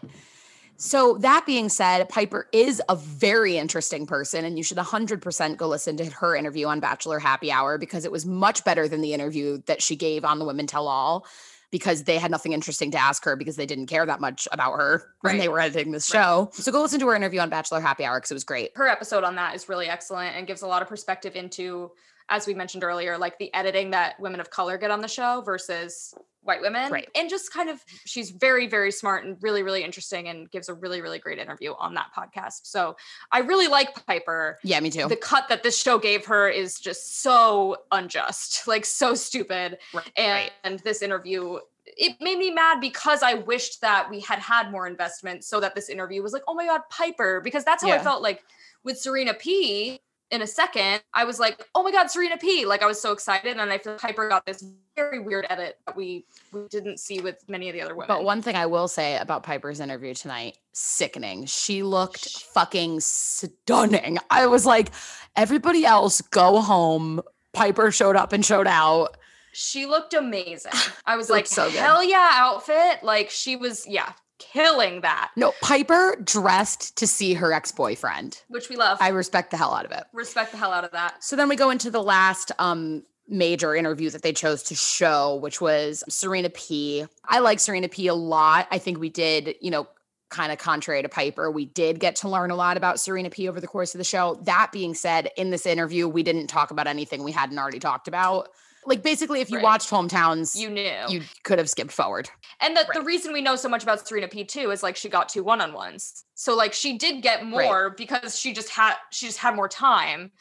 So 0.81 1.19
that 1.19 1.45
being 1.45 1.69
said, 1.69 2.09
Piper 2.09 2.49
is 2.53 2.81
a 2.89 2.95
very 2.95 3.59
interesting 3.59 4.07
person, 4.07 4.45
and 4.45 4.57
you 4.57 4.63
should 4.63 4.79
100% 4.79 5.57
go 5.57 5.67
listen 5.67 5.97
to 5.97 6.05
her 6.07 6.37
interview 6.37 6.67
on 6.69 6.79
Bachelor 6.79 7.19
Happy 7.19 7.51
Hour 7.51 7.79
because 7.79 8.05
it 8.05 8.13
was 8.13 8.25
much 8.25 8.65
better 8.65 8.87
than 8.87 9.01
the 9.01 9.13
interview 9.13 9.61
that 9.67 9.83
she 9.83 9.97
gave 9.97 10.25
on 10.25 10.39
the 10.39 10.45
Women 10.45 10.67
Tell 10.69 10.87
All. 10.87 11.27
because 11.71 12.05
they 12.05 12.17
had 12.17 12.31
nothing 12.31 12.53
interesting 12.55 12.91
to 12.93 12.97
ask 12.99 13.23
her 13.27 13.37
because 13.37 13.57
they 13.57 13.67
didn't 13.67 13.89
care 13.89 14.07
that 14.07 14.21
much 14.23 14.49
about 14.53 14.73
her 14.79 15.03
when 15.21 15.37
they 15.37 15.49
were 15.51 15.61
editing 15.61 15.93
this 15.93 16.15
Right. 16.15 16.23
show. 16.23 16.49
So 16.55 16.73
go 16.73 16.81
listen 16.81 16.99
to 17.01 17.07
her 17.09 17.15
interview 17.15 17.41
on 17.41 17.51
Bachelor 17.51 17.81
Happy 17.83 18.07
Hour 18.07 18.19
because 18.21 18.31
it 18.31 18.35
was 18.35 18.45
great. 18.45 18.71
her 18.77 18.89
episode 18.89 19.23
on 19.23 19.35
that 19.35 19.55
is 19.55 19.69
really 19.69 19.87
excellent 19.87 20.35
and 20.35 20.47
gives 20.47 20.63
a 20.63 20.67
lot 20.67 20.81
of 20.81 20.89
perspective 20.89 21.37
into 21.37 21.91
as 22.31 22.47
we 22.47 22.55
mentioned 22.55 22.85
earlier 22.85 23.19
like 23.19 23.39
the 23.39 23.53
editing 23.53 23.91
that 23.91 24.19
women 24.19 24.41
of 24.41 24.49
color 24.49 24.79
get 24.79 24.91
on 24.91 25.01
the 25.03 25.09
show 25.09 25.43
versus 25.45 26.15
white 26.43 26.61
women 26.61 26.91
Right. 26.91 27.09
and 27.15 27.29
just 27.29 27.53
kind 27.53 27.69
of 27.69 27.83
she's 28.05 28.31
very 28.31 28.67
very 28.67 28.91
smart 28.91 29.25
and 29.25 29.37
really 29.43 29.63
really 29.63 29.83
interesting 29.85 30.29
and 30.29 30.51
gives 30.51 30.69
a 30.69 30.75
really 30.75 31.01
really 31.03 31.19
great 31.19 31.39
interview 31.39 31.75
on 31.79 31.95
that 31.95 32.07
podcast 32.17 32.61
so 32.65 32.97
i 33.33 33.41
really 33.41 33.69
like 33.69 34.07
piper 34.07 34.59
Yeah, 34.65 34.81
me 34.81 34.91
too. 34.91 35.09
the 35.09 35.17
cut 35.17 35.49
that 35.49 35.63
this 35.63 35.81
show 35.81 35.99
gave 35.99 36.25
her 36.27 36.49
is 36.49 36.79
just 36.79 37.21
so 37.23 37.77
unjust 37.93 38.67
like 38.67 38.85
so 38.87 39.15
stupid 39.15 39.79
Right, 39.93 40.11
and, 40.17 40.33
right. 40.33 40.53
and 40.65 40.79
this 40.81 41.03
interview 41.03 41.59
it 41.97 42.17
made 42.21 42.39
me 42.39 42.51
mad 42.51 42.81
because 42.81 43.23
I 43.23 43.35
wished 43.35 43.81
that 43.81 44.09
we 44.11 44.21
had 44.21 44.39
had 44.39 44.71
more 44.71 44.87
investment 44.87 45.43
so 45.43 45.59
that 45.59 45.75
this 45.75 45.89
interview 45.89 46.23
was 46.23 46.33
like, 46.35 46.43
oh 46.47 46.55
my 46.55 46.67
God, 46.67 46.83
Piper. 46.91 47.41
Because 47.41 47.65
that's 47.65 47.83
how 47.83 47.91
I 47.91 47.99
felt 47.99 48.23
like 48.23 48.45
with 48.85 48.99
Serena 49.01 49.33
P 49.35 49.99
in 50.31 50.43
a 50.43 50.47
second. 50.47 51.01
I 51.15 51.25
was 51.25 51.41
like, 51.41 51.67
oh 51.75 51.83
my 51.83 51.91
God, 51.91 52.11
Serena 52.11 52.37
P. 52.37 52.67
Like 52.67 52.83
I 52.83 52.87
was 52.87 53.01
so 53.01 53.13
excited. 53.13 53.57
And 53.57 53.71
I 53.71 53.79
feel 53.79 53.93
like 53.93 54.03
Piper 54.03 54.29
got 54.29 54.45
this 54.47 54.63
very 54.95 55.19
weird 55.19 55.47
edit 55.49 55.79
that 55.87 55.97
we, 55.97 56.27
we 56.53 56.67
didn't 56.69 56.99
see 56.99 57.21
with 57.21 57.43
many 57.49 57.69
of 57.69 57.75
the 57.75 57.83
other 57.83 57.95
women. 57.95 58.09
But 58.09 58.25
one 58.25 58.43
thing 58.43 58.57
I 58.57 58.67
will 58.67 58.89
say 58.89 59.17
about 59.19 59.43
Piper's 59.43 59.81
interview 59.81 60.15
tonight, 60.15 60.59
sickening. 60.73 61.47
She 61.47 61.83
looked 61.83 62.29
fucking 62.41 63.01
stunning. 63.01 64.19
I 64.31 64.47
was 64.47 64.67
like, 64.67 64.91
everybody 65.37 65.85
else 65.85 66.21
go 66.21 66.61
home. 66.61 67.23
Piper 67.53 67.91
showed 67.91 68.17
up 68.17 68.33
and 68.33 68.45
showed 68.45 68.67
out. 68.67 69.17
she 69.53 69.87
looked 69.87 70.15
amazing. 70.15 70.73
I 71.07 71.17
was 71.17 71.31
like, 71.31 71.47
so 71.47 71.71
good. 71.71 71.81
hell 71.81 72.05
yeah, 72.05 72.31
outfit. 72.35 73.03
Like 73.03 73.31
she 73.31 73.57
was, 73.57 73.87
yeah, 73.87 74.13
killing 74.39 75.01
that, 75.03 75.31
No, 75.37 75.53
Piper 75.63 76.17
dressed 76.23 76.97
to 76.99 77.07
see 77.07 77.35
her 77.35 77.53
ex-boyfriend. 77.53 78.43
which 78.49 78.69
we 78.69 78.77
love. 78.77 78.99
I 79.01 79.09
respect 79.09 79.51
the 79.51 79.57
hell 79.57 79.75
out 79.75 79.85
of 79.85 79.93
it. 79.93 80.05
respect 80.13 80.53
the 80.53 80.59
hell 80.59 80.73
out 80.73 80.85
of 80.85 80.93
that. 80.93 81.23
So 81.23 81.37
then 81.37 81.49
we 81.49 81.57
go 81.57 81.71
into 81.71 81.91
the 81.91 82.03
last 82.03 82.53
um 82.59 83.05
major 83.31 83.75
interview 83.77 84.09
that 84.09 84.23
they 84.23 84.33
chose 84.33 84.63
to 84.65 84.75
show, 84.75 85.37
which 85.37 85.61
was 85.61 86.03
Serena 86.09 86.49
P. 86.49 87.05
I 87.27 87.41
like 87.41 87.61
Serena 87.61 87.89
P 87.89 88.07
a 88.07 88.15
lot. 88.15 88.67
I 88.71 88.79
think 88.79 88.99
we 88.99 89.11
did, 89.11 89.55
you 89.61 89.71
know, 89.71 89.87
kind 90.31 90.51
of 90.53 90.59
contrary 90.59 91.03
to 91.03 91.09
Piper, 91.09 91.51
we 91.51 91.65
did 91.67 92.01
get 92.01 92.17
to 92.17 92.29
learn 92.29 92.51
a 92.51 92.55
lot 92.57 92.77
about 92.77 93.01
Serena 93.01 93.31
P 93.31 93.49
over 93.49 93.61
the 93.61 93.67
course 93.67 93.95
of 93.95 93.99
the 93.99 94.05
show. 94.05 94.39
That 94.45 94.71
being 94.73 94.95
said, 94.95 95.31
in 95.39 95.51
this 95.51 95.65
interview, 95.67 96.07
we 96.07 96.23
didn't 96.23 96.49
talk 96.49 96.71
about 96.71 96.87
anything 96.87 97.23
we 97.23 97.33
hadn't 97.33 97.59
already 97.59 97.79
talked 97.79 98.09
about. 98.09 98.49
Like 98.89 99.03
basically, 99.03 99.41
if 99.41 99.51
you 99.51 99.57
Right. 99.59 99.63
watched 99.65 99.91
Hometowns, 99.91 100.57
You 100.57 100.71
knew. 100.71 101.05
you 101.09 101.23
could 101.45 101.59
have 101.59 101.69
skipped 101.69 101.93
forward. 101.93 102.31
And 102.61 102.77
the, 102.77 102.87
the 102.95 103.03
reason 103.03 103.33
we 103.33 103.43
know 103.43 103.55
so 103.55 103.69
much 103.69 103.83
about 103.83 104.07
Serena 104.09 104.29
p2 104.29 104.73
is 104.73 104.83
like 104.83 104.97
she 104.97 105.09
got 105.11 105.29
two 105.29 105.45
one 105.45 105.61
on 105.61 105.73
ones. 105.75 106.25
So 106.35 106.57
like 106.57 106.73
she 106.73 106.97
did 106.97 107.23
get 107.23 107.45
more 107.45 107.91
because 107.91 108.39
she 108.39 108.53
just 108.55 108.71
had 108.71 108.95
she 109.11 109.27
just 109.27 109.39
had 109.39 109.55
more 109.55 109.69
time. 109.69 110.33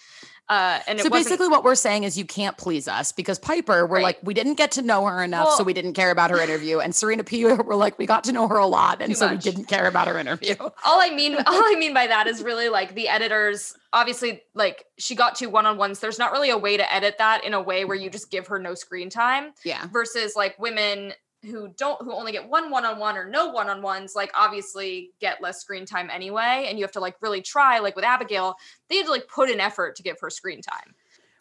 Uh 0.49 0.79
and 0.87 0.99
so 1.01 1.09
basically, 1.09 1.47
what 1.49 1.63
we're 1.63 1.75
saying 1.75 2.03
is 2.03 2.17
you 2.17 2.23
can't 2.25 2.55
please 2.57 2.87
us 2.87 3.11
because 3.11 3.37
Piper, 3.37 3.85
we're 3.85 3.95
Right. 3.97 4.03
like, 4.03 4.19
we 4.23 4.33
didn't 4.33 4.53
get 4.55 4.71
to 4.71 4.81
know 4.81 5.05
her 5.05 5.21
enough, 5.21 5.49
so 5.55 5.63
we 5.63 5.73
didn't 5.73 5.93
care 5.93 6.09
about 6.11 6.31
her 6.31 6.39
interview. 6.39 6.79
And 6.79 6.95
Serena 6.95 7.23
P, 7.23 7.43
we're 7.45 7.75
like, 7.75 7.97
we 7.99 8.05
got 8.05 8.23
to 8.25 8.31
know 8.31 8.47
her 8.47 8.55
a 8.57 8.65
lot, 8.67 9.01
and 9.01 9.17
so 9.17 9.27
we 9.29 9.37
didn't 9.37 9.65
care 9.65 9.87
about 9.87 10.07
her 10.07 10.17
interview. 10.17 10.55
all 10.59 11.01
I 11.01 11.09
mean 11.13 11.35
all 11.45 11.45
I 11.47 11.75
mean 11.77 11.93
by 11.93 12.07
that 12.07 12.27
is 12.27 12.41
really 12.43 12.69
like 12.69 12.95
the 12.95 13.09
editors 13.09 13.75
obviously 13.93 14.41
like 14.53 14.85
she 14.97 15.15
got 15.15 15.35
two 15.35 15.49
one 15.49 15.65
on 15.65 15.77
ones. 15.77 15.99
There's 15.99 16.19
not 16.19 16.31
really 16.31 16.49
a 16.49 16.57
way 16.57 16.77
to 16.77 16.93
edit 16.93 17.17
that 17.17 17.43
in 17.43 17.53
a 17.53 17.61
way 17.61 17.83
where 17.85 17.97
you 17.97 18.09
just 18.09 18.29
give 18.31 18.47
her 18.47 18.59
no 18.59 18.73
screen 18.75 19.09
time 19.09 19.53
Yeah. 19.65 19.87
versus 19.91 20.35
like 20.35 20.57
women 20.59 21.13
who 21.43 21.67
don't 21.77 22.01
who 22.01 22.11
only 22.13 22.31
get 22.31 22.49
one 22.49 22.71
one-on-one 22.71 23.15
or 23.17 23.29
no 23.29 23.47
one-on-ones 23.49 24.15
like 24.15 24.31
obviously 24.35 25.11
get 25.19 25.41
less 25.41 25.61
screen 25.61 25.85
time 25.85 26.09
anyway 26.11 26.65
and 26.67 26.79
you 26.79 26.83
have 26.83 26.91
to 26.91 26.99
like 26.99 27.15
really 27.21 27.41
try 27.41 27.79
like 27.79 27.95
with 27.95 28.03
abigail 28.05 28.55
they 28.89 28.97
had 28.97 29.05
to 29.05 29.11
like 29.11 29.27
put 29.27 29.49
an 29.49 29.59
effort 29.59 29.95
to 29.95 30.03
give 30.03 30.17
her 30.19 30.29
screen 30.29 30.61
time 30.61 30.93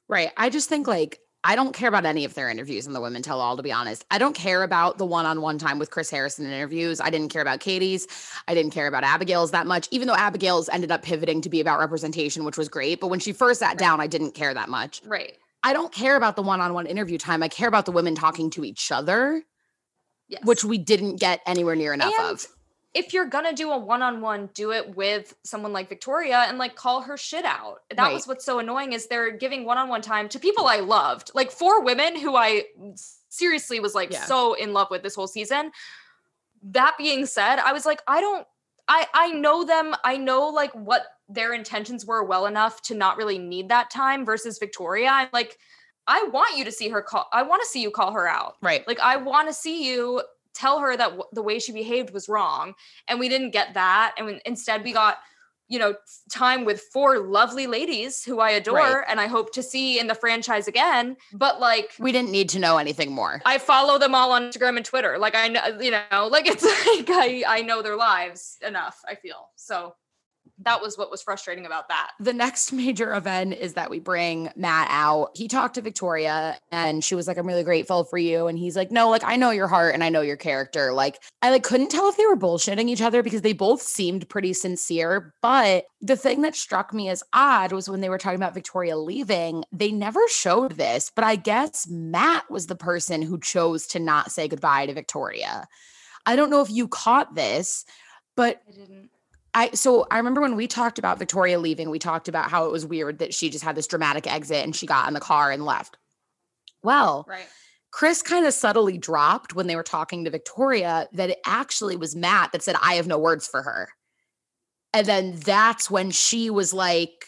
Right. 0.08 0.30
I 0.36 0.50
just 0.50 0.68
think 0.68 0.86
like 0.86 1.18
I 1.42 1.54
don't 1.56 1.72
care 1.72 1.88
about 1.88 2.04
any 2.04 2.24
of 2.24 2.34
their 2.34 2.48
interviews 2.48 2.86
in 2.88 2.92
the 2.92 3.00
Women 3.00 3.22
Tell 3.22 3.40
All, 3.40 3.56
to 3.56 3.62
be 3.62 3.70
honest. 3.70 4.04
I 4.10 4.18
don't 4.18 4.34
care 4.34 4.62
about 4.64 4.98
the 4.98 5.06
one-on-one 5.06 5.58
time 5.58 5.78
with 5.78 5.90
Chris 5.90 6.10
Harrison 6.10 6.46
interviews. 6.46 7.00
I 7.00 7.10
didn't 7.10 7.28
care 7.28 7.42
about 7.42 7.60
Katie's. 7.60 8.06
I 8.48 8.54
didn't 8.54 8.72
care 8.72 8.86
about 8.88 9.04
Abigail's 9.04 9.52
that 9.52 9.66
much, 9.66 9.86
even 9.92 10.08
though 10.08 10.14
Abigail's 10.16 10.68
ended 10.68 10.90
up 10.90 11.02
pivoting 11.02 11.40
to 11.42 11.48
be 11.48 11.60
about 11.60 11.78
representation, 11.78 12.44
which 12.44 12.56
was 12.58 12.68
great. 12.68 13.00
But 13.00 13.08
when 13.08 13.20
she 13.20 13.32
first 13.32 13.60
sat 13.60 13.70
Right. 13.70 13.78
down, 13.78 14.00
I 14.00 14.06
didn't 14.08 14.32
care 14.32 14.54
that 14.54 14.68
much. 14.68 15.02
right 15.04 15.36
I 15.62 15.72
don't 15.72 15.92
care 15.92 16.16
about 16.16 16.36
the 16.36 16.42
one-on-one 16.42 16.86
interview 16.86 17.18
time. 17.18 17.42
I 17.42 17.48
care 17.48 17.68
about 17.68 17.86
the 17.86 17.92
women 17.92 18.14
talking 18.14 18.50
to 18.50 18.64
each 18.64 18.90
other, 18.92 19.42
yes 20.28 20.42
which 20.44 20.64
we 20.64 20.78
didn't 20.78 21.16
get 21.16 21.40
anywhere 21.46 21.76
near 21.76 21.92
enough 21.92 22.12
And 22.18 22.30
of. 22.32 22.46
if 22.94 23.12
you're 23.12 23.26
gonna 23.26 23.52
do 23.52 23.70
a 23.70 23.78
one-on-one 23.78 24.50
do 24.54 24.72
it 24.72 24.96
with 24.96 25.34
someone 25.44 25.72
like 25.72 25.88
victoria 25.88 26.44
and 26.48 26.58
like 26.58 26.74
call 26.76 27.02
her 27.02 27.16
shit 27.16 27.44
out 27.44 27.80
that 27.90 27.98
Right. 27.98 28.14
was 28.14 28.26
what's 28.26 28.44
so 28.44 28.58
annoying 28.58 28.92
is 28.92 29.06
they're 29.06 29.30
giving 29.30 29.64
one-on-one 29.64 30.02
time 30.02 30.28
to 30.30 30.38
people 30.38 30.66
i 30.66 30.80
loved 30.80 31.30
like 31.34 31.50
four 31.50 31.82
women 31.82 32.18
who 32.18 32.34
i 32.36 32.64
seriously 33.28 33.80
was 33.80 33.94
like 33.94 34.12
Yeah. 34.12 34.24
so 34.24 34.54
in 34.54 34.72
love 34.72 34.88
with 34.90 35.02
this 35.02 35.14
whole 35.14 35.28
season 35.28 35.70
that 36.62 36.94
being 36.98 37.26
said 37.26 37.58
i 37.58 37.72
was 37.72 37.84
like 37.86 38.00
i 38.08 38.20
don't 38.20 38.46
i 38.88 39.06
i 39.14 39.30
know 39.32 39.64
them 39.64 39.94
i 40.04 40.16
know 40.16 40.48
like 40.48 40.72
what 40.74 41.02
their 41.28 41.52
intentions 41.52 42.06
were 42.06 42.24
well 42.24 42.46
enough 42.46 42.80
to 42.82 42.94
not 42.94 43.16
really 43.16 43.38
need 43.38 43.68
that 43.68 43.90
time 43.90 44.24
versus 44.24 44.58
victoria 44.58 45.08
i'm 45.10 45.28
like 45.32 45.58
i 46.08 46.22
want 46.32 46.56
you 46.56 46.64
to 46.64 46.72
see 46.72 46.88
her 46.88 47.02
call 47.02 47.26
i 47.32 47.42
want 47.42 47.62
to 47.62 47.68
see 47.68 47.82
you 47.82 47.90
call 47.90 48.12
her 48.12 48.28
out 48.28 48.54
Right. 48.62 48.86
like 48.86 49.00
I 49.00 49.16
want 49.16 49.48
to 49.48 49.54
see 49.54 49.86
you 49.88 50.22
tell 50.54 50.78
her 50.80 50.96
that 50.96 51.10
w- 51.10 51.24
the 51.32 51.42
way 51.42 51.58
she 51.58 51.70
behaved 51.72 52.14
was 52.14 52.28
wrong, 52.30 52.74
and 53.08 53.20
we 53.20 53.28
didn't 53.28 53.50
get 53.50 53.74
that. 53.74 54.14
And 54.16 54.24
when, 54.26 54.40
instead, 54.46 54.82
we 54.84 54.92
got 54.92 55.18
you 55.68 55.78
know 55.78 55.94
time 56.30 56.64
with 56.64 56.80
four 56.92 57.18
lovely 57.18 57.66
ladies 57.66 58.24
who 58.24 58.40
I 58.40 58.50
adore, 58.50 58.76
Right. 58.76 59.04
and 59.08 59.20
I 59.20 59.26
hope 59.26 59.52
to 59.52 59.62
see 59.62 59.98
in 59.98 60.06
the 60.06 60.14
franchise 60.14 60.66
again. 60.66 61.16
But 61.34 61.60
like. 61.60 61.92
We 61.98 62.10
didn't 62.10 62.30
need 62.30 62.48
to 62.50 62.58
know 62.58 62.78
anything 62.78 63.12
more. 63.12 63.42
I 63.44 63.58
follow 63.58 63.98
them 63.98 64.14
all 64.14 64.32
on 64.32 64.44
Instagram 64.44 64.76
and 64.78 64.84
Twitter. 64.86 65.18
Like 65.18 65.34
I 65.34 65.48
know, 65.48 65.78
you 65.78 65.90
know, 65.90 66.26
like 66.28 66.46
it's 66.46 66.62
like 66.96 67.10
I 67.10 67.44
I 67.46 67.60
know 67.62 67.82
their 67.82 67.96
lives 67.96 68.56
enough. 68.66 68.98
I 69.06 69.14
feel 69.16 69.50
so. 69.56 69.94
That 70.64 70.80
was 70.80 70.96
what 70.96 71.10
was 71.10 71.22
frustrating 71.22 71.66
about 71.66 71.88
that. 71.88 72.12
the 72.18 72.32
next 72.32 72.72
major 72.72 73.14
event 73.14 73.54
is 73.54 73.74
that 73.74 73.90
we 73.90 74.00
bring 74.00 74.50
Matt 74.56 74.88
out. 74.90 75.30
He 75.34 75.48
talked 75.48 75.74
to 75.74 75.82
Victoria 75.82 76.58
and 76.72 77.04
she 77.04 77.14
was 77.14 77.28
like, 77.28 77.36
I'm 77.36 77.46
really 77.46 77.64
grateful 77.64 78.04
for 78.04 78.18
you. 78.18 78.46
And 78.46 78.58
he's 78.58 78.76
like, 78.76 78.90
No, 78.90 79.10
like 79.10 79.24
I 79.24 79.36
know 79.36 79.50
your 79.50 79.68
heart 79.68 79.94
and 79.94 80.02
I 80.02 80.08
know 80.08 80.22
your 80.22 80.36
character. 80.36 80.92
Like 80.92 81.22
I 81.42 81.50
like 81.50 81.62
couldn't 81.62 81.90
tell 81.90 82.08
if 82.08 82.16
they 82.16 82.26
were 82.26 82.36
bullshitting 82.36 82.88
each 82.88 83.02
other 83.02 83.22
because 83.22 83.42
they 83.42 83.52
both 83.52 83.82
seemed 83.82 84.28
pretty 84.28 84.52
sincere. 84.52 85.34
But 85.42 85.86
the 86.00 86.16
thing 86.16 86.42
that 86.42 86.54
struck 86.54 86.94
me 86.94 87.08
as 87.08 87.22
odd 87.32 87.72
was 87.72 87.88
when 87.88 88.00
they 88.00 88.08
were 88.08 88.18
talking 88.18 88.36
about 88.36 88.54
Victoria 88.54 88.96
leaving, 88.96 89.64
they 89.72 89.90
never 89.90 90.20
showed 90.28 90.72
this, 90.72 91.10
but 91.14 91.24
I 91.24 91.36
guess 91.36 91.86
Matt 91.88 92.50
was 92.50 92.66
the 92.66 92.76
person 92.76 93.22
who 93.22 93.38
chose 93.38 93.86
to 93.88 93.98
not 93.98 94.30
say 94.30 94.48
goodbye 94.48 94.86
to 94.86 94.94
Victoria. 94.94 95.66
I 96.24 96.36
don't 96.36 96.50
know 96.50 96.60
if 96.60 96.70
you 96.70 96.88
caught 96.88 97.34
this, 97.34 97.84
but 98.36 98.60
I 99.56 99.70
so 99.70 100.06
I 100.10 100.18
remember 100.18 100.42
when 100.42 100.54
we 100.54 100.66
talked 100.66 100.98
about 100.98 101.18
Victoria 101.18 101.58
leaving, 101.58 101.88
we 101.88 101.98
talked 101.98 102.28
about 102.28 102.50
how 102.50 102.66
it 102.66 102.72
was 102.72 102.84
weird 102.84 103.18
that 103.20 103.32
she 103.32 103.48
just 103.48 103.64
had 103.64 103.74
this 103.74 103.86
dramatic 103.86 104.30
exit 104.30 104.62
and 104.62 104.76
she 104.76 104.86
got 104.86 105.08
in 105.08 105.14
the 105.14 105.20
car 105.20 105.50
and 105.50 105.64
left. 105.64 105.96
Well, 106.82 107.24
Right. 107.26 107.48
Chris 107.90 108.20
kind 108.20 108.44
of 108.44 108.52
subtly 108.52 108.98
dropped 108.98 109.54
when 109.54 109.68
they 109.68 109.74
were 109.74 109.82
talking 109.82 110.24
to 110.24 110.30
Victoria 110.30 111.08
that 111.12 111.30
it 111.30 111.38
actually 111.46 111.96
was 111.96 112.14
Matt 112.14 112.52
that 112.52 112.62
said, 112.62 112.76
I 112.82 112.94
have 112.94 113.06
no 113.06 113.18
words 113.18 113.48
for 113.48 113.62
her. 113.62 113.88
And 114.92 115.06
then 115.06 115.36
that's 115.36 115.90
when 115.90 116.10
she 116.10 116.50
was 116.50 116.74
like, 116.74 117.24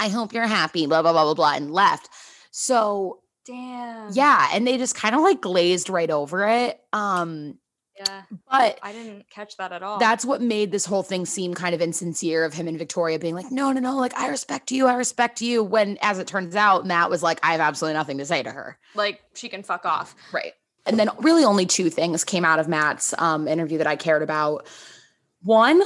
I 0.00 0.08
hope 0.08 0.32
you're 0.32 0.48
happy, 0.48 0.86
blah, 0.86 1.02
blah, 1.02 1.12
blah, 1.12 1.22
blah, 1.22 1.34
blah, 1.34 1.54
and 1.54 1.70
left. 1.70 2.08
So 2.50 3.20
Damn. 3.46 4.10
yeah, 4.12 4.48
and 4.52 4.66
they 4.66 4.76
just 4.76 4.96
kind 4.96 5.14
of 5.14 5.20
like 5.20 5.40
glazed 5.40 5.88
right 5.88 6.10
over 6.10 6.48
it. 6.48 6.80
Um, 6.92 7.58
Yeah. 7.98 8.22
but 8.50 8.78
I 8.82 8.92
didn't 8.92 9.30
catch 9.30 9.56
that 9.56 9.72
at 9.72 9.82
all. 9.82 9.98
that's 9.98 10.24
what 10.24 10.42
made 10.42 10.70
this 10.70 10.84
whole 10.84 11.02
thing 11.02 11.24
seem 11.24 11.54
kind 11.54 11.74
of 11.74 11.80
insincere 11.80 12.44
of 12.44 12.52
him 12.52 12.68
and 12.68 12.78
Victoria 12.78 13.18
being 13.18 13.34
like, 13.34 13.50
no, 13.50 13.72
no, 13.72 13.80
no, 13.80 13.96
like 13.96 14.14
I 14.18 14.28
respect 14.28 14.70
you, 14.70 14.86
I 14.86 14.94
respect 14.94 15.40
you. 15.40 15.62
When 15.64 15.98
as 16.02 16.18
it 16.18 16.26
turns 16.26 16.54
out, 16.56 16.86
Matt 16.86 17.08
was 17.10 17.22
like, 17.22 17.40
I 17.42 17.52
have 17.52 17.60
absolutely 17.60 17.94
nothing 17.94 18.18
to 18.18 18.26
say 18.26 18.42
to 18.42 18.50
her. 18.50 18.78
like 18.94 19.22
she 19.34 19.48
can 19.48 19.62
fuck 19.62 19.84
off. 19.86 20.14
Right. 20.32 20.52
And 20.84 20.98
then 20.98 21.10
really 21.18 21.44
only 21.44 21.66
two 21.66 21.90
things 21.90 22.22
came 22.22 22.44
out 22.44 22.58
of 22.58 22.68
Matt's 22.68 23.14
um, 23.18 23.48
interview 23.48 23.78
that 23.78 23.86
I 23.86 23.96
cared 23.96 24.22
about. 24.22 24.66
One 25.42 25.82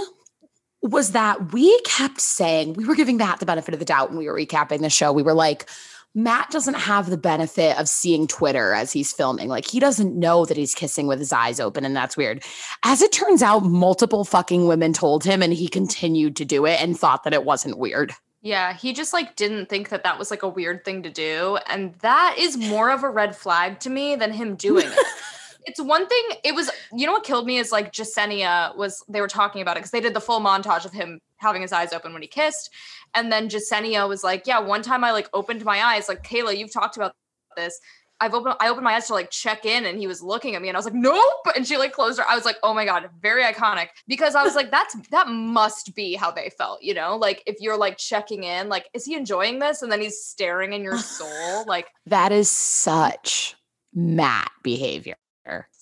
was 0.83 1.13
that 1.13 1.53
we 1.53 1.79
kept 1.83 2.21
saying, 2.21 2.75
we 2.75 2.85
were 2.87 2.95
giving 2.95 3.17
Matt 3.17 3.39
the 3.41 3.47
benefit 3.47 3.75
of 3.75 3.81
the 3.81 3.87
doubt 3.87 4.11
when 4.11 4.19
we 4.19 4.27
were 4.27 4.35
recapping 4.35 4.81
the 4.81 4.91
show. 4.91 5.13
We 5.13 5.23
were 5.23 5.35
like, 5.35 5.69
Matt 6.15 6.51
doesn't 6.51 6.75
have 6.75 7.09
the 7.09 7.17
benefit 7.17 7.79
of 7.79 7.89
seeing 7.89 8.27
Twitter 8.27 8.73
as 8.73 8.93
he's 8.93 9.13
filming. 9.13 9.49
Like 9.49 9.67
he 9.67 9.79
doesn't 9.79 10.19
know 10.19 10.45
that 10.45 10.57
he's 10.57 10.75
kissing 10.75 11.07
with 11.07 11.21
his 11.21 11.33
eyes 11.33 11.61
open, 11.61 11.85
and 11.85 11.95
that's 11.95 12.17
weird. 12.17 12.43
As 12.83 13.01
it 13.01 13.13
turns 13.13 13.43
out, 13.43 13.61
multiple 13.61 14.25
fucking 14.25 14.67
women 14.67 14.93
told 14.93 15.23
him, 15.23 15.41
and 15.43 15.53
he 15.53 15.69
continued 15.69 16.35
to 16.37 16.45
do 16.45 16.67
it 16.67 16.81
and 16.83 16.99
thought 16.99 17.23
that 17.25 17.35
it 17.35 17.45
wasn't 17.45 17.79
weird. 17.79 18.13
Yeah, 18.43 18.73
he 18.73 18.93
just 18.93 19.13
like 19.13 19.37
didn't 19.37 19.69
think 19.69 19.91
that 19.91 20.03
that 20.03 20.19
was 20.19 20.31
like 20.31 20.43
a 20.43 20.49
weird 20.49 20.85
thing 20.85 21.05
to 21.05 21.11
do, 21.11 21.59
and 21.69 21.95
that 22.01 22.37
is 22.39 22.57
more 22.57 22.91
of 22.91 23.05
a 23.05 23.11
red 23.11 23.37
flag 23.37 23.79
to 23.81 23.91
me 23.91 24.17
than 24.17 24.33
him 24.33 24.57
doing 24.57 24.87
it. 24.87 25.07
It's 25.65 25.81
one 25.81 26.07
thing. 26.07 26.23
It 26.45 26.55
was, 26.55 26.71
you 26.93 27.07
know, 27.07 27.13
what 27.13 27.25
killed 27.25 27.47
me 27.47 27.59
is 27.59 27.73
like 27.73 27.93
Jessenia 27.93 28.77
was. 28.77 29.05
They 29.09 29.21
were 29.21 29.29
talking 29.29 29.63
about 29.63 29.77
it 29.77 29.81
because 29.81 29.91
they 29.91 30.01
did 30.01 30.15
the 30.15 30.21
full 30.21 30.41
montage 30.41 30.85
of 30.85 30.93
him 30.93 31.21
having 31.37 31.63
his 31.63 31.73
eyes 31.73 31.93
open 31.93 32.13
when 32.13 32.23
he 32.23 32.29
kissed, 32.29 32.71
and 33.15 33.31
then 33.33 33.49
Jessenia 33.49 34.09
was 34.09 34.25
like, 34.25 34.47
"Yeah, 34.47 34.61
one 34.61 34.83
time 34.83 35.05
I 35.05 35.13
like 35.13 35.29
opened 35.33 35.65
my 35.65 35.83
eyes. 35.83 36.09
Like 36.09 36.23
Kayla, 36.23 36.57
you've 36.57 36.73
talked 36.73 36.97
about 36.97 37.15
this. 37.57 37.81
I've 38.21 38.35
opened 38.35 38.57
I 38.61 38.69
opened 38.69 38.85
my 38.85 38.95
eyes 38.95 39.07
to 39.07 39.15
like 39.15 39.31
check 39.31 39.65
in 39.65 39.87
and 39.87 39.99
he 39.99 40.07
was 40.07 40.23
looking 40.23 40.55
at 40.55 40.61
me 40.61 40.69
and 40.69 40.77
I 40.77 40.79
was 40.79 40.85
like, 40.85 40.95
nope. 40.95 41.47
And 41.57 41.67
she 41.67 41.79
like 41.79 41.93
closed 41.93 42.19
her. 42.19 42.29
I 42.29 42.35
was 42.35 42.45
like, 42.45 42.57
oh 42.63 42.75
my 42.75 42.85
God, 42.85 43.09
very 43.21 43.43
iconic. 43.43 43.89
Because 44.07 44.35
I 44.35 44.43
was 44.43 44.55
like, 44.55 44.71
that's 44.71 44.95
that 45.11 45.29
must 45.29 45.95
be 45.95 46.15
how 46.15 46.31
they 46.31 46.51
felt, 46.51 46.83
you 46.83 46.93
know? 46.93 47.17
Like 47.17 47.43
if 47.47 47.57
you're 47.61 47.79
like 47.79 47.97
checking 47.97 48.45
in, 48.45 48.69
like, 48.69 48.89
is 48.93 49.07
he 49.07 49.15
enjoying 49.15 49.59
this? 49.59 49.81
And 49.81 49.91
then 49.91 50.03
he's 50.03 50.23
staring 50.23 50.75
in 50.75 50.83
your 50.83 50.99
soul. 50.99 51.65
Like 51.67 51.89
that 52.07 52.31
is 52.31 52.51
such 52.51 53.57
Matt 53.95 54.51
behavior. 54.63 55.17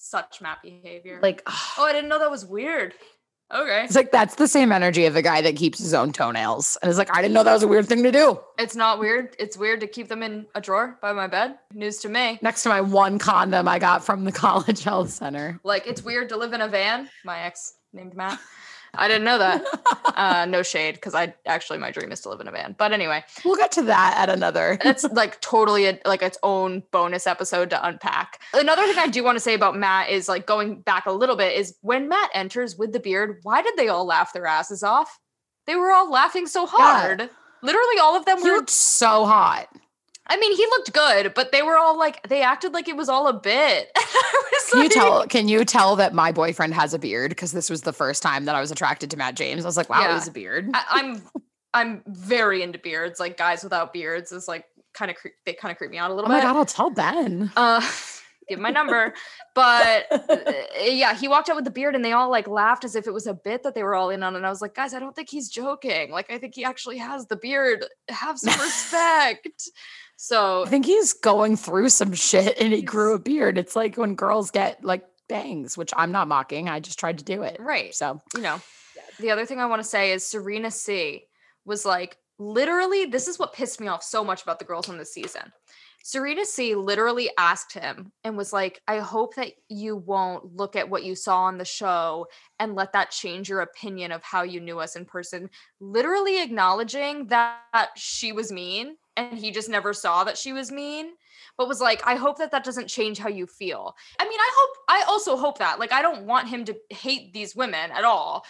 Such 0.08 0.40
Matt 0.40 0.62
behavior. 0.62 1.20
Like, 1.22 1.42
oh, 1.46 1.74
I 1.80 1.92
didn't 1.92 2.08
know 2.08 2.18
that 2.18 2.30
was 2.30 2.46
weird. 2.46 2.94
Okay. 3.52 3.84
It's 3.84 3.94
like 3.94 4.10
that's 4.10 4.36
the 4.36 4.48
same 4.48 4.72
energy 4.72 5.04
of 5.04 5.16
a 5.16 5.22
guy 5.22 5.42
that 5.42 5.54
keeps 5.56 5.78
his 5.78 5.92
own 5.92 6.12
toenails. 6.12 6.78
And 6.80 6.88
it's 6.88 6.98
like, 6.98 7.14
I 7.14 7.20
didn't 7.20 7.34
know 7.34 7.44
that 7.44 7.52
was 7.52 7.62
a 7.62 7.68
weird 7.68 7.86
thing 7.86 8.02
to 8.04 8.10
do. 8.10 8.40
It's 8.58 8.74
not 8.74 8.98
weird. 8.98 9.36
It's 9.38 9.58
weird 9.58 9.80
to 9.80 9.86
keep 9.86 10.08
them 10.08 10.22
in 10.22 10.46
a 10.54 10.62
drawer 10.62 10.98
by 11.02 11.12
my 11.12 11.26
bed. 11.26 11.58
News 11.74 11.98
to 11.98 12.08
me. 12.08 12.38
Next 12.40 12.62
to 12.62 12.70
my 12.70 12.80
one 12.80 13.18
condom 13.18 13.68
I 13.68 13.78
got 13.78 14.02
from 14.02 14.24
the 14.24 14.32
college 14.44 14.82
health 14.82 15.10
center. 15.10 15.60
Like 15.62 15.86
it's 15.86 16.02
weird 16.02 16.30
to 16.30 16.38
live 16.38 16.54
in 16.54 16.62
a 16.62 16.68
van. 16.68 17.10
My 17.22 17.40
ex 17.40 17.74
named 17.92 18.14
Matt. 18.14 18.38
I 18.98 19.08
didn't 19.08 19.24
know 19.24 19.38
that. 19.38 19.64
uh, 20.16 20.46
no 20.46 20.62
shade, 20.62 20.96
because 20.96 21.14
I 21.14 21.34
actually 21.46 21.78
my 21.78 21.90
dream 21.90 22.12
is 22.12 22.20
to 22.22 22.28
live 22.28 22.40
in 22.40 22.48
a 22.48 22.50
van. 22.50 22.74
But 22.78 22.92
anyway, 22.92 23.24
we'll 23.44 23.56
get 23.56 23.72
to 23.72 23.82
that 23.82 24.16
at 24.18 24.28
another. 24.28 24.78
it's 24.84 25.04
like 25.04 25.40
totally 25.40 25.86
a, 25.86 25.98
like 26.04 26.22
its 26.22 26.38
own 26.42 26.82
bonus 26.90 27.26
episode 27.26 27.70
to 27.70 27.86
unpack. 27.86 28.40
Another 28.52 28.86
thing 28.86 28.98
I 28.98 29.06
do 29.06 29.24
want 29.24 29.36
to 29.36 29.40
say 29.40 29.54
about 29.54 29.76
Matt 29.76 30.10
is 30.10 30.28
like 30.28 30.46
going 30.46 30.80
back 30.80 31.06
a 31.06 31.12
little 31.12 31.36
bit 31.36 31.56
is 31.56 31.76
when 31.80 32.08
Matt 32.08 32.30
enters 32.34 32.76
with 32.76 32.92
the 32.92 33.00
beard, 33.00 33.38
why 33.42 33.62
did 33.62 33.74
they 33.76 33.88
all 33.88 34.04
laugh 34.04 34.32
their 34.32 34.46
asses 34.46 34.82
off? 34.82 35.18
They 35.66 35.76
were 35.76 35.92
all 35.92 36.10
laughing 36.10 36.46
so 36.46 36.66
hard. 36.66 37.20
Yeah. 37.20 37.28
Literally, 37.62 37.98
all 38.00 38.16
of 38.16 38.24
them 38.24 38.38
he 38.38 38.50
were 38.50 38.56
looked 38.56 38.70
so 38.70 39.26
hot. 39.26 39.68
I 40.30 40.36
mean, 40.36 40.54
he 40.56 40.64
looked 40.66 40.92
good, 40.92 41.32
but 41.34 41.52
they 41.52 41.62
were 41.62 41.78
all 41.78 41.98
like, 41.98 42.26
they 42.28 42.42
acted 42.42 42.72
like 42.74 42.86
it 42.88 42.96
was 42.96 43.08
all 43.08 43.28
a 43.28 43.32
bit. 43.32 43.90
can 44.70 44.80
like, 44.80 44.82
you 44.82 44.88
tell? 44.88 45.26
Can 45.26 45.48
you 45.48 45.64
tell 45.64 45.96
that 45.96 46.12
my 46.12 46.32
boyfriend 46.32 46.74
has 46.74 46.92
a 46.92 46.98
beard? 46.98 47.30
Because 47.30 47.52
this 47.52 47.70
was 47.70 47.82
the 47.82 47.92
first 47.92 48.22
time 48.22 48.44
that 48.44 48.54
I 48.54 48.60
was 48.60 48.70
attracted 48.70 49.10
to 49.10 49.16
Matt 49.16 49.36
James. 49.36 49.64
I 49.64 49.68
was 49.68 49.76
like, 49.76 49.88
wow, 49.88 50.00
yeah. 50.00 50.08
he 50.08 50.12
has 50.14 50.28
a 50.28 50.32
beard. 50.32 50.70
I, 50.74 50.84
I'm, 50.90 51.22
I'm 51.72 52.02
very 52.06 52.62
into 52.62 52.78
beards. 52.78 53.20
Like 53.20 53.36
guys 53.36 53.62
without 53.62 53.92
beards 53.92 54.32
is 54.32 54.48
like 54.48 54.64
kind 54.94 55.10
of 55.10 55.16
cre- 55.16 55.28
they 55.46 55.54
kind 55.54 55.72
of 55.72 55.78
creep 55.78 55.90
me 55.90 55.98
out 55.98 56.10
a 56.10 56.14
little 56.14 56.30
oh 56.30 56.34
bit. 56.34 56.38
my 56.38 56.42
god, 56.42 56.56
I'll 56.56 56.66
tell 56.66 56.90
Ben. 56.90 57.50
Uh, 57.56 57.80
give 58.48 58.58
my 58.58 58.70
number. 58.70 59.14
but 59.54 60.06
uh, 60.10 60.52
yeah, 60.82 61.14
he 61.14 61.28
walked 61.28 61.48
out 61.48 61.56
with 61.56 61.64
the 61.64 61.70
beard 61.70 61.94
and 61.94 62.04
they 62.04 62.12
all 62.12 62.30
like 62.30 62.48
laughed 62.48 62.84
as 62.84 62.96
if 62.96 63.06
it 63.06 63.12
was 63.12 63.26
a 63.26 63.34
bit 63.34 63.62
that 63.62 63.74
they 63.74 63.82
were 63.82 63.94
all 63.94 64.10
in 64.10 64.22
on. 64.22 64.36
And 64.36 64.46
I 64.46 64.50
was 64.50 64.62
like, 64.62 64.74
guys, 64.74 64.94
I 64.94 64.98
don't 64.98 65.14
think 65.14 65.28
he's 65.28 65.48
joking. 65.48 66.10
Like, 66.10 66.30
I 66.30 66.38
think 66.38 66.54
he 66.54 66.64
actually 66.64 66.98
has 66.98 67.26
the 67.26 67.36
beard. 67.36 67.84
Have 68.08 68.38
some 68.38 68.58
respect. 68.60 69.70
So 70.20 70.64
I 70.64 70.68
think 70.68 70.84
he's 70.84 71.12
going 71.12 71.56
through 71.56 71.90
some 71.90 72.12
shit 72.12 72.60
and 72.60 72.72
he 72.72 72.82
grew 72.82 73.14
a 73.14 73.20
beard. 73.20 73.56
It's 73.56 73.76
like 73.76 73.96
when 73.96 74.16
girls 74.16 74.50
get 74.50 74.84
like 74.84 75.04
bangs, 75.28 75.78
which 75.78 75.92
I'm 75.96 76.10
not 76.10 76.26
mocking. 76.26 76.68
I 76.68 76.80
just 76.80 76.98
tried 76.98 77.18
to 77.18 77.24
do 77.24 77.42
it. 77.44 77.56
Right. 77.60 77.94
So, 77.94 78.20
you 78.34 78.42
know, 78.42 78.60
the 79.20 79.30
other 79.30 79.46
thing 79.46 79.60
I 79.60 79.66
want 79.66 79.80
to 79.80 79.88
say 79.88 80.10
is 80.10 80.26
Serena 80.26 80.72
C 80.72 81.26
was 81.64 81.84
like, 81.84 82.18
literally, 82.40 83.04
this 83.04 83.28
is 83.28 83.38
what 83.38 83.52
pissed 83.52 83.80
me 83.80 83.86
off 83.86 84.02
so 84.02 84.24
much 84.24 84.42
about 84.42 84.58
the 84.58 84.64
girls 84.64 84.88
on 84.88 84.98
this 84.98 85.14
season. 85.14 85.52
Serena 86.02 86.44
C 86.44 86.74
literally 86.74 87.30
asked 87.38 87.72
him 87.72 88.10
and 88.24 88.36
was 88.36 88.52
like, 88.52 88.80
I 88.88 88.98
hope 88.98 89.36
that 89.36 89.52
you 89.68 89.96
won't 89.96 90.56
look 90.56 90.74
at 90.74 90.88
what 90.88 91.04
you 91.04 91.14
saw 91.14 91.42
on 91.42 91.58
the 91.58 91.64
show 91.64 92.26
and 92.58 92.74
let 92.74 92.92
that 92.92 93.12
change 93.12 93.48
your 93.48 93.60
opinion 93.60 94.10
of 94.10 94.24
how 94.24 94.42
you 94.42 94.60
knew 94.60 94.80
us 94.80 94.96
in 94.96 95.04
person. 95.04 95.48
Literally 95.78 96.42
acknowledging 96.42 97.26
that 97.28 97.90
she 97.96 98.32
was 98.32 98.50
mean 98.50 98.96
and 99.18 99.38
he 99.38 99.50
just 99.50 99.68
never 99.68 99.92
saw 99.92 100.24
that 100.24 100.38
she 100.38 100.52
was 100.52 100.70
mean 100.70 101.10
but 101.56 101.68
was 101.68 101.80
like 101.80 102.00
i 102.06 102.14
hope 102.14 102.38
that 102.38 102.50
that 102.52 102.64
doesn't 102.64 102.88
change 102.88 103.18
how 103.18 103.28
you 103.28 103.46
feel. 103.46 103.94
I 104.18 104.24
mean 104.24 104.38
i 104.38 104.50
hope 104.54 104.76
i 104.88 105.04
also 105.08 105.36
hope 105.36 105.58
that 105.58 105.78
like 105.78 105.92
i 105.92 106.02
don't 106.02 106.26
want 106.26 106.48
him 106.48 106.64
to 106.66 106.76
hate 106.90 107.32
these 107.32 107.56
women 107.56 107.90
at 107.90 108.04
all 108.04 108.44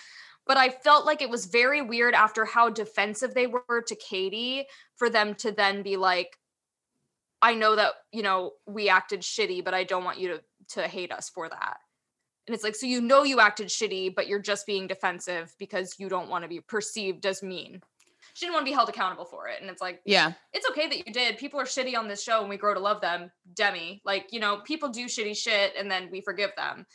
but 0.46 0.56
i 0.56 0.68
felt 0.68 1.06
like 1.06 1.22
it 1.22 1.30
was 1.30 1.46
very 1.46 1.82
weird 1.82 2.14
after 2.14 2.44
how 2.44 2.68
defensive 2.68 3.34
they 3.34 3.46
were 3.46 3.82
to 3.86 3.96
katie 3.96 4.66
for 4.96 5.10
them 5.10 5.34
to 5.34 5.52
then 5.52 5.82
be 5.82 5.96
like 5.96 6.36
i 7.42 7.54
know 7.54 7.74
that 7.76 7.94
you 8.12 8.22
know 8.22 8.52
we 8.66 8.88
acted 8.88 9.20
shitty 9.20 9.64
but 9.64 9.74
i 9.74 9.84
don't 9.84 10.04
want 10.04 10.18
you 10.18 10.28
to 10.28 10.40
to 10.68 10.82
hate 10.82 11.12
us 11.12 11.28
for 11.28 11.48
that. 11.48 11.78
And 12.46 12.54
it's 12.54 12.64
like 12.64 12.76
so 12.76 12.86
you 12.86 13.00
know 13.00 13.24
you 13.24 13.40
acted 13.40 13.68
shitty 13.68 14.14
but 14.14 14.26
you're 14.26 14.38
just 14.38 14.66
being 14.66 14.86
defensive 14.86 15.54
because 15.58 15.96
you 15.98 16.08
don't 16.08 16.30
want 16.30 16.44
to 16.44 16.48
be 16.48 16.60
perceived 16.60 17.26
as 17.26 17.42
mean 17.42 17.82
she 18.38 18.46
didn't 18.46 18.54
want 18.54 18.66
to 18.66 18.70
be 18.70 18.74
held 18.74 18.88
accountable 18.88 19.24
for 19.24 19.48
it. 19.48 19.60
And 19.60 19.68
it's 19.68 19.82
like, 19.82 20.00
yeah, 20.04 20.34
it's 20.52 20.68
okay 20.70 20.86
that 20.86 21.04
you 21.04 21.12
did. 21.12 21.38
People 21.38 21.58
are 21.58 21.64
shitty 21.64 21.98
on 21.98 22.06
this 22.06 22.22
show 22.22 22.38
and 22.38 22.48
we 22.48 22.56
grow 22.56 22.72
to 22.72 22.78
love 22.78 23.00
them. 23.00 23.32
Demi, 23.52 24.00
like, 24.04 24.28
you 24.30 24.38
know, 24.38 24.60
people 24.64 24.90
do 24.90 25.06
shitty 25.06 25.36
shit 25.36 25.72
and 25.76 25.90
then 25.90 26.08
we 26.12 26.20
forgive 26.20 26.50
them. 26.56 26.86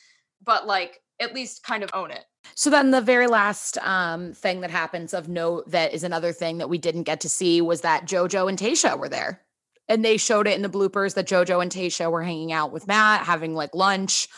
But 0.41 0.65
like, 0.65 1.01
at 1.19 1.33
least 1.33 1.61
kind 1.63 1.83
of 1.83 1.89
own 1.93 2.11
it. 2.11 2.23
So 2.55 2.69
then 2.69 2.91
the 2.91 3.01
very 3.01 3.27
last 3.27 3.77
um, 3.79 4.31
thing 4.31 4.61
that 4.61 4.71
happens 4.71 5.13
of 5.13 5.27
note 5.27 5.69
that 5.69 5.93
is 5.93 6.05
another 6.05 6.31
thing 6.31 6.59
that 6.59 6.69
we 6.69 6.77
didn't 6.77 7.03
get 7.03 7.19
to 7.21 7.29
see 7.29 7.59
was 7.59 7.81
that 7.81 8.05
Jojo 8.05 8.47
and 8.47 8.57
Tayshia 8.57 8.97
were 8.97 9.09
there. 9.09 9.41
And 9.89 10.03
they 10.05 10.15
showed 10.15 10.47
it 10.47 10.55
in 10.55 10.61
the 10.61 10.69
bloopers 10.69 11.15
that 11.15 11.27
Jojo 11.27 11.61
and 11.61 11.69
Tayshia 11.69 12.09
were 12.09 12.23
hanging 12.23 12.53
out 12.53 12.71
with 12.71 12.87
Matt, 12.87 13.25
having 13.25 13.53
like 13.53 13.75
lunch 13.75 14.29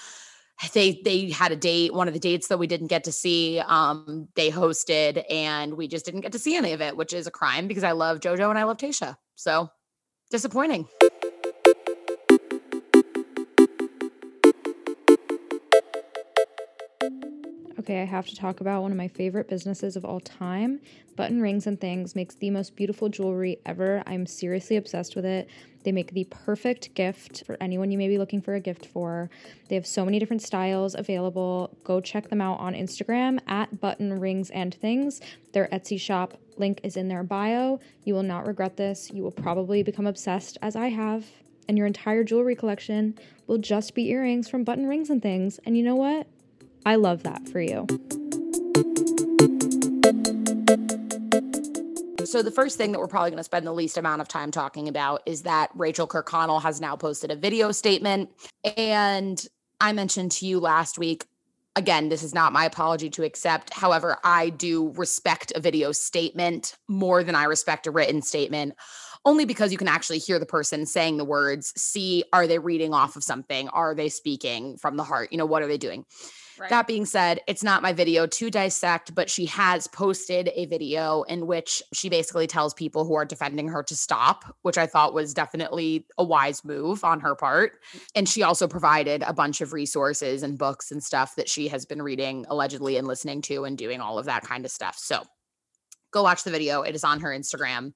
they 0.74 1.02
they 1.04 1.30
had 1.30 1.52
a 1.52 1.56
date 1.56 1.94
one 1.94 2.08
of 2.08 2.14
the 2.14 2.20
dates 2.20 2.48
that 2.48 2.58
we 2.58 2.68
didn't 2.68 2.88
get 2.88 3.04
to 3.04 3.12
see 3.12 3.60
um 3.60 4.28
they 4.36 4.50
hosted 4.50 5.24
and 5.30 5.76
we 5.76 5.88
just 5.88 6.06
didn't 6.06 6.22
get 6.22 6.32
to 6.32 6.40
see 6.40 6.56
any 6.56 6.74
of 6.74 6.82
it 6.82 6.96
which 6.96 7.14
is 7.14 7.28
a 7.28 7.32
crime 7.32 7.68
because 7.68 7.84
i 7.84 7.92
love 7.92 8.20
jojo 8.20 8.50
and 8.50 8.58
i 8.58 8.64
love 8.64 8.78
tayshia 8.78 9.16
so 9.36 9.70
disappointing 10.32 10.88
Okay, 17.86 18.02
I 18.02 18.06
have 18.06 18.26
to 18.26 18.36
talk 18.36 18.62
about 18.62 18.82
one 18.82 18.90
of 18.90 18.98
my 18.98 19.08
favorite 19.08 19.48
businesses 19.48 19.96
of 19.96 20.04
all 20.04 20.20
time. 20.20 20.80
Button 21.16 21.40
Rings 21.40 21.68
and 21.68 21.80
Things 21.80 22.16
makes 22.16 22.34
the 22.34 22.50
most 22.50 22.76
beautiful 22.76 23.10
jewelry 23.10 23.60
ever. 23.64 24.02
I'm 24.08 24.26
seriously 24.26 24.78
obsessed 24.78 25.16
with 25.16 25.24
it. 25.24 25.48
They 25.84 25.92
make 25.92 26.12
the 26.12 26.24
perfect 26.32 26.96
gift 26.96 27.44
for 27.46 27.58
anyone 27.62 27.92
you 27.92 28.00
may 28.00 28.08
be 28.08 28.18
looking 28.18 28.42
for 28.42 28.56
a 28.56 28.60
gift 28.60 28.88
for. 28.88 29.30
They 29.70 29.76
have 29.76 29.86
so 29.86 30.04
many 30.04 30.18
different 30.18 30.42
styles 30.42 30.96
available. 30.96 31.78
Go 31.84 32.02
check 32.02 32.28
them 32.28 32.42
out 32.42 32.60
on 32.60 32.74
Instagram 32.74 33.40
at 33.46 33.80
Button 33.80 34.20
Rings 34.20 34.50
and 34.50 34.74
Things. 34.74 35.22
Their 35.52 35.68
Etsy 35.68 36.02
shop 36.02 36.40
link 36.58 36.80
is 36.82 36.98
in 36.98 37.08
their 37.08 37.22
bio. 37.22 37.80
You 38.04 38.16
will 38.16 38.24
not 38.24 38.48
regret 38.48 38.78
this. 38.78 39.12
You 39.14 39.22
will 39.22 39.30
probably 39.30 39.84
become 39.84 40.08
obsessed 40.08 40.58
as 40.64 40.76
I 40.76 40.88
have. 40.88 41.28
And 41.68 41.78
your 41.78 41.86
entire 41.86 42.24
jewelry 42.24 42.56
collection 42.56 43.20
will 43.46 43.60
just 43.60 43.94
be 43.94 44.10
earrings 44.10 44.50
from 44.50 44.64
Button 44.64 44.88
Rings 44.88 45.12
and 45.12 45.22
Things. 45.22 45.60
And 45.68 45.78
you 45.78 45.84
know 45.84 45.96
what? 45.96 46.26
I 46.86 46.96
love 46.96 47.24
that 47.24 47.48
for 47.50 47.60
you. 47.60 47.88
So, 52.26 52.44
the 52.44 52.52
first 52.52 52.78
thing 52.78 52.92
that 52.92 53.00
we're 53.00 53.08
probably 53.08 53.32
going 53.32 53.38
to 53.38 53.44
spend 53.44 53.66
the 53.66 53.74
least 53.74 53.98
amount 53.98 54.22
of 54.22 54.28
time 54.28 54.52
talking 54.52 54.88
about 54.88 55.22
is 55.26 55.44
that 55.44 55.72
Rachel 55.74 56.08
Kirkconnell 56.08 56.62
has 56.62 56.82
now 56.82 56.96
posted 56.96 57.32
a 57.32 57.36
video 57.36 57.72
statement. 57.72 58.30
And 58.78 59.44
I 59.80 59.94
mentioned 59.94 60.32
to 60.34 60.46
you 60.46 60.60
last 60.60 60.98
week, 60.98 61.26
again, 61.76 62.10
this 62.10 62.24
is 62.24 62.34
not 62.34 62.54
my 62.54 62.66
apology 62.66 63.10
to 63.12 63.24
accept. 63.24 63.74
However, 63.74 64.18
I 64.24 64.50
do 64.50 64.92
respect 64.96 65.54
a 65.56 65.60
video 65.60 65.92
statement 65.92 66.76
more 66.88 67.24
than 67.24 67.36
I 67.36 67.46
respect 67.46 67.88
a 67.88 67.92
written 67.92 68.22
statement, 68.22 68.76
only 69.24 69.46
because 69.46 69.72
you 69.72 69.78
can 69.78 69.88
actually 69.88 70.20
hear 70.20 70.38
the 70.38 70.46
person 70.46 70.86
saying 70.86 71.18
the 71.18 71.26
words, 71.26 71.74
see, 71.78 72.24
are 72.34 72.48
they 72.48 72.60
reading 72.60 72.94
off 72.94 73.16
of 73.16 73.24
something? 73.24 73.70
Are 73.70 73.96
they 73.96 74.10
speaking 74.10 74.78
from 74.78 74.98
the 74.98 75.04
heart? 75.04 75.32
You 75.32 75.38
know, 75.38 75.46
what 75.46 75.64
are 75.64 75.68
they 75.68 75.78
doing? 75.78 76.06
Right. 76.58 76.70
That 76.70 76.88
being 76.88 77.06
said, 77.06 77.42
it's 77.48 77.64
not 77.64 77.82
my 77.82 77.92
video 77.92 78.26
to 78.28 78.50
dissect, 78.50 79.14
but 79.14 79.30
she 79.30 79.46
has 79.48 79.88
posted 79.88 80.50
a 80.56 80.66
video 80.66 81.24
in 81.24 81.48
which 81.48 81.84
she 81.94 82.10
basically 82.10 82.48
tells 82.48 82.74
people 82.74 83.06
who 83.06 83.14
are 83.16 83.26
defending 83.26 83.68
her 83.68 83.84
to 83.84 83.96
stop, 83.96 84.56
which 84.62 84.78
I 84.78 84.86
thought 84.86 85.14
was 85.14 85.34
definitely 85.34 86.06
a 86.18 86.24
wise 86.24 86.64
move 86.64 87.04
on 87.04 87.20
her 87.20 87.36
part. 87.36 87.74
And 88.16 88.28
she 88.28 88.44
also 88.44 88.68
provided 88.68 89.24
a 89.28 89.34
bunch 89.34 89.62
of 89.62 89.74
resources 89.74 90.44
and 90.44 90.58
books 90.58 90.92
and 90.92 91.04
stuff 91.04 91.36
that 91.36 91.50
she 91.50 91.68
has 91.68 91.86
been 91.86 92.02
reading 92.02 92.46
allegedly 92.50 92.98
and 92.98 93.08
listening 93.08 93.42
to 93.44 93.66
and 93.66 93.78
doing 93.78 94.00
all 94.00 94.18
of 94.18 94.26
that 94.26 94.44
kind 94.44 94.66
of 94.66 94.72
stuff. 94.72 94.96
So 94.98 95.24
go 96.12 96.24
watch 96.24 96.44
the 96.44 96.52
video. 96.52 96.84
It 96.84 96.96
is 96.96 97.04
on 97.04 97.20
her 97.20 97.30
Instagram. 97.30 97.94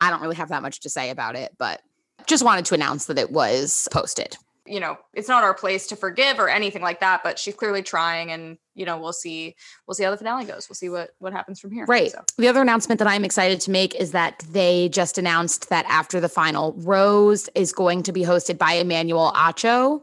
I 0.00 0.10
don't 0.10 0.22
really 0.22 0.36
have 0.36 0.50
that 0.50 0.62
much 0.62 0.80
to 0.80 0.88
say 0.88 1.10
about 1.10 1.36
it, 1.36 1.56
but 1.58 1.82
just 2.26 2.44
wanted 2.44 2.66
to 2.66 2.74
announce 2.74 3.06
that 3.06 3.18
it 3.18 3.32
was 3.32 3.88
posted 3.90 4.36
you 4.70 4.78
know 4.78 4.96
it's 5.12 5.28
not 5.28 5.42
our 5.42 5.52
place 5.52 5.86
to 5.88 5.96
forgive 5.96 6.38
or 6.38 6.48
anything 6.48 6.80
like 6.80 7.00
that 7.00 7.22
but 7.24 7.38
she's 7.38 7.54
clearly 7.54 7.82
trying 7.82 8.30
and 8.30 8.56
you 8.74 8.86
know 8.86 8.96
we'll 8.98 9.12
see 9.12 9.56
we'll 9.86 9.94
see 9.94 10.04
how 10.04 10.10
the 10.10 10.16
finale 10.16 10.44
goes 10.44 10.68
we'll 10.68 10.76
see 10.76 10.88
what 10.88 11.10
what 11.18 11.32
happens 11.32 11.58
from 11.58 11.72
here 11.72 11.84
right 11.86 12.12
so. 12.12 12.22
the 12.38 12.46
other 12.46 12.62
announcement 12.62 12.98
that 12.98 13.08
i'm 13.08 13.24
excited 13.24 13.60
to 13.60 13.70
make 13.70 13.94
is 13.96 14.12
that 14.12 14.42
they 14.50 14.88
just 14.90 15.18
announced 15.18 15.68
that 15.70 15.84
after 15.88 16.20
the 16.20 16.28
final 16.28 16.72
rose 16.78 17.48
is 17.54 17.72
going 17.72 18.02
to 18.02 18.12
be 18.12 18.22
hosted 18.22 18.56
by 18.56 18.72
emmanuel 18.72 19.32
acho 19.34 20.00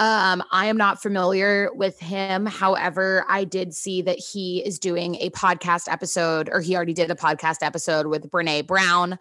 Um, 0.00 0.44
I 0.52 0.66
am 0.66 0.76
not 0.76 1.02
familiar 1.02 1.70
with 1.74 1.98
him. 1.98 2.46
However, 2.46 3.24
I 3.28 3.42
did 3.42 3.74
see 3.74 4.00
that 4.02 4.16
he 4.16 4.64
is 4.64 4.78
doing 4.78 5.16
a 5.16 5.30
podcast 5.30 5.90
episode, 5.90 6.48
or 6.52 6.60
he 6.60 6.76
already 6.76 6.94
did 6.94 7.10
a 7.10 7.16
podcast 7.16 7.62
episode 7.62 8.06
with 8.06 8.30
Brene 8.30 8.64
Brown 8.64 9.18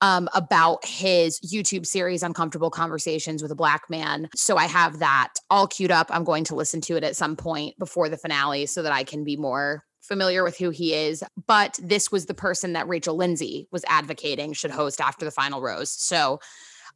um, 0.00 0.28
about 0.34 0.84
his 0.84 1.40
YouTube 1.40 1.86
series, 1.86 2.22
Uncomfortable 2.22 2.70
Conversations 2.70 3.42
with 3.42 3.50
a 3.50 3.56
Black 3.56 3.88
Man. 3.90 4.28
So 4.34 4.56
I 4.56 4.66
have 4.66 4.98
that 4.98 5.34
all 5.50 5.66
queued 5.66 5.90
up. 5.90 6.08
I'm 6.10 6.24
going 6.24 6.44
to 6.44 6.54
listen 6.54 6.80
to 6.82 6.96
it 6.96 7.04
at 7.04 7.16
some 7.16 7.36
point 7.36 7.78
before 7.78 8.08
the 8.08 8.18
finale 8.18 8.66
so 8.66 8.82
that 8.82 8.92
I 8.92 9.04
can 9.04 9.24
be 9.24 9.36
more 9.36 9.84
familiar 10.00 10.42
with 10.42 10.56
who 10.56 10.70
he 10.70 10.94
is. 10.94 11.22
But 11.46 11.78
this 11.82 12.10
was 12.10 12.26
the 12.26 12.34
person 12.34 12.72
that 12.72 12.88
Rachel 12.88 13.16
Lindsay 13.16 13.68
was 13.70 13.84
advocating 13.88 14.52
should 14.52 14.70
host 14.70 15.00
after 15.00 15.24
the 15.24 15.30
final 15.30 15.60
rose. 15.60 15.90
So 15.90 16.40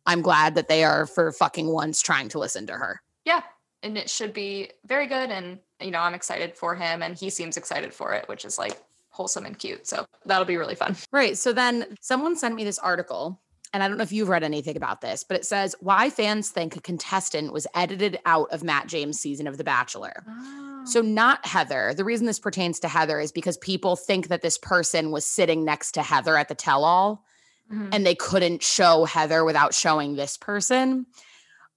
I'm 0.06 0.22
glad 0.22 0.54
that 0.54 0.68
they 0.68 0.84
are 0.84 1.06
for 1.06 1.32
fucking 1.32 1.68
once 1.68 2.02
trying 2.02 2.28
to 2.30 2.38
listen 2.38 2.66
to 2.66 2.74
her 2.74 3.00
yeah, 3.24 3.42
and 3.82 3.96
it 3.98 4.08
should 4.08 4.32
be 4.32 4.70
very 4.86 5.06
good. 5.06 5.30
And 5.30 5.58
you 5.80 5.90
know, 5.90 6.00
I'm 6.00 6.14
excited 6.14 6.56
for 6.56 6.74
him, 6.74 7.02
and 7.02 7.16
he 7.16 7.30
seems 7.30 7.56
excited 7.56 7.92
for 7.92 8.12
it, 8.12 8.28
which 8.28 8.44
is 8.44 8.58
like 8.58 8.80
wholesome 9.14 9.46
and 9.46 9.56
cute. 9.56 9.86
So 9.86 10.04
that'll 10.26 10.44
be 10.44 10.56
really 10.56 10.74
fun. 10.74 10.96
Right. 11.12 11.38
So 11.38 11.52
then 11.52 11.96
someone 12.00 12.36
sent 12.36 12.56
me 12.56 12.64
this 12.64 12.80
article. 12.80 13.40
And 13.72 13.82
I 13.82 13.88
don't 13.88 13.96
know 13.96 14.04
if 14.04 14.12
you've 14.12 14.28
read 14.28 14.44
anything 14.44 14.76
about 14.76 15.00
this, 15.00 15.24
but 15.24 15.36
it 15.36 15.44
says 15.44 15.74
why 15.80 16.08
fans 16.08 16.50
think 16.50 16.76
a 16.76 16.80
contestant 16.80 17.52
was 17.52 17.66
edited 17.74 18.20
out 18.24 18.48
of 18.52 18.62
Matt 18.62 18.86
James' 18.86 19.18
season 19.18 19.48
of 19.48 19.58
The 19.58 19.64
Bachelor. 19.64 20.24
Oh. 20.28 20.82
So, 20.84 21.00
not 21.00 21.44
Heather. 21.44 21.92
The 21.92 22.04
reason 22.04 22.26
this 22.26 22.38
pertains 22.38 22.78
to 22.80 22.88
Heather 22.88 23.18
is 23.18 23.32
because 23.32 23.56
people 23.56 23.96
think 23.96 24.28
that 24.28 24.42
this 24.42 24.58
person 24.58 25.10
was 25.10 25.26
sitting 25.26 25.64
next 25.64 25.92
to 25.92 26.02
Heather 26.02 26.36
at 26.36 26.46
the 26.48 26.54
tell 26.54 26.84
all 26.84 27.24
mm-hmm. 27.72 27.88
and 27.92 28.06
they 28.06 28.14
couldn't 28.14 28.62
show 28.62 29.04
Heather 29.04 29.44
without 29.44 29.74
showing 29.74 30.14
this 30.14 30.36
person. 30.36 31.06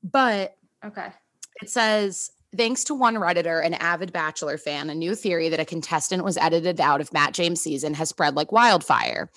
But 0.03 0.55
okay. 0.85 1.07
It 1.61 1.69
says, 1.69 2.29
Thanks 2.57 2.83
to 2.85 2.95
one 2.95 3.15
Redditor, 3.15 3.63
an 3.63 3.75
avid 3.75 4.11
Bachelor 4.11 4.57
fan, 4.57 4.89
a 4.89 4.95
new 4.95 5.13
theory 5.13 5.47
that 5.49 5.59
a 5.59 5.65
contestant 5.65 6.23
was 6.23 6.37
edited 6.37 6.81
out 6.81 7.01
of 7.01 7.13
Matt 7.13 7.35
James' 7.35 7.61
season 7.61 7.93
has 7.93 8.09
spread 8.09 8.35
like 8.35 8.51
wildfire. 8.51 9.29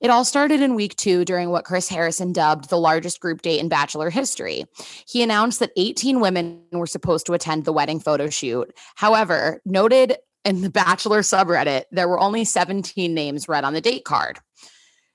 It 0.00 0.10
all 0.10 0.22
started 0.22 0.60
in 0.60 0.74
week 0.74 0.94
two 0.96 1.24
during 1.24 1.48
what 1.48 1.64
Chris 1.64 1.88
Harrison 1.88 2.34
dubbed 2.34 2.68
the 2.68 2.76
largest 2.76 3.20
group 3.20 3.40
date 3.40 3.58
in 3.58 3.70
Bachelor 3.70 4.10
history. 4.10 4.66
He 5.08 5.22
announced 5.22 5.60
that 5.60 5.72
18 5.76 6.20
women 6.20 6.60
were 6.70 6.86
supposed 6.86 7.24
to 7.26 7.32
attend 7.32 7.64
the 7.64 7.72
wedding 7.72 8.00
photo 8.00 8.28
shoot. 8.28 8.70
However, 8.96 9.62
noted 9.64 10.18
in 10.44 10.60
the 10.60 10.70
Bachelor 10.70 11.22
subreddit, 11.22 11.84
there 11.90 12.06
were 12.06 12.20
only 12.20 12.44
17 12.44 13.14
names 13.14 13.48
read 13.48 13.64
on 13.64 13.72
the 13.72 13.80
date 13.80 14.04
card. 14.04 14.40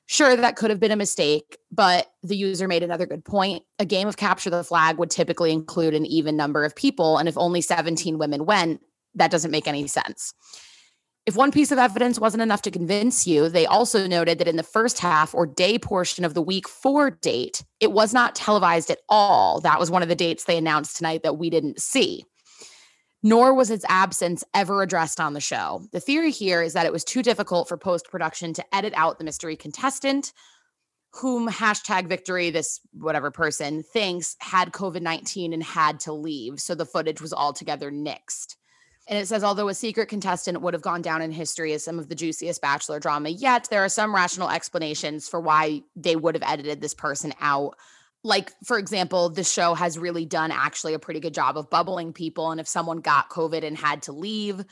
Sure, 0.05 0.35
that 0.35 0.55
could 0.55 0.69
have 0.69 0.79
been 0.79 0.91
a 0.91 0.97
mistake, 0.97 1.57
but 1.71 2.11
the 2.23 2.35
user 2.35 2.67
made 2.67 2.83
another 2.83 3.05
good 3.05 3.23
point. 3.23 3.63
A 3.79 3.85
game 3.85 4.07
of 4.07 4.17
capture 4.17 4.49
the 4.49 4.63
flag 4.63 4.97
would 4.97 5.09
typically 5.09 5.51
include 5.51 5.93
an 5.93 6.05
even 6.05 6.35
number 6.35 6.65
of 6.65 6.75
people. 6.75 7.17
And 7.17 7.29
if 7.29 7.37
only 7.37 7.61
17 7.61 8.17
women 8.17 8.45
went, 8.45 8.81
that 9.15 9.31
doesn't 9.31 9.51
make 9.51 9.67
any 9.67 9.87
sense. 9.87 10.33
If 11.25 11.37
one 11.37 11.51
piece 11.51 11.71
of 11.71 11.77
evidence 11.77 12.19
wasn't 12.19 12.43
enough 12.43 12.61
to 12.63 12.71
convince 12.71 13.25
you, 13.25 13.47
they 13.47 13.65
also 13.65 14.07
noted 14.07 14.39
that 14.39 14.47
in 14.47 14.57
the 14.57 14.63
first 14.63 14.99
half 14.99 15.33
or 15.33 15.45
day 15.45 15.79
portion 15.79 16.25
of 16.25 16.33
the 16.33 16.41
week 16.41 16.67
four 16.67 17.11
date, 17.11 17.63
it 17.79 17.93
was 17.93 18.13
not 18.13 18.35
televised 18.35 18.89
at 18.91 18.99
all. 19.07 19.61
That 19.61 19.79
was 19.79 19.89
one 19.89 20.03
of 20.03 20.09
the 20.09 20.15
dates 20.15 20.43
they 20.43 20.57
announced 20.57 20.97
tonight 20.97 21.23
that 21.23 21.37
we 21.37 21.49
didn't 21.49 21.81
see 21.81 22.25
nor 23.23 23.53
was 23.53 23.71
its 23.71 23.85
absence 23.87 24.43
ever 24.53 24.81
addressed 24.81 25.19
on 25.19 25.33
the 25.33 25.39
show. 25.39 25.81
The 25.93 26.01
theory 26.01 26.29
here 26.29 26.61
is 26.61 26.73
that 26.73 26.85
it 26.85 26.91
was 26.91 27.05
too 27.05 27.23
difficult 27.23 27.69
for 27.69 27.77
post 27.77 28.11
production 28.11 28.53
to 28.53 28.75
edit 28.75 28.93
out 28.97 29.17
the 29.17 29.23
mystery 29.23 29.55
contestant, 29.55 30.33
whom 31.13 31.49
hashtag 31.49 32.07
victory, 32.07 32.49
this 32.49 32.81
whatever 32.91 33.31
person 33.31 33.81
thinks 33.81 34.35
had 34.39 34.73
COVID 34.73 35.01
19 35.01 35.53
and 35.53 35.63
had 35.63 36.01
to 36.01 36.11
leave. 36.11 36.59
So 36.59 36.75
the 36.75 36.85
footage 36.85 37.21
was 37.21 37.33
altogether 37.33 37.91
nixed. 37.91 38.57
And 39.07 39.19
it 39.19 39.27
says, 39.27 39.43
although 39.43 39.67
a 39.67 39.73
secret 39.73 40.07
contestant 40.07 40.61
would 40.61 40.73
have 40.73 40.81
gone 40.81 41.01
down 41.01 41.21
in 41.21 41.31
history 41.31 41.73
as 41.73 41.83
some 41.83 41.99
of 41.99 42.07
the 42.07 42.15
juiciest 42.15 42.61
bachelor 42.61 42.99
drama 42.99 43.29
yet, 43.29 43.67
there 43.69 43.83
are 43.83 43.89
some 43.89 44.15
rational 44.15 44.49
explanations 44.49 45.27
for 45.27 45.41
why 45.41 45.83
they 45.95 46.15
would 46.15 46.35
have 46.35 46.43
edited 46.49 46.81
this 46.81 46.93
person 46.93 47.33
out 47.41 47.75
like 48.23 48.51
for 48.63 48.77
example 48.77 49.29
the 49.29 49.43
show 49.43 49.73
has 49.73 49.97
really 49.97 50.25
done 50.25 50.51
actually 50.51 50.93
a 50.93 50.99
pretty 50.99 51.19
good 51.19 51.33
job 51.33 51.57
of 51.57 51.69
bubbling 51.69 52.13
people 52.13 52.51
and 52.51 52.59
if 52.59 52.67
someone 52.67 52.99
got 52.99 53.29
covid 53.29 53.63
and 53.63 53.77
had 53.77 54.01
to 54.01 54.11
leave 54.11 54.63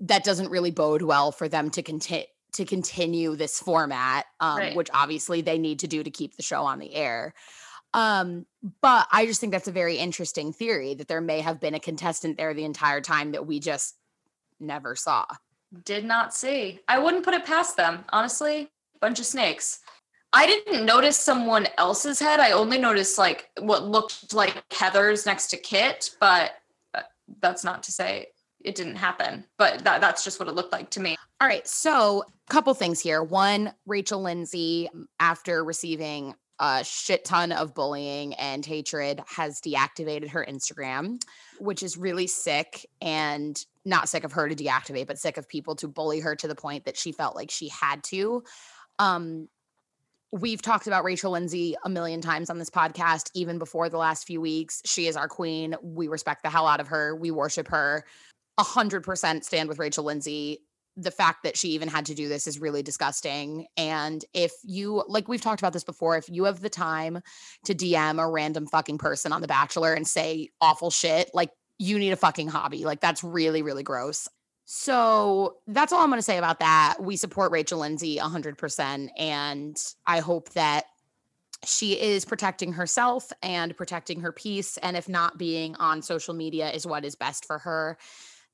that 0.00 0.24
doesn't 0.24 0.50
really 0.50 0.70
bode 0.70 1.02
well 1.02 1.32
for 1.32 1.48
them 1.48 1.70
to 1.70 1.82
continue 1.82 2.26
to 2.52 2.64
continue 2.64 3.36
this 3.36 3.60
format 3.60 4.24
um, 4.40 4.58
right. 4.58 4.76
which 4.76 4.88
obviously 4.94 5.42
they 5.42 5.58
need 5.58 5.80
to 5.80 5.86
do 5.86 6.02
to 6.02 6.10
keep 6.10 6.36
the 6.36 6.42
show 6.42 6.62
on 6.62 6.78
the 6.78 6.94
air. 6.94 7.34
Um, 7.94 8.46
but 8.82 9.06
i 9.12 9.26
just 9.26 9.40
think 9.40 9.52
that's 9.52 9.68
a 9.68 9.72
very 9.72 9.96
interesting 9.96 10.52
theory 10.52 10.94
that 10.94 11.08
there 11.08 11.20
may 11.20 11.40
have 11.40 11.60
been 11.60 11.74
a 11.74 11.80
contestant 11.80 12.36
there 12.36 12.52
the 12.52 12.64
entire 12.64 13.00
time 13.00 13.32
that 13.32 13.46
we 13.46 13.60
just 13.60 13.96
never 14.60 14.96
saw. 14.96 15.24
Did 15.84 16.04
not 16.04 16.34
see. 16.34 16.80
I 16.88 16.98
wouldn't 16.98 17.24
put 17.24 17.34
it 17.34 17.44
past 17.44 17.76
them 17.76 18.04
honestly. 18.10 18.70
Bunch 19.00 19.20
of 19.20 19.26
snakes 19.26 19.80
I 20.32 20.46
didn't 20.46 20.84
notice 20.84 21.18
someone 21.18 21.66
else's 21.78 22.20
head. 22.20 22.40
I 22.40 22.52
only 22.52 22.78
noticed 22.78 23.18
like 23.18 23.50
what 23.60 23.84
looked 23.86 24.34
like 24.34 24.62
Heather's 24.72 25.24
next 25.24 25.48
to 25.48 25.56
Kit, 25.56 26.10
but 26.20 26.52
uh, 26.94 27.02
that's 27.40 27.64
not 27.64 27.82
to 27.84 27.92
say 27.92 28.26
it 28.62 28.74
didn't 28.74 28.96
happen. 28.96 29.44
But 29.56 29.84
that, 29.84 30.00
that's 30.00 30.24
just 30.24 30.38
what 30.38 30.48
it 30.48 30.54
looked 30.54 30.72
like 30.72 30.90
to 30.90 31.00
me. 31.00 31.16
All 31.40 31.48
right. 31.48 31.66
So, 31.66 32.24
a 32.48 32.52
couple 32.52 32.74
things 32.74 33.00
here. 33.00 33.22
One, 33.22 33.72
Rachel 33.86 34.20
Lindsay, 34.20 34.90
after 35.20 35.64
receiving 35.64 36.34
a 36.60 36.82
shit 36.84 37.24
ton 37.24 37.52
of 37.52 37.74
bullying 37.74 38.34
and 38.34 38.66
hatred, 38.66 39.22
has 39.28 39.60
deactivated 39.60 40.30
her 40.30 40.44
Instagram, 40.48 41.22
which 41.58 41.82
is 41.82 41.96
really 41.96 42.26
sick 42.26 42.84
and 43.00 43.64
not 43.84 44.08
sick 44.08 44.24
of 44.24 44.32
her 44.32 44.48
to 44.48 44.56
deactivate, 44.56 45.06
but 45.06 45.18
sick 45.18 45.36
of 45.36 45.48
people 45.48 45.76
to 45.76 45.88
bully 45.88 46.20
her 46.20 46.34
to 46.36 46.48
the 46.48 46.54
point 46.54 46.84
that 46.84 46.96
she 46.96 47.12
felt 47.12 47.36
like 47.36 47.50
she 47.50 47.68
had 47.68 48.02
to. 48.04 48.42
Um, 48.98 49.48
we've 50.32 50.62
talked 50.62 50.86
about 50.86 51.04
Rachel 51.04 51.32
Lindsay 51.32 51.74
a 51.84 51.88
million 51.88 52.20
times 52.20 52.50
on 52.50 52.58
this 52.58 52.70
podcast, 52.70 53.30
even 53.34 53.58
before 53.58 53.88
the 53.88 53.98
last 53.98 54.26
few 54.26 54.40
weeks. 54.40 54.82
She 54.84 55.06
is 55.06 55.16
our 55.16 55.28
queen. 55.28 55.74
We 55.82 56.08
respect 56.08 56.42
the 56.42 56.50
hell 56.50 56.66
out 56.66 56.80
of 56.80 56.88
her. 56.88 57.16
We 57.16 57.30
worship 57.30 57.68
her. 57.68 58.04
A 58.58 58.62
hundred 58.62 59.04
percent 59.04 59.44
stand 59.44 59.68
with 59.68 59.78
Rachel 59.78 60.04
Lindsay. 60.04 60.58
The 60.96 61.10
fact 61.12 61.44
that 61.44 61.56
she 61.56 61.68
even 61.70 61.88
had 61.88 62.06
to 62.06 62.14
do 62.14 62.28
this 62.28 62.46
is 62.46 62.58
really 62.58 62.82
disgusting. 62.82 63.66
And 63.76 64.24
if 64.34 64.52
you, 64.64 65.04
like 65.06 65.28
we've 65.28 65.40
talked 65.40 65.62
about 65.62 65.72
this 65.72 65.84
before, 65.84 66.16
if 66.16 66.28
you 66.28 66.44
have 66.44 66.60
the 66.60 66.68
time 66.68 67.20
to 67.66 67.74
DM 67.74 68.20
a 68.20 68.28
random 68.28 68.66
fucking 68.66 68.98
person 68.98 69.32
on 69.32 69.40
The 69.40 69.46
Bachelor 69.46 69.94
and 69.94 70.06
say 70.06 70.48
awful 70.60 70.90
shit, 70.90 71.30
like 71.32 71.50
you 71.78 72.00
need 72.00 72.10
a 72.10 72.16
fucking 72.16 72.48
hobby. 72.48 72.84
Like 72.84 73.00
that's 73.00 73.22
really, 73.22 73.62
really 73.62 73.84
gross. 73.84 74.28
So 74.70 75.56
that's 75.66 75.94
all 75.94 76.02
I'm 76.02 76.10
going 76.10 76.18
to 76.18 76.22
say 76.22 76.36
about 76.36 76.60
that. 76.60 76.96
We 77.00 77.16
support 77.16 77.52
Rachel 77.52 77.78
Lindsay 77.78 78.18
100%. 78.18 79.08
And 79.16 79.82
I 80.06 80.20
hope 80.20 80.50
that 80.50 80.84
she 81.64 81.98
is 81.98 82.26
protecting 82.26 82.74
herself 82.74 83.32
and 83.42 83.74
protecting 83.74 84.20
her 84.20 84.30
peace. 84.30 84.76
And 84.76 84.94
if 84.94 85.08
not 85.08 85.38
being 85.38 85.74
on 85.76 86.02
social 86.02 86.34
media 86.34 86.70
is 86.70 86.86
what 86.86 87.06
is 87.06 87.14
best 87.14 87.46
for 87.46 87.56
her, 87.60 87.96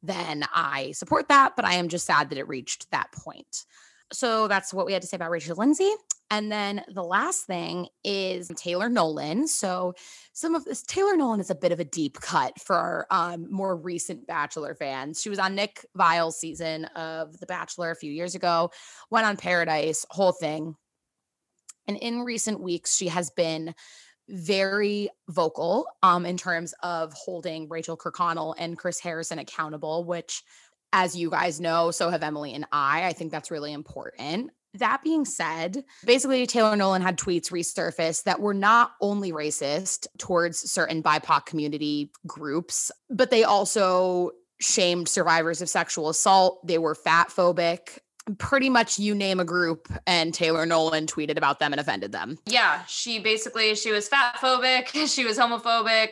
then 0.05 0.45
I 0.55 0.93
support 0.93 1.27
that. 1.31 1.57
But 1.57 1.65
I 1.65 1.75
am 1.75 1.89
just 1.89 2.07
sad 2.07 2.31
that 2.31 2.39
it 2.39 2.47
reached 2.47 2.93
that 2.93 3.11
point. 3.11 3.65
So 4.13 4.49
that's 4.49 4.73
what 4.73 4.87
we 4.87 4.93
had 4.93 5.03
to 5.03 5.09
say 5.09 5.17
about 5.17 5.31
Rachel 5.31 5.57
Lindsay. 5.57 5.91
And 6.31 6.51
then 6.51 6.83
the 6.93 7.05
last 7.05 7.47
thing 7.47 7.89
is 8.03 8.51
Taylor 8.57 8.89
Nolan. 8.89 9.47
So 9.47 9.95
some 10.33 10.55
of 10.55 10.65
this 10.65 10.83
Taylor 10.83 11.17
Nolan 11.17 11.41
is 11.41 11.51
a 11.51 11.55
bit 11.55 11.73
of 11.73 11.81
a 11.81 11.85
deep 11.85 12.21
cut 12.21 12.59
for 12.61 12.77
our 12.77 13.07
um, 13.11 13.47
more 13.51 13.77
recent 13.77 14.27
Bachelor 14.27 14.75
fans. 14.75 15.21
She 15.21 15.31
was 15.31 15.39
on 15.39 15.55
Nick 15.55 15.85
Viall's 15.95 16.39
season 16.39 16.87
of 16.97 17.39
The 17.39 17.47
Bachelor 17.47 17.91
a 17.91 17.97
few 17.97 18.11
years 18.11 18.35
ago, 18.35 18.71
went 19.11 19.27
on 19.27 19.37
Paradise, 19.37 20.07
whole 20.11 20.33
thing. 20.33 20.77
And 21.87 21.99
in 21.99 22.23
recent 22.23 22.61
weeks, 22.61 22.97
she 22.97 23.09
has 23.09 23.31
been 23.31 23.75
very 24.29 25.11
vocal 25.29 25.87
um, 26.03 26.25
in 26.25 26.39
terms 26.39 26.75
of 26.83 27.13
holding 27.13 27.69
Rachel 27.69 27.97
Kirkconnell 27.97 28.55
and 28.57 28.79
Chris 28.79 28.99
Harrison 28.99 29.39
accountable, 29.39 30.05
which 30.05 30.43
as 30.95 31.17
you 31.17 31.29
guys 31.29 31.61
know, 31.61 31.91
so 31.91 32.09
have 32.09 32.23
Emily 32.23 32.55
and 32.55 32.67
I. 32.71 33.05
I 33.05 33.13
think 33.13 33.33
that's 33.33 33.51
really 33.51 33.73
important. 33.73 34.53
That 34.75 35.03
being 35.03 35.25
said, 35.25 35.85
basically, 36.05 36.47
Taylor 36.47 36.77
Nolan 36.77 37.03
had 37.03 37.19
tweets 37.19 37.51
resurface 37.51 38.23
that 38.23 38.41
were 38.41 38.55
not 38.55 38.93
only 39.01 39.33
racist 39.33 40.07
towards 40.19 40.59
certain 40.71 41.03
BIPOC 41.03 41.47
community 41.47 42.13
groups, 42.29 42.93
but 43.11 43.31
they 43.31 43.43
also 43.43 44.31
shamed 44.61 45.09
survivors 45.09 45.61
of 45.61 45.69
sexual 45.69 46.09
assault. 46.09 46.65
They 46.65 46.79
were 46.79 46.95
fat 46.95 47.29
phobic. 47.29 47.99
Pretty 48.39 48.71
much 48.71 48.99
you 48.99 49.17
name 49.17 49.41
a 49.41 49.45
group, 49.45 49.89
and 50.07 50.33
Taylor 50.33 50.65
Nolan 50.65 51.07
tweeted 51.07 51.37
about 51.37 51.59
them 51.59 51.73
and 51.73 51.81
offended 51.81 52.13
them. 52.13 52.39
Yeah, 52.47 52.85
she 52.87 53.19
basically 53.19 53.75
she 53.75 53.91
was 53.91 54.09
fat 54.09 54.37
phobic, 54.37 54.89
she 55.13 55.25
was 55.25 55.39
homophobic, 55.39 56.11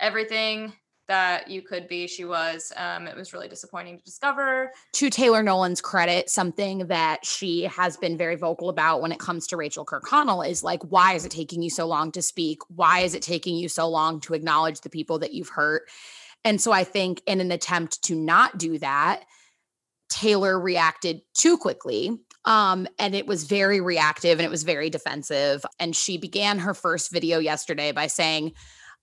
everything 0.00 0.72
that 1.08 1.48
you 1.50 1.62
could 1.62 1.88
be. 1.88 2.06
She 2.06 2.24
was. 2.24 2.72
Um, 2.76 3.06
it 3.06 3.16
was 3.16 3.32
really 3.32 3.48
disappointing 3.48 3.98
to 3.98 4.04
discover. 4.04 4.70
To 4.94 5.10
Taylor 5.10 5.42
Nolan's 5.42 5.80
credit, 5.80 6.30
something 6.30 6.86
that 6.86 7.24
she 7.24 7.62
has 7.64 7.96
been 7.96 8.16
very 8.16 8.36
vocal 8.36 8.68
about 8.68 9.02
when 9.02 9.12
it 9.12 9.18
comes 9.18 9.46
to 9.48 9.56
Rachel 9.56 9.84
Kirkconnell 9.84 10.48
is 10.48 10.64
like, 10.64 10.82
why 10.84 11.14
is 11.14 11.24
it 11.24 11.30
taking 11.30 11.62
you 11.62 11.70
so 11.70 11.86
long 11.86 12.12
to 12.12 12.22
speak? 12.22 12.58
Why 12.68 13.00
is 13.00 13.14
it 13.14 13.22
taking 13.22 13.56
you 13.56 13.68
so 13.68 13.88
long 13.88 14.20
to 14.20 14.34
acknowledge 14.34 14.80
the 14.80 14.90
people 14.90 15.18
that 15.20 15.34
you've 15.34 15.50
hurt? 15.50 15.82
And 16.44 16.60
so 16.60 16.72
I 16.72 16.84
think 16.84 17.22
in 17.26 17.40
an 17.40 17.50
attempt 17.50 18.02
to 18.04 18.14
not 18.14 18.58
do 18.58 18.78
that, 18.78 19.24
Taylor 20.10 20.60
reacted 20.60 21.22
too 21.34 21.56
quickly. 21.56 22.18
Um, 22.44 22.86
and 22.98 23.14
it 23.14 23.26
was 23.26 23.44
very 23.44 23.80
reactive 23.80 24.38
and 24.38 24.44
it 24.44 24.50
was 24.50 24.62
very 24.62 24.90
defensive. 24.90 25.64
And 25.80 25.96
she 25.96 26.18
began 26.18 26.58
her 26.58 26.74
first 26.74 27.10
video 27.10 27.38
yesterday 27.38 27.90
by 27.90 28.06
saying, 28.06 28.52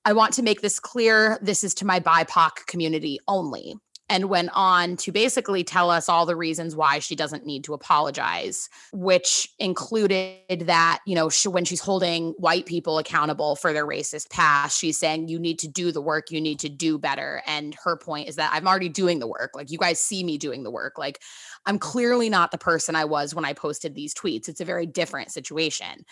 I 0.04 0.14
want 0.14 0.34
to 0.34 0.44
make 0.44 0.62
this 0.62 0.80
clear. 0.80 1.38
This 1.42 1.64
is 1.64 1.74
to 1.76 1.86
my 1.86 2.00
BIPOC 2.00 2.66
community 2.68 3.20
only 3.28 3.76
and 4.12 4.26
went 4.26 4.50
on 4.54 4.98
to 4.98 5.10
basically 5.10 5.64
tell 5.64 5.90
us 5.90 6.10
all 6.10 6.26
the 6.26 6.36
reasons 6.36 6.76
why 6.76 7.00
she 7.00 7.16
doesn't 7.16 7.46
need 7.46 7.64
to 7.64 7.74
apologize, 7.74 8.68
which 8.92 9.48
included 9.58 10.66
that, 10.66 11.00
you 11.06 11.16
know, 11.16 11.30
she, 11.30 11.48
when 11.48 11.64
she's 11.64 11.80
holding 11.80 12.32
white 12.32 12.66
people 12.66 12.98
accountable 12.98 13.56
for 13.56 13.72
their 13.72 13.88
racist 13.88 14.30
past, 14.30 14.78
she's 14.78 14.98
saying, 14.98 15.30
you 15.30 15.40
need 15.40 15.60
to 15.60 15.68
do 15.70 15.94
the 15.94 16.02
work, 16.02 16.30
you 16.30 16.42
need 16.42 16.60
to 16.60 16.68
do 16.68 16.98
better. 16.98 17.42
And 17.48 17.74
her 17.86 17.96
point 17.96 18.28
is 18.28 18.36
that 18.36 18.52
I'm 18.54 18.68
already 18.68 18.90
doing 18.90 19.20
the 19.20 19.28
work. 19.28 19.52
Like, 19.56 19.72
you 19.72 19.78
guys 19.78 20.02
see 20.02 20.26
me 20.26 20.38
doing 20.38 20.64
the 20.64 20.72
work. 20.72 20.98
Like, 20.98 21.22
I'm 21.66 21.80
clearly 21.80 22.30
not 22.30 22.52
the 22.52 22.58
person 22.58 22.98
I 22.98 23.06
was 23.06 23.34
when 23.34 23.46
I 23.46 23.54
posted 23.54 23.96
these 23.96 24.14
tweets. 24.14 24.50
It's 24.50 24.60
a 24.60 24.66
very 24.66 24.88
different 24.88 25.32
situation. 25.32 26.06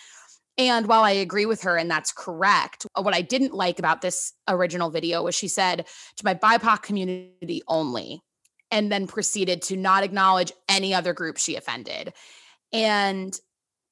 And 0.58 0.86
while 0.86 1.04
I 1.04 1.12
agree 1.12 1.46
with 1.46 1.62
her 1.62 1.76
and 1.76 1.90
that's 1.90 2.12
correct, 2.12 2.86
uh, 2.94 3.02
what 3.02 3.14
I 3.14 3.22
didn't 3.22 3.54
like 3.54 3.78
about 3.78 4.02
this 4.02 4.32
original 4.48 4.90
video 4.90 5.22
was 5.22 5.34
she 5.34 5.48
said 5.48 5.86
to 6.16 6.24
my 6.24 6.34
BIPOC 6.34 6.82
community 6.82 7.62
only, 7.66 8.20
and 8.70 8.92
then 8.92 9.06
proceeded 9.06 9.62
to 9.62 9.76
not 9.76 10.04
acknowledge 10.04 10.52
any 10.68 10.94
other 10.94 11.12
group 11.12 11.38
she 11.38 11.56
offended. 11.56 12.12
And 12.72 13.38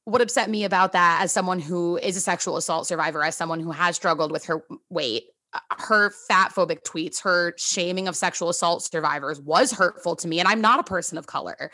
what 0.05 0.21
upset 0.21 0.49
me 0.49 0.65
about 0.65 0.93
that, 0.93 1.21
as 1.23 1.33
someone 1.33 1.59
who 1.59 1.97
is 1.99 2.17
a 2.17 2.21
sexual 2.21 2.57
assault 2.57 2.87
survivor, 2.87 3.23
as 3.25 3.37
someone 3.37 3.61
who 3.61 3.73
has 3.73 3.97
struggled 3.97 4.33
with 4.33 4.45
her 4.47 4.63
weight, 4.89 5.25
uh, 5.53 5.59
her 5.79 6.11
fat 6.29 6.53
phobic 6.55 6.83
tweets, 6.83 7.23
her 7.23 7.55
shaming 7.59 8.09
of 8.09 8.17
sexual 8.17 8.49
assault 8.49 8.83
survivors 8.83 9.41
was 9.41 9.73
hurtful 9.73 10.17
to 10.17 10.29
me. 10.29 10.39
And 10.39 10.49
I'm 10.49 10.61
not 10.61 10.81
a 10.81 10.85
person 10.85 11.19
of 11.19 11.27
color. 11.27 11.71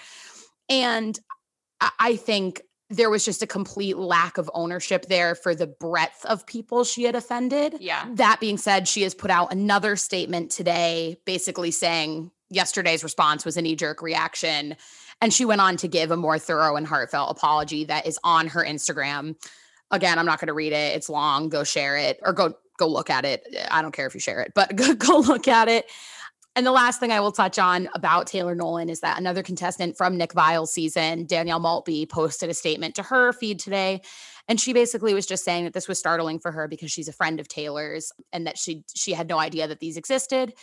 And 0.69 1.19
I 1.99 2.17
think 2.17 2.63
there 2.91 3.11
was 3.11 3.25
just 3.25 3.43
a 3.43 3.47
complete 3.47 3.97
lack 3.97 4.39
of 4.39 4.51
ownership 4.55 5.07
there 5.07 5.35
for 5.35 5.55
the 5.55 5.67
breadth 5.67 6.25
of 6.27 6.47
people 6.47 6.85
she 6.85 7.05
had 7.05 7.15
offended. 7.15 7.77
Yeah. 7.81 8.07
That 8.13 8.41
being 8.41 8.59
said, 8.59 8.87
she 8.87 9.03
has 9.03 9.15
put 9.15 9.31
out 9.31 9.53
another 9.53 9.97
statement 9.97 10.51
today 10.51 11.17
basically 11.25 11.71
saying 11.71 12.31
yesterday's 12.51 13.03
response 13.03 13.45
was 13.45 13.57
a 13.57 13.63
knee 13.63 13.77
jerk 13.77 14.03
reaction. 14.03 14.77
And 15.21 15.33
she 15.33 15.45
went 15.45 15.61
on 15.61 15.77
to 15.79 15.89
give 15.89 16.11
a 16.11 16.17
more 16.17 16.39
thorough 16.39 16.77
and 16.77 16.87
heartfelt 16.87 17.31
apology 17.31 17.85
that 17.85 18.07
is 18.07 18.19
on 18.23 18.49
her 18.49 18.65
Instagram. 18.65 19.37
Again, 19.91 20.19
I'm 20.19 20.27
not 20.27 20.41
going 20.41 20.49
to 20.49 20.55
read 20.55 20.73
it. 20.73 20.97
It's 20.97 21.09
long. 21.09 21.49
Go 21.49 21.65
share 21.65 21.97
it 21.97 22.19
or 22.23 22.33
go 22.33 22.55
go 22.77 22.89
look 22.89 23.11
at 23.11 23.25
it. 23.25 23.47
I 23.71 23.83
don't 23.83 23.93
care 23.93 24.07
if 24.07 24.15
you 24.15 24.21
share 24.21 24.41
it, 24.41 24.53
but 24.55 24.75
go, 24.77 24.95
go 24.95 25.19
look 25.19 25.49
at 25.49 25.69
it. 25.69 25.87
And 26.57 26.65
the 26.65 26.73
last 26.73 27.01
thing 27.01 27.11
I 27.11 27.19
will 27.19 27.33
touch 27.33 27.59
on 27.59 27.89
about 27.95 28.29
Taylor 28.29 28.55
Nolan 28.55 28.89
is 28.89 29.01
that 29.01 29.19
another 29.19 29.43
contestant 29.43 29.97
from 29.97 30.17
Nick 30.17 30.33
Viall's 30.33 30.73
season, 30.73 31.27
Danielle 31.27 31.59
Maltby, 31.59 32.07
posted 32.07 32.49
a 32.49 32.55
statement 32.55 32.95
to 32.95 33.03
her 33.03 33.33
feed 33.33 33.59
today. 33.59 34.03
And 34.47 34.61
she 34.61 34.73
basically 34.73 35.15
was 35.15 35.27
just 35.27 35.45
saying 35.45 35.65
that 35.65 35.73
this 35.73 35.89
was 35.89 35.99
startling 35.99 36.39
for 36.39 36.53
her 36.53 36.69
because 36.69 36.93
she's 36.93 37.09
a 37.09 37.13
friend 37.13 37.41
of 37.41 37.49
Taylor's 37.49 38.13
and 38.33 38.47
that 38.47 38.57
she 38.57 38.85
she 38.95 39.13
had 39.13 39.29
no 39.29 39.39
idea 39.39 39.67
that 39.67 39.81
these 39.81 39.97
existed. 39.97 40.55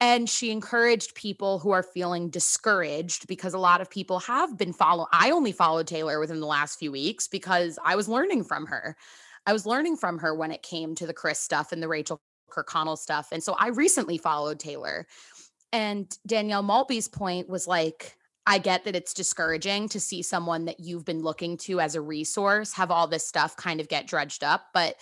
And 0.00 0.28
she 0.28 0.50
encouraged 0.50 1.14
people 1.14 1.58
who 1.58 1.70
are 1.70 1.82
feeling 1.82 2.30
discouraged 2.30 3.26
because 3.26 3.52
a 3.52 3.58
lot 3.58 3.80
of 3.80 3.90
people 3.90 4.20
have 4.20 4.56
been 4.56 4.72
follow. 4.72 5.06
I 5.12 5.30
only 5.30 5.52
followed 5.52 5.86
Taylor 5.86 6.18
within 6.18 6.40
the 6.40 6.46
last 6.46 6.78
few 6.78 6.92
weeks 6.92 7.28
because 7.28 7.78
I 7.84 7.96
was 7.96 8.08
learning 8.08 8.44
from 8.44 8.66
her. 8.66 8.96
I 9.46 9.52
was 9.52 9.66
learning 9.66 9.96
from 9.96 10.18
her 10.18 10.34
when 10.34 10.50
it 10.50 10.62
came 10.62 10.94
to 10.96 11.06
the 11.06 11.14
Chris 11.14 11.40
stuff 11.40 11.72
and 11.72 11.82
the 11.82 11.88
Rachel 11.88 12.20
Kirkconnell 12.50 12.98
stuff. 12.98 13.28
And 13.32 13.42
so 13.42 13.54
I 13.54 13.68
recently 13.68 14.18
followed 14.18 14.58
Taylor. 14.58 15.06
And 15.72 16.16
Danielle 16.26 16.62
Maltby's 16.62 17.08
point 17.08 17.48
was 17.48 17.66
like, 17.66 18.16
I 18.46 18.58
get 18.58 18.84
that 18.84 18.94
it's 18.94 19.12
discouraging 19.12 19.88
to 19.88 20.00
see 20.00 20.22
someone 20.22 20.66
that 20.66 20.78
you've 20.78 21.04
been 21.04 21.22
looking 21.22 21.56
to 21.58 21.80
as 21.80 21.96
a 21.96 22.00
resource 22.00 22.72
have 22.74 22.92
all 22.92 23.08
this 23.08 23.26
stuff 23.26 23.56
kind 23.56 23.80
of 23.80 23.88
get 23.88 24.06
dredged 24.06 24.44
up, 24.44 24.66
but 24.72 24.96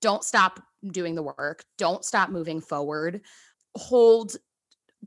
don't 0.00 0.24
stop 0.24 0.60
doing 0.86 1.14
the 1.14 1.22
work. 1.22 1.64
Don't 1.76 2.04
stop 2.04 2.30
moving 2.30 2.60
forward. 2.60 3.20
Hold 3.76 4.36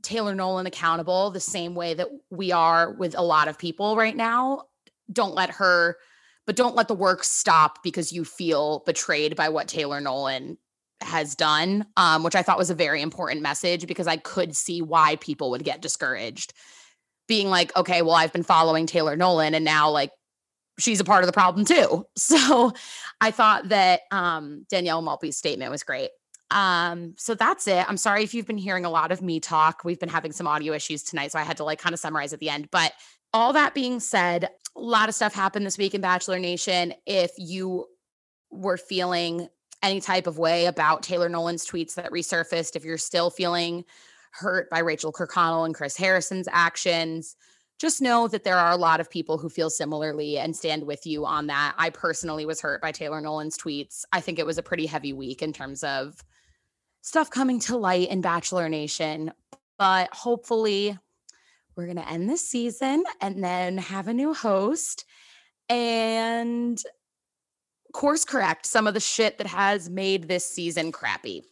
Taylor 0.00 0.34
Nolan 0.34 0.66
accountable 0.66 1.30
the 1.30 1.40
same 1.40 1.74
way 1.74 1.92
that 1.94 2.08
we 2.30 2.50
are 2.50 2.94
with 2.94 3.16
a 3.16 3.22
lot 3.22 3.48
of 3.48 3.58
people 3.58 3.94
right 3.94 4.16
now. 4.16 4.64
Don't 5.12 5.34
let 5.34 5.50
her, 5.50 5.98
but 6.46 6.56
don't 6.56 6.74
let 6.74 6.88
the 6.88 6.94
work 6.94 7.24
stop 7.24 7.82
because 7.82 8.10
you 8.10 8.24
feel 8.24 8.82
betrayed 8.86 9.36
by 9.36 9.50
what 9.50 9.68
Taylor 9.68 10.00
Nolan 10.00 10.56
has 11.02 11.34
done, 11.34 11.86
um, 11.96 12.22
which 12.22 12.34
I 12.34 12.42
thought 12.42 12.58
was 12.58 12.70
a 12.70 12.74
very 12.74 13.02
important 13.02 13.42
message 13.42 13.86
because 13.86 14.06
I 14.06 14.16
could 14.16 14.56
see 14.56 14.82
why 14.82 15.16
people 15.16 15.50
would 15.50 15.64
get 15.64 15.82
discouraged. 15.82 16.52
Being 17.28 17.48
like, 17.48 17.74
okay, 17.76 18.02
well, 18.02 18.14
I've 18.14 18.32
been 18.32 18.42
following 18.42 18.86
Taylor 18.86 19.16
Nolan 19.16 19.54
and 19.54 19.64
now 19.64 19.90
like 19.90 20.10
she's 20.78 21.00
a 21.00 21.04
part 21.04 21.22
of 21.22 21.26
the 21.26 21.32
problem 21.32 21.64
too. 21.64 22.06
So 22.16 22.72
I 23.20 23.30
thought 23.30 23.68
that 23.68 24.00
um, 24.10 24.66
Danielle 24.70 25.02
Maltby's 25.02 25.36
statement 25.36 25.70
was 25.70 25.82
great. 25.82 26.10
Um, 26.50 27.14
so 27.16 27.34
that's 27.34 27.66
it. 27.66 27.88
I'm 27.88 27.96
sorry 27.96 28.22
if 28.22 28.34
you've 28.34 28.46
been 28.46 28.58
hearing 28.58 28.84
a 28.84 28.90
lot 28.90 29.12
of 29.12 29.22
me 29.22 29.40
talk. 29.40 29.82
We've 29.84 29.98
been 29.98 30.08
having 30.08 30.32
some 30.32 30.46
audio 30.46 30.72
issues 30.72 31.02
tonight, 31.02 31.32
so 31.32 31.38
I 31.38 31.42
had 31.42 31.56
to 31.58 31.64
like 31.64 31.78
kind 31.78 31.94
of 31.94 31.98
summarize 31.98 32.32
at 32.32 32.40
the 32.40 32.50
end. 32.50 32.68
But 32.70 32.92
all 33.32 33.52
that 33.54 33.74
being 33.74 34.00
said, 34.00 34.48
a 34.76 34.80
lot 34.80 35.08
of 35.08 35.14
stuff 35.14 35.34
happened 35.34 35.66
this 35.66 35.78
week 35.78 35.94
in 35.94 36.00
Bachelor 36.00 36.38
Nation. 36.38 36.94
If 37.06 37.32
you 37.38 37.86
were 38.50 38.76
feeling 38.76 39.48
any 39.82 40.00
type 40.00 40.26
of 40.26 40.38
way 40.38 40.66
about 40.66 41.02
Taylor 41.02 41.28
Nolan's 41.28 41.66
tweets 41.66 41.94
that 41.94 42.12
resurfaced, 42.12 42.76
if 42.76 42.84
you're 42.84 42.98
still 42.98 43.30
feeling 43.30 43.84
hurt 44.32 44.70
by 44.70 44.78
Rachel 44.78 45.12
Kirkconnell 45.12 45.66
and 45.66 45.74
Chris 45.74 45.96
Harrison's 45.96 46.48
actions, 46.50 47.36
just 47.78 48.00
know 48.00 48.28
that 48.28 48.44
there 48.44 48.56
are 48.56 48.70
a 48.70 48.76
lot 48.76 49.00
of 49.00 49.10
people 49.10 49.38
who 49.38 49.48
feel 49.48 49.68
similarly 49.68 50.38
and 50.38 50.54
stand 50.54 50.86
with 50.86 51.04
you 51.04 51.26
on 51.26 51.48
that. 51.48 51.74
I 51.76 51.90
personally 51.90 52.46
was 52.46 52.60
hurt 52.60 52.80
by 52.80 52.92
Taylor 52.92 53.20
Nolan's 53.20 53.58
tweets. 53.58 54.04
I 54.12 54.20
think 54.20 54.38
it 54.38 54.46
was 54.46 54.56
a 54.56 54.62
pretty 54.62 54.86
heavy 54.86 55.12
week 55.12 55.42
in 55.42 55.52
terms 55.52 55.82
of 55.82 56.14
stuff 57.02 57.28
coming 57.28 57.58
to 57.60 57.76
light 57.76 58.08
in 58.08 58.20
Bachelor 58.20 58.68
Nation, 58.68 59.32
but 59.78 60.14
hopefully 60.14 60.96
we're 61.74 61.86
going 61.86 61.96
to 61.96 62.08
end 62.08 62.30
this 62.30 62.46
season 62.46 63.02
and 63.20 63.42
then 63.42 63.78
have 63.78 64.06
a 64.06 64.14
new 64.14 64.32
host 64.32 65.04
and 65.68 66.80
course 67.92 68.24
correct 68.24 68.66
some 68.66 68.86
of 68.86 68.94
the 68.94 69.00
shit 69.00 69.38
that 69.38 69.46
has 69.46 69.88
made 69.88 70.28
this 70.28 70.44
season 70.44 70.92
crappy. 70.92 71.44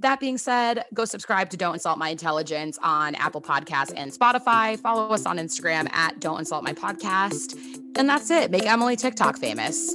That 0.00 0.18
being 0.18 0.36
said, 0.36 0.84
go 0.92 1.04
subscribe 1.04 1.50
to 1.50 1.56
Don't 1.56 1.74
Insult 1.74 1.96
My 1.96 2.08
Intelligence 2.08 2.78
on 2.82 3.14
Apple 3.14 3.40
Podcasts 3.40 3.92
and 3.96 4.12
Spotify. 4.12 4.78
Follow 4.78 5.08
us 5.10 5.26
on 5.26 5.38
Instagram 5.38 5.92
at 5.92 6.18
Don't 6.18 6.40
Insult 6.40 6.64
My 6.64 6.72
Podcast. 6.72 7.56
And 7.96 8.08
that's 8.08 8.30
it. 8.30 8.50
Make 8.50 8.66
Emily 8.66 8.96
TikTok 8.96 9.38
famous. 9.38 9.94